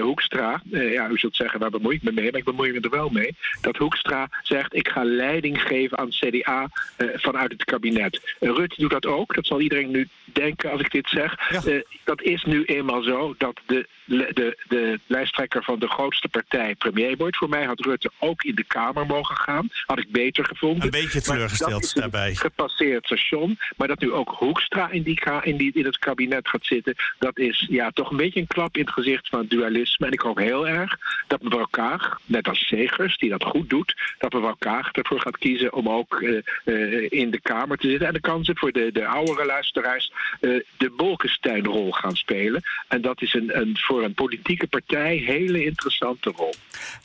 Hoekstra, 0.00 0.62
uh, 0.70 0.92
ja, 0.92 1.08
u 1.08 1.18
zult 1.18 1.36
zeggen, 1.36 1.60
waar 1.60 1.70
bemoei 1.70 1.96
ik 1.96 2.02
me 2.02 2.12
mee, 2.12 2.30
maar 2.30 2.40
ik 2.40 2.44
bemoei 2.44 2.72
me 2.72 2.80
er 2.80 2.90
wel 2.90 3.08
mee, 3.08 3.36
dat 3.60 3.76
Hoekstra 3.76 4.28
zegt, 4.42 4.74
ik 4.74 4.88
ga 4.88 5.04
leiding 5.04 5.62
geven 5.62 5.98
aan 5.98 6.06
het 6.06 6.16
CDA 6.16 6.68
vanuit 6.96 7.52
het 7.52 7.64
kabinet. 7.64 8.34
Rutte 8.40 8.80
doet 8.80 8.90
dat 8.90 9.06
ook, 9.06 9.34
dat 9.34 9.46
zal 9.46 9.60
iedereen 9.60 9.90
nu 9.90 10.08
denken 10.24 10.70
als 10.70 10.80
ik 10.80 10.90
dit 10.90 11.08
zeg. 11.08 11.50
Ja. 11.50 11.82
dat 12.04 12.22
is 12.22 12.44
nu 12.44 12.64
eenmaal 12.64 13.02
zo 13.02 13.34
dat 13.38 13.60
de, 13.66 13.86
de, 14.08 14.56
de 14.68 15.00
lijsttrekker 15.06 15.64
van 15.64 15.78
de 15.78 15.88
grootste 15.88 16.28
partij 16.28 16.74
premier 16.74 17.16
wordt. 17.16 17.36
Voor 17.36 17.48
mij 17.48 17.64
had 17.64 17.80
Rutte 17.80 18.10
ook 18.18 18.42
in 18.42 18.54
de 18.54 18.64
Kamer 18.64 19.06
mogen 19.06 19.36
gaan, 19.36 19.68
had 19.86 19.98
ik 19.98 20.10
beter 20.10 20.44
gevonden. 20.44 20.84
Een 20.84 20.90
beetje 20.90 21.20
teleurgesteld 21.20 21.94
daarbij. 21.94 22.34
gepasseerd 22.34 23.04
station, 23.04 23.58
maar 23.76 23.88
dat 23.88 24.00
nu 24.00 24.12
ook 24.12 24.28
Hoekstra 24.28 24.90
in, 24.90 25.02
die, 25.02 25.20
in, 25.42 25.56
die, 25.56 25.72
in 25.74 25.84
het 25.84 25.98
kabinet 25.98 26.48
gaat 26.48 26.64
zitten, 26.66 26.94
dat 27.18 27.38
is 27.38 27.66
ja, 27.70 27.90
toch 27.90 28.10
een 28.10 28.16
beetje 28.16 28.40
een 28.40 28.46
klap 28.46 28.76
in 28.76 28.84
het 28.84 28.92
gezicht 28.92 29.28
van 29.28 29.46
dualisme. 29.48 30.06
En 30.06 30.12
ik 30.12 30.20
hoop 30.20 30.38
heel 30.38 30.68
erg 30.68 30.98
dat 31.26 31.42
mevrouw 31.42 31.66
Kaag, 31.70 32.20
net 32.24 32.48
als 32.48 32.66
Segers, 32.66 33.18
die 33.18 33.30
dat 33.30 33.44
goed 33.44 33.70
doet, 33.70 33.94
dat 34.18 34.32
mevrouw 34.32 34.56
Kaag 34.58 34.92
ervoor 34.92 35.20
gaat 35.20 35.38
kiezen 35.38 35.72
om 35.72 35.88
ook 35.88 36.20
uh, 36.20 36.40
uh, 36.64 37.06
in 37.10 37.30
de 37.30 37.40
Kamer 37.40 37.76
te 37.78 37.88
zitten. 37.88 38.06
En 38.06 38.12
dan 38.12 38.22
kan 38.22 38.44
ze 38.44 38.52
voor 38.54 38.72
de, 38.72 38.92
de 38.92 39.06
oudere 39.06 39.44
luisteraars 39.44 40.12
uh, 40.40 40.62
de 40.76 40.90
Bolkestein-rol 40.90 41.92
gaan 41.92 42.16
spelen. 42.16 42.62
En 42.88 43.00
dat 43.00 43.22
is 43.22 43.34
een, 43.34 43.60
een, 43.60 43.76
voor 43.80 43.97
een 44.04 44.14
politieke 44.14 44.66
partij 44.66 45.16
hele 45.16 45.64
interessante 45.64 46.32
rol. 46.36 46.54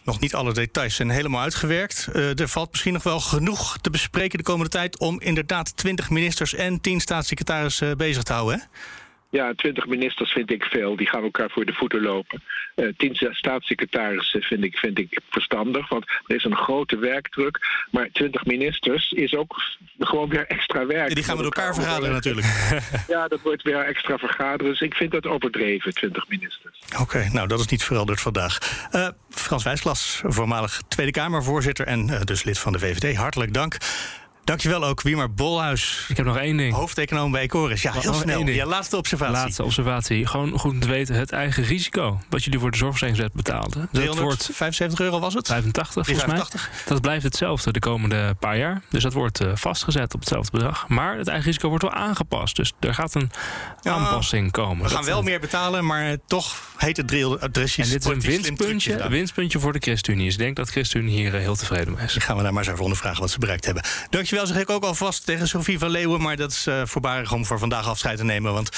Nog 0.03 0.19
niet 0.19 0.35
alle 0.35 0.53
details 0.53 0.95
zijn 0.95 1.09
helemaal 1.09 1.41
uitgewerkt. 1.41 2.09
er 2.13 2.47
valt 2.47 2.71
misschien 2.71 2.93
nog 2.93 3.03
wel 3.03 3.19
genoeg 3.19 3.77
te 3.77 3.89
bespreken 3.89 4.37
de 4.37 4.43
komende 4.43 4.71
tijd 4.71 4.99
om 4.99 5.21
inderdaad 5.21 5.77
20 5.77 6.09
ministers 6.09 6.53
en 6.53 6.81
10 6.81 6.99
staatssecretarissen 6.99 7.97
bezig 7.97 8.23
te 8.23 8.33
houden. 8.33 8.59
Hè? 8.59 8.65
Ja, 9.39 9.53
twintig 9.55 9.86
ministers 9.86 10.31
vind 10.31 10.51
ik 10.51 10.63
veel. 10.63 10.95
Die 10.95 11.07
gaan 11.07 11.23
elkaar 11.23 11.49
voor 11.49 11.65
de 11.65 11.73
voeten 11.73 12.01
lopen. 12.01 12.43
Uh, 12.75 12.88
tien 12.97 13.15
staatssecretarissen 13.31 14.41
vind 14.41 14.63
ik, 14.63 14.77
vind 14.77 14.99
ik 14.99 15.21
verstandig, 15.29 15.89
want 15.89 16.05
er 16.27 16.36
is 16.36 16.43
een 16.43 16.55
grote 16.55 16.97
werkdruk. 16.97 17.59
Maar 17.91 18.09
twintig 18.11 18.45
ministers 18.45 19.11
is 19.11 19.36
ook 19.36 19.55
gewoon 19.99 20.29
weer 20.29 20.47
extra 20.47 20.86
werk. 20.86 21.09
Ja, 21.09 21.15
die 21.15 21.23
gaan 21.23 21.36
met 21.36 21.45
elkaar 21.45 21.73
vergaderen 21.73 22.13
natuurlijk. 22.13 22.47
ja, 23.07 23.27
dat 23.27 23.41
wordt 23.41 23.63
weer 23.63 23.86
extra 23.86 24.17
vergaderen. 24.17 24.71
Dus 24.71 24.81
ik 24.81 24.93
vind 24.93 25.11
dat 25.11 25.25
overdreven, 25.25 25.93
twintig 25.93 26.27
ministers. 26.27 26.79
Oké, 26.91 27.01
okay, 27.01 27.27
nou 27.27 27.47
dat 27.47 27.59
is 27.59 27.67
niet 27.67 27.84
veranderd 27.84 28.21
vandaag. 28.21 28.57
Uh, 28.91 29.07
Frans 29.29 29.63
Wijsglas, 29.63 30.21
voormalig 30.25 30.81
Tweede 30.88 31.11
Kamervoorzitter 31.11 31.88
en 31.88 32.07
uh, 32.07 32.21
dus 32.21 32.43
lid 32.43 32.59
van 32.59 32.71
de 32.71 32.79
VVD. 32.79 33.15
Hartelijk 33.15 33.53
dank. 33.53 33.77
Dankjewel 34.43 34.85
ook, 34.85 35.01
Wiemer 35.01 35.33
Bolhuis. 35.33 36.05
Ik 36.07 36.17
heb 36.17 36.25
nog 36.25 36.37
één 36.37 36.57
ding. 36.57 36.73
Hoofdeconoom 36.73 37.31
bij 37.31 37.41
Ecoris. 37.41 37.81
Ja, 37.81 37.91
heel 37.91 38.13
snel. 38.13 38.47
Ja, 38.47 38.65
laatste 38.65 38.97
observatie. 38.97 39.33
Laatste 39.35 39.63
observatie. 39.63 40.27
Gewoon 40.27 40.59
goed 40.59 40.81
te 40.81 40.87
weten, 40.87 41.15
het 41.15 41.31
eigen 41.31 41.63
risico. 41.63 42.19
Wat 42.29 42.43
jullie 42.43 42.59
voor 42.59 42.71
de 42.71 42.77
zorgverzekeringswet 42.77 43.43
betaalden. 43.43 43.89
375 43.91 44.99
euro 44.99 45.19
was 45.19 45.33
het? 45.33 45.47
85 45.47 45.93
volgens 45.93 46.25
85. 46.25 46.69
mij. 46.69 46.79
Dat 46.85 47.01
blijft 47.01 47.23
hetzelfde 47.23 47.71
de 47.71 47.79
komende 47.79 48.35
paar 48.39 48.57
jaar. 48.57 48.81
Dus 48.89 49.03
dat 49.03 49.13
wordt 49.13 49.41
uh, 49.41 49.51
vastgezet 49.55 50.13
op 50.13 50.19
hetzelfde 50.19 50.51
bedrag. 50.51 50.87
Maar 50.87 51.17
het 51.17 51.27
eigen 51.27 51.45
risico 51.45 51.69
wordt 51.69 51.83
wel 51.83 51.93
aangepast. 51.93 52.55
Dus 52.55 52.73
er 52.79 52.93
gaat 52.93 53.15
een 53.15 53.31
ja, 53.81 53.93
aanpassing 53.93 54.51
komen. 54.51 54.83
We 54.83 54.89
gaan 54.89 55.05
wel 55.05 55.21
meer 55.21 55.39
betalen, 55.39 55.85
maar 55.85 56.17
toch 56.27 56.55
heet 56.77 56.97
het 56.97 57.07
drill 57.07 57.33
adresjes. 57.33 57.85
En 57.85 57.91
dit 57.91 58.05
is 58.05 58.11
een 58.11 59.09
winstpuntje, 59.09 59.59
voor 59.59 59.73
de 59.73 59.79
ChristenUnie. 59.79 60.25
Dus 60.25 60.33
ik 60.33 60.39
denk 60.39 60.55
dat 60.55 60.69
ChristenUnie 60.69 61.15
hier 61.15 61.33
uh, 61.33 61.39
heel 61.39 61.55
tevreden 61.55 61.93
mee 61.93 62.05
is. 62.05 62.13
Dan 62.13 62.21
gaan 62.21 62.37
we 62.37 62.43
daar 62.43 62.53
maar 62.53 62.63
eens 62.63 62.71
even 62.71 62.83
ondervragen 62.83 63.21
wat 63.21 63.31
ze 63.31 63.39
bereikt 63.39 63.65
hebben. 63.65 63.83
Dankjewel 64.09 64.32
zeg 64.41 64.57
ik 64.57 64.69
ook 64.69 64.84
alvast 64.84 65.25
tegen 65.25 65.47
Sofie 65.47 65.79
van 65.79 65.89
Leeuwen. 65.89 66.21
Maar 66.21 66.36
dat 66.36 66.51
is 66.51 66.67
uh, 66.67 66.81
voorbarig 66.86 67.31
om 67.31 67.45
voor 67.45 67.59
vandaag 67.59 67.88
afscheid 67.88 68.17
te 68.17 68.23
nemen. 68.23 68.53
Want 68.53 68.69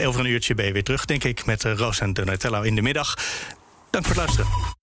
over 0.00 0.20
een 0.20 0.26
uurtje 0.26 0.54
ben 0.54 0.66
je 0.66 0.72
weer 0.72 0.84
terug, 0.84 1.04
denk 1.04 1.24
ik. 1.24 1.44
Met 1.44 1.64
uh, 1.64 1.72
Roos 1.76 2.00
en 2.00 2.12
Donatello 2.12 2.62
in 2.62 2.74
de 2.74 2.82
middag. 2.82 3.14
Dank 3.90 4.06
voor 4.06 4.14
het 4.14 4.24
luisteren. 4.24 4.82